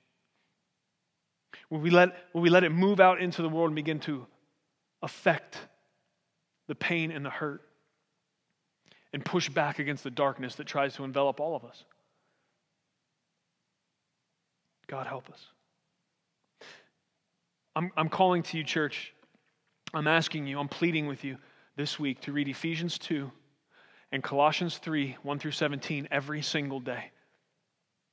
Will 1.71 1.81
we 1.81 1.91
let, 1.91 2.15
will 2.33 2.43
we 2.43 2.51
let 2.51 2.65
it 2.65 2.71
move 2.71 3.01
out 3.01 3.21
into 3.21 3.43
the 3.43 3.49
world 3.49 3.69
and 3.69 3.77
begin 3.77 3.99
to 4.01 4.27
affect 5.03 5.59
the 6.69 6.75
pain 6.75 7.11
and 7.11 7.25
the 7.25 7.31
hurt 7.31 7.63
and 9.13 9.25
push 9.25 9.49
back 9.49 9.79
against 9.79 10.05
the 10.05 10.11
darkness 10.11 10.55
that 10.57 10.67
tries 10.67 10.95
to 10.95 11.05
envelop 11.05 11.41
all 11.41 11.57
of 11.57 11.65
us? 11.65 11.85
God 14.89 15.07
help 15.07 15.29
us. 15.31 15.41
I'm, 17.75 17.91
I'm 17.97 18.09
calling 18.09 18.43
to 18.45 18.57
you, 18.57 18.65
church. 18.65 19.13
I'm 19.93 20.07
asking 20.07 20.47
you, 20.47 20.59
I'm 20.59 20.69
pleading 20.69 21.07
with 21.07 21.25
you 21.25 21.37
this 21.77 21.99
week 21.99 22.21
to 22.23 22.33
read 22.33 22.49
Ephesians 22.49 22.99
2 22.99 23.31
and 24.13 24.23
Colossians 24.23 24.79
3 24.79 25.17
1 25.23 25.39
through 25.39 25.51
17 25.51 26.09
every 26.11 26.43
single 26.43 26.81
day. 26.81 27.11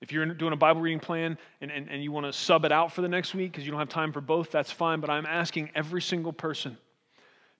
If 0.02 0.12
you're 0.12 0.26
doing 0.26 0.52
a 0.52 0.58
Bible 0.58 0.82
reading 0.82 1.00
plan 1.00 1.38
and, 1.62 1.72
and, 1.72 1.90
and 1.90 2.04
you 2.04 2.12
want 2.12 2.26
to 2.26 2.34
sub 2.34 2.66
it 2.66 2.74
out 2.74 2.92
for 2.92 3.02
the 3.02 3.08
next 3.08 3.34
week 3.34 3.54
because 3.54 3.64
you 3.66 3.72
don't 3.72 3.80
have 3.80 3.88
time 3.88 4.12
for 4.12 4.20
both, 4.20 4.52
that's 4.52 4.70
fine. 4.70 5.00
But 5.00 5.10
I'm 5.10 5.26
asking 5.26 5.72
every 5.76 6.02
single 6.02 6.34
person 6.34 6.78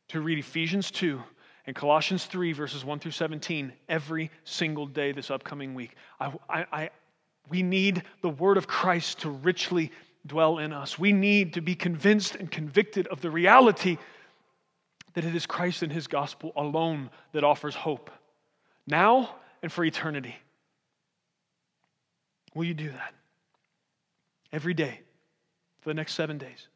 to 0.10 0.20
read 0.20 0.40
Ephesians 0.40 0.92
2 0.92 1.22
and 1.66 1.76
Colossians 1.76 2.26
3, 2.26 2.52
verses 2.52 2.84
1 2.84 3.00
through 3.00 3.12
17, 3.12 3.72
every 3.88 4.30
single 4.44 4.86
day 4.86 5.14
this 5.14 5.32
upcoming 5.32 5.74
week. 5.74 5.96
I, 6.20 6.34
I, 6.50 6.90
we 7.50 7.64
need 7.64 8.04
the 8.22 8.30
word 8.30 8.58
of 8.58 8.68
Christ 8.68 9.22
to 9.22 9.30
richly 9.30 9.92
dwell 10.26 10.60
in 10.60 10.72
us. 10.72 10.98
We 10.98 11.12
need 11.12 11.54
to 11.54 11.62
be 11.62 11.76
convinced 11.76 12.36
and 12.36 12.50
convicted 12.50 13.08
of 13.08 13.22
the 13.22 13.30
reality 13.30 13.98
that 15.14 15.26
it 15.26 15.36
is 15.36 15.46
Christ 15.46 15.84
and 15.84 15.92
his 15.92 16.08
gospel 16.08 16.54
alone 16.56 17.10
that 17.34 17.44
offers 17.44 17.76
hope, 17.76 18.10
now 18.88 19.36
and 19.62 19.72
for 19.72 19.84
eternity. 19.84 20.36
Will 22.56 22.66
you 22.66 22.74
do 22.74 22.90
that? 22.90 23.14
Every 24.52 24.74
day 24.74 25.00
for 25.82 25.90
the 25.90 25.94
next 25.96 26.14
seven 26.14 26.38
days. 26.38 26.68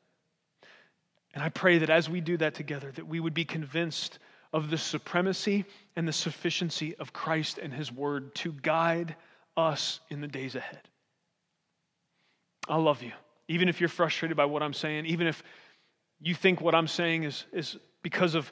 And 1.33 1.43
I 1.43 1.49
pray 1.49 1.77
that 1.79 1.89
as 1.89 2.09
we 2.09 2.19
do 2.19 2.37
that 2.37 2.55
together, 2.55 2.91
that 2.91 3.07
we 3.07 3.19
would 3.19 3.33
be 3.33 3.45
convinced 3.45 4.19
of 4.53 4.69
the 4.69 4.77
supremacy 4.77 5.65
and 5.95 6.07
the 6.07 6.13
sufficiency 6.13 6.95
of 6.95 7.13
Christ 7.13 7.57
and 7.57 7.73
his 7.73 7.91
word 7.91 8.33
to 8.35 8.53
guide 8.53 9.15
us 9.57 9.99
in 10.09 10.21
the 10.21 10.27
days 10.27 10.55
ahead. 10.55 10.81
I 12.69 12.77
love 12.77 13.03
you. 13.03 13.11
Even 13.47 13.67
if 13.67 13.79
you're 13.79 13.89
frustrated 13.89 14.37
by 14.37 14.45
what 14.45 14.61
I'm 14.61 14.73
saying, 14.73 15.05
even 15.07 15.27
if 15.27 15.43
you 16.21 16.35
think 16.35 16.61
what 16.61 16.75
I'm 16.75 16.87
saying 16.87 17.23
is, 17.23 17.45
is 17.51 17.77
because 18.03 18.35
of 18.35 18.51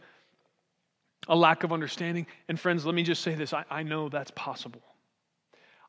a 1.28 1.36
lack 1.36 1.64
of 1.64 1.72
understanding. 1.72 2.28
And 2.48 2.60
friends, 2.60 2.86
let 2.86 2.96
me 2.96 3.04
just 3.04 3.22
say 3.22 3.36
this 3.36 3.54
I, 3.54 3.66
I 3.70 3.84
know 3.84 4.10
that's 4.10 4.32
possible. 4.32 4.82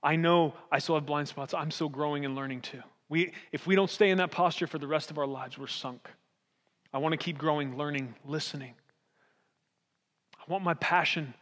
I 0.03 0.17
know 0.17 0.55
I 0.71 0.79
still 0.79 0.95
have 0.95 1.07
blind 1.07 1.29
spots. 1.29 1.55
I'm 1.55 1.71
still 1.71 1.89
growing 1.89 2.25
and 2.25 2.35
learning 2.35 2.61
too. 2.61 2.83
We, 3.09 3.33
if 3.53 3.67
we 3.67 3.77
don't 3.77 3.91
stay 3.91 4.11
in 4.11 4.19
that 4.19 4.31
posture 4.31 4.67
for 4.67 4.79
the 4.79 4.87
rest 4.87 5.11
of 5.11 5.19
our 5.19 5.27
lives, 5.27 5.59
we're 5.59 5.67
sunk. 5.67 6.09
I 6.93 6.99
want 6.99 7.13
to 7.13 7.17
keep 7.17 7.39
growing, 7.39 7.77
learning, 7.77 8.15
listening. 8.25 8.75
I 10.39 10.51
want 10.51 10.65
my 10.65 10.75
passion 10.75 11.35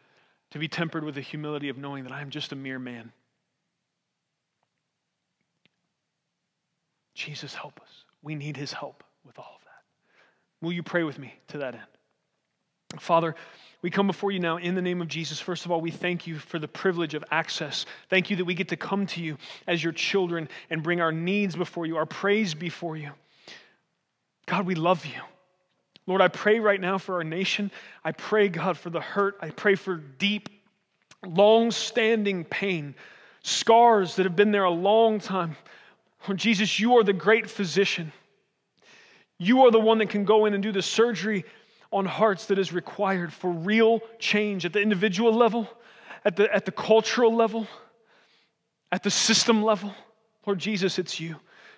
to 0.51 0.59
be 0.59 0.68
tempered 0.68 1.05
with 1.05 1.14
the 1.14 1.20
humility 1.20 1.68
of 1.68 1.79
knowing 1.79 2.05
that 2.05 2.12
I 2.12 2.20
am 2.20 2.31
just 2.31 2.53
a 2.53 2.57
mere 2.57 2.79
man. 2.79 3.12
Jesus, 7.25 7.55
help 7.55 7.81
us. 7.81 8.05
We 8.22 8.35
need 8.35 8.57
his 8.57 8.72
help 8.72 9.03
with 9.25 9.39
all 9.39 9.53
of 9.57 9.64
that. 9.64 9.83
Will 10.61 10.72
you 10.72 10.83
pray 10.83 11.05
with 11.05 11.18
me 11.18 11.35
to 11.49 11.59
that 11.59 11.75
end? 11.75 13.01
Father, 13.01 13.35
we 13.81 13.91
come 13.91 14.07
before 14.07 14.31
you 14.31 14.41
now 14.41 14.59
in 14.59 14.75
the 14.75 14.83
name 14.83 15.01
of 15.01 15.09
Jesus. 15.09 15.41
First 15.41 15.64
of 15.64 15.70
all, 15.70 15.81
we 15.81 15.91
thank 15.91 16.27
you 16.27 16.39
for 16.39 16.59
the 16.59 16.68
privilege 16.68 17.14
of 17.14 17.25
access. 17.31 17.87
Thank 18.11 18.29
you 18.29 18.37
that 18.37 18.45
we 18.45 18.55
get 18.55 18.68
to 18.68 18.77
come 18.77 19.07
to 19.07 19.22
you 19.22 19.39
as 19.66 19.83
your 19.83 19.93
children 19.95 20.49
and 20.68 20.83
bring 20.83 21.01
our 21.01 21.12
needs 21.12 21.57
before 21.57 21.87
you, 21.87 21.97
our 21.97 22.07
praise 22.07 22.53
before 22.53 22.97
you. 22.97 23.11
God, 24.47 24.66
we 24.66 24.75
love 24.75 25.07
you. 25.07 25.20
Lord, 26.07 26.20
I 26.20 26.29
pray 26.29 26.61
right 26.61 26.81
now 26.81 26.99
for 26.99 27.14
our 27.14 27.25
nation. 27.25 27.70
I 28.05 28.12
pray, 28.12 28.51
God, 28.51 28.77
for 28.77 28.91
the 28.91 29.01
hurt. 29.01 29.39
I 29.41 29.49
pray 29.49 29.77
for 29.77 29.97
deep, 29.97 30.51
long 31.27 31.70
standing 31.70 32.45
pain, 32.45 32.95
scars 33.43 34.16
that 34.16 34.25
have 34.25 34.37
been 34.37 34.53
there 34.53 34.64
a 34.64 34.70
long 34.70 35.18
time. 35.18 35.57
Lord 36.27 36.39
Jesus, 36.39 36.81
you 36.81 36.97
are 36.97 37.05
the 37.05 37.12
great 37.12 37.51
physician. 37.51 38.12
You 39.39 39.62
are 39.62 39.70
the 39.70 39.81
one 39.81 39.99
that 39.99 40.09
can 40.09 40.25
go 40.25 40.47
in 40.47 40.55
and 40.55 40.62
do 40.62 40.72
the 40.72 40.83
surgery 40.83 41.45
on 41.93 42.07
hearts 42.07 42.47
that 42.47 42.59
is 42.59 42.72
required 42.72 43.33
for 43.33 43.51
real 43.51 44.01
change 44.18 44.64
at 44.64 44.72
the 44.72 44.81
individual 44.81 45.33
level, 45.33 45.68
at 46.25 46.37
the, 46.37 46.53
at 46.53 46.64
the 46.64 46.72
cultural 46.72 47.35
level, 47.35 47.66
at 48.91 49.03
the 49.03 49.11
system 49.11 49.62
level. 49.62 49.95
Lord 50.47 50.59
Jesus, 50.59 50.99
it's 50.99 51.20
you. 51.20 51.37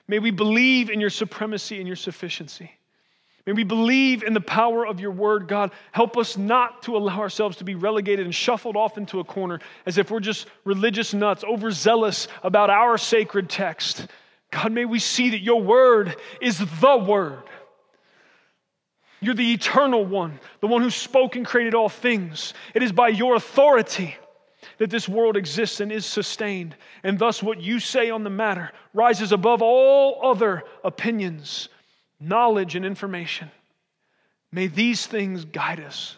May 0.09 0.19
we 0.19 0.31
believe 0.31 0.91
in 0.91 1.01
your 1.01 1.11
supremacy 1.11 1.79
and 1.79 1.87
your 1.87 1.97
sufficiency. 1.97 2.71
May 3.47 3.53
we 3.53 3.65
believe 3.65 4.23
in 4.23 4.35
the 4.35 4.41
power 4.41 4.87
of 4.87 4.99
your 4.99 5.13
word, 5.13 5.47
God. 5.47 5.71
Help 5.93 6.17
us 6.17 6.37
not 6.37 6.83
to 6.83 6.97
allow 6.97 7.19
ourselves 7.19 7.57
to 7.59 7.65
be 7.65 7.77
relegated 7.77 8.25
and 8.25 8.35
shuffled 8.35 8.77
off 8.77 8.99
into 8.99 9.21
a 9.21 9.25
corner 9.25 9.61
as 9.87 9.99
if 9.99 10.11
we're 10.11 10.21
just 10.21 10.47
religious 10.65 11.15
nuts, 11.15 11.45
overzealous 11.45 12.27
about 12.43 12.71
our 12.71 12.99
sacred 12.99 13.49
text. 13.49 14.09
God, 14.57 14.73
may 14.73 14.87
we 14.87 15.01
see 15.01 15.31
that 15.31 15.43
your 15.43 15.61
word 15.61 16.17
is 16.41 16.59
the 16.81 16.97
word. 16.97 17.43
You're 19.21 19.35
the 19.35 19.53
eternal 19.53 20.03
one, 20.03 20.41
the 20.61 20.67
one 20.67 20.81
who 20.81 20.89
spoke 20.89 21.37
and 21.37 21.45
created 21.45 21.75
all 21.75 21.91
things. 21.91 22.55
It 22.73 22.83
is 22.83 22.91
by 22.91 23.09
your 23.09 23.35
authority 23.35 24.17
that 24.79 24.89
this 24.89 25.11
world 25.11 25.37
exists 25.37 25.81
and 25.81 25.93
is 25.93 26.07
sustained. 26.07 26.75
And 27.03 27.19
thus, 27.19 27.43
what 27.43 27.61
you 27.61 27.81
say 27.81 28.09
on 28.09 28.25
the 28.25 28.31
matter 28.31 28.73
rises 28.95 29.31
above 29.31 29.61
all 29.61 30.21
other 30.23 30.63
opinions, 30.83 31.69
knowledge, 32.19 32.77
and 32.77 32.87
information. 32.87 33.51
May 34.53 34.69
these 34.69 35.05
things 35.07 35.45
guide 35.45 35.81
us. 35.81 36.17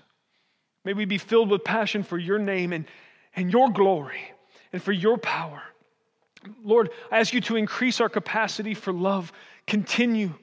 May 0.85 0.93
we 0.93 1.07
be 1.07 1.19
filled 1.19 1.51
with 1.51 1.65
passion 1.65 2.05
for 2.05 2.19
your 2.19 2.39
name 2.39 2.73
and, 2.73 2.85
and 3.35 3.51
your 3.53 3.69
glory 3.73 4.33
and 4.73 4.81
for 4.81 4.93
your 4.93 5.19
power. 5.19 5.61
Lord, 6.65 6.91
I 7.11 7.19
ask 7.19 7.33
you 7.33 7.41
to 7.43 7.57
increase 7.57 8.01
our 8.01 8.09
capacity 8.09 8.75
for 8.75 8.93
love. 8.93 9.33
Continue 9.67 10.35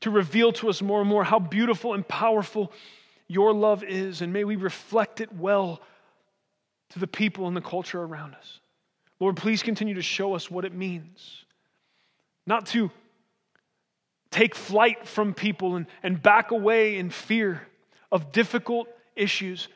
to 0.00 0.10
reveal 0.10 0.52
to 0.52 0.68
us 0.68 0.82
more 0.82 1.00
and 1.00 1.08
more 1.08 1.24
how 1.24 1.38
beautiful 1.38 1.94
and 1.94 2.06
powerful 2.06 2.72
your 3.26 3.52
love 3.54 3.82
is, 3.82 4.20
and 4.20 4.32
may 4.32 4.44
we 4.44 4.56
reflect 4.56 5.20
it 5.20 5.32
well 5.32 5.80
to 6.90 6.98
the 6.98 7.06
people 7.06 7.48
and 7.48 7.56
the 7.56 7.60
culture 7.60 8.02
around 8.02 8.34
us. 8.34 8.60
Lord, 9.18 9.36
please 9.36 9.62
continue 9.62 9.94
to 9.94 10.02
show 10.02 10.34
us 10.34 10.50
what 10.50 10.64
it 10.64 10.74
means. 10.74 11.44
Not 12.46 12.66
to 12.66 12.90
take 14.30 14.54
flight 14.54 15.06
from 15.06 15.32
people 15.32 15.76
and, 15.76 15.86
and 16.02 16.20
back 16.20 16.50
away 16.50 16.98
in 16.98 17.08
fear 17.08 17.66
of 18.12 18.32
difficult 18.32 18.88
issues. 19.16 19.68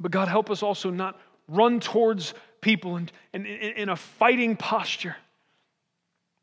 But 0.00 0.10
God, 0.10 0.28
help 0.28 0.50
us 0.50 0.62
also 0.62 0.90
not 0.90 1.20
run 1.48 1.78
towards 1.80 2.34
people 2.66 2.96
and, 2.96 3.12
and, 3.32 3.46
in 3.46 3.88
a 3.88 3.94
fighting 3.94 4.56
posture 4.56 5.14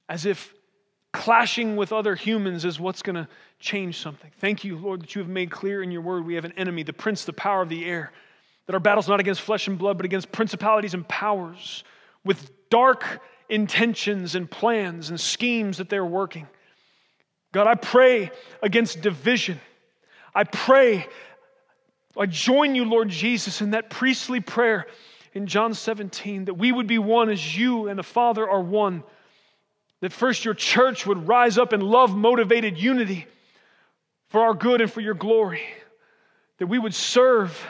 as 0.07 0.25
if 0.25 0.53
clashing 1.11 1.75
with 1.75 1.91
other 1.91 2.15
humans 2.15 2.63
is 2.63 2.79
what's 2.79 3.01
going 3.01 3.17
to 3.17 3.27
change 3.59 3.99
something. 3.99 4.31
Thank 4.39 4.63
you, 4.63 4.77
Lord, 4.77 5.01
that 5.01 5.15
you 5.15 5.19
have 5.19 5.27
made 5.27 5.51
clear 5.51 5.83
in 5.83 5.91
your 5.91 6.01
word 6.01 6.25
we 6.25 6.35
have 6.35 6.45
an 6.45 6.53
enemy, 6.55 6.83
the 6.83 6.93
prince, 6.93 7.25
the 7.25 7.33
power 7.33 7.61
of 7.61 7.67
the 7.67 7.83
air, 7.83 8.13
that 8.67 8.73
our 8.73 8.79
battle's 8.79 9.09
not 9.09 9.19
against 9.19 9.41
flesh 9.41 9.67
and 9.67 9.77
blood, 9.77 9.97
but 9.97 10.05
against 10.05 10.31
principalities 10.31 10.93
and 10.93 11.05
powers 11.09 11.83
with 12.23 12.49
dark 12.69 13.21
intentions 13.49 14.35
and 14.35 14.49
plans 14.49 15.09
and 15.09 15.19
schemes 15.19 15.79
that 15.79 15.89
they're 15.89 16.05
working. 16.05 16.47
God, 17.51 17.67
I 17.67 17.75
pray 17.75 18.31
against 18.61 19.01
division. 19.01 19.59
I 20.33 20.45
pray, 20.45 21.05
I 22.17 22.27
join 22.27 22.75
you, 22.75 22.85
Lord 22.85 23.09
Jesus, 23.09 23.59
in 23.59 23.71
that 23.71 23.89
priestly 23.89 24.39
prayer 24.39 24.87
in 25.33 25.47
John 25.47 25.73
17 25.73 26.45
that 26.45 26.53
we 26.53 26.71
would 26.71 26.87
be 26.87 26.99
one 26.99 27.29
as 27.29 27.57
you 27.57 27.87
and 27.87 27.97
the 27.97 28.03
Father 28.03 28.47
are 28.47 28.61
one. 28.61 29.03
That 30.01 30.13
first 30.13 30.45
your 30.45 30.53
church 30.53 31.05
would 31.05 31.27
rise 31.27 31.57
up 31.57 31.73
in 31.73 31.81
love 31.81 32.15
motivated 32.15 32.77
unity 32.77 33.25
for 34.27 34.41
our 34.41 34.53
good 34.53 34.81
and 34.81 34.91
for 34.91 35.01
your 35.01 35.13
glory. 35.13 35.61
That 36.57 36.67
we 36.67 36.77
would 36.77 36.93
serve 36.93 37.65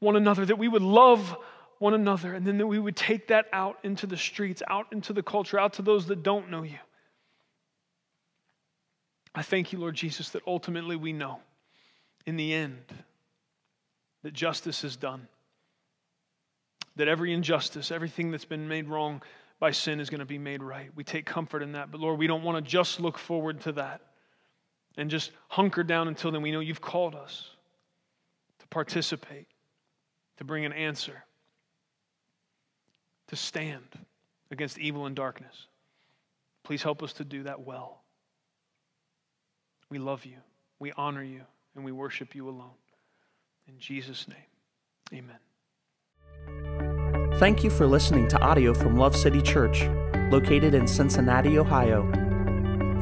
one 0.00 0.16
another, 0.16 0.44
that 0.44 0.58
we 0.58 0.68
would 0.68 0.82
love 0.82 1.36
one 1.78 1.94
another, 1.94 2.34
and 2.34 2.46
then 2.46 2.58
that 2.58 2.66
we 2.66 2.78
would 2.78 2.96
take 2.96 3.28
that 3.28 3.46
out 3.52 3.78
into 3.82 4.06
the 4.06 4.16
streets, 4.16 4.62
out 4.68 4.86
into 4.92 5.12
the 5.12 5.22
culture, 5.22 5.58
out 5.58 5.74
to 5.74 5.82
those 5.82 6.06
that 6.06 6.22
don't 6.22 6.50
know 6.50 6.62
you. 6.62 6.78
I 9.34 9.42
thank 9.42 9.72
you, 9.72 9.78
Lord 9.78 9.94
Jesus, 9.94 10.30
that 10.30 10.42
ultimately 10.46 10.96
we 10.96 11.12
know 11.12 11.40
in 12.26 12.36
the 12.36 12.52
end 12.52 12.82
that 14.22 14.34
justice 14.34 14.84
is 14.84 14.96
done. 14.96 15.28
That 17.00 17.08
every 17.08 17.32
injustice, 17.32 17.90
everything 17.90 18.30
that's 18.30 18.44
been 18.44 18.68
made 18.68 18.86
wrong 18.86 19.22
by 19.58 19.70
sin 19.70 20.00
is 20.00 20.10
going 20.10 20.18
to 20.18 20.26
be 20.26 20.36
made 20.36 20.62
right. 20.62 20.90
We 20.94 21.02
take 21.02 21.24
comfort 21.24 21.62
in 21.62 21.72
that. 21.72 21.90
But 21.90 21.98
Lord, 21.98 22.18
we 22.18 22.26
don't 22.26 22.42
want 22.42 22.62
to 22.62 22.70
just 22.70 23.00
look 23.00 23.16
forward 23.16 23.62
to 23.62 23.72
that 23.72 24.02
and 24.98 25.08
just 25.08 25.30
hunker 25.48 25.82
down 25.82 26.08
until 26.08 26.30
then. 26.30 26.42
We 26.42 26.52
know 26.52 26.60
you've 26.60 26.82
called 26.82 27.14
us 27.14 27.48
to 28.58 28.66
participate, 28.66 29.46
to 30.36 30.44
bring 30.44 30.66
an 30.66 30.74
answer, 30.74 31.24
to 33.28 33.36
stand 33.36 33.86
against 34.50 34.78
evil 34.78 35.06
and 35.06 35.16
darkness. 35.16 35.68
Please 36.64 36.82
help 36.82 37.02
us 37.02 37.14
to 37.14 37.24
do 37.24 37.44
that 37.44 37.62
well. 37.62 38.02
We 39.88 39.98
love 39.98 40.26
you, 40.26 40.36
we 40.78 40.92
honor 40.98 41.24
you, 41.24 41.40
and 41.74 41.82
we 41.82 41.92
worship 41.92 42.34
you 42.34 42.46
alone. 42.46 42.76
In 43.68 43.78
Jesus' 43.78 44.28
name, 44.28 44.36
amen. 45.14 45.38
Thank 47.40 47.64
you 47.64 47.70
for 47.70 47.86
listening 47.86 48.28
to 48.28 48.38
audio 48.42 48.74
from 48.74 48.98
Love 48.98 49.16
City 49.16 49.40
Church, 49.40 49.88
located 50.30 50.74
in 50.74 50.86
Cincinnati, 50.86 51.58
Ohio. 51.58 52.02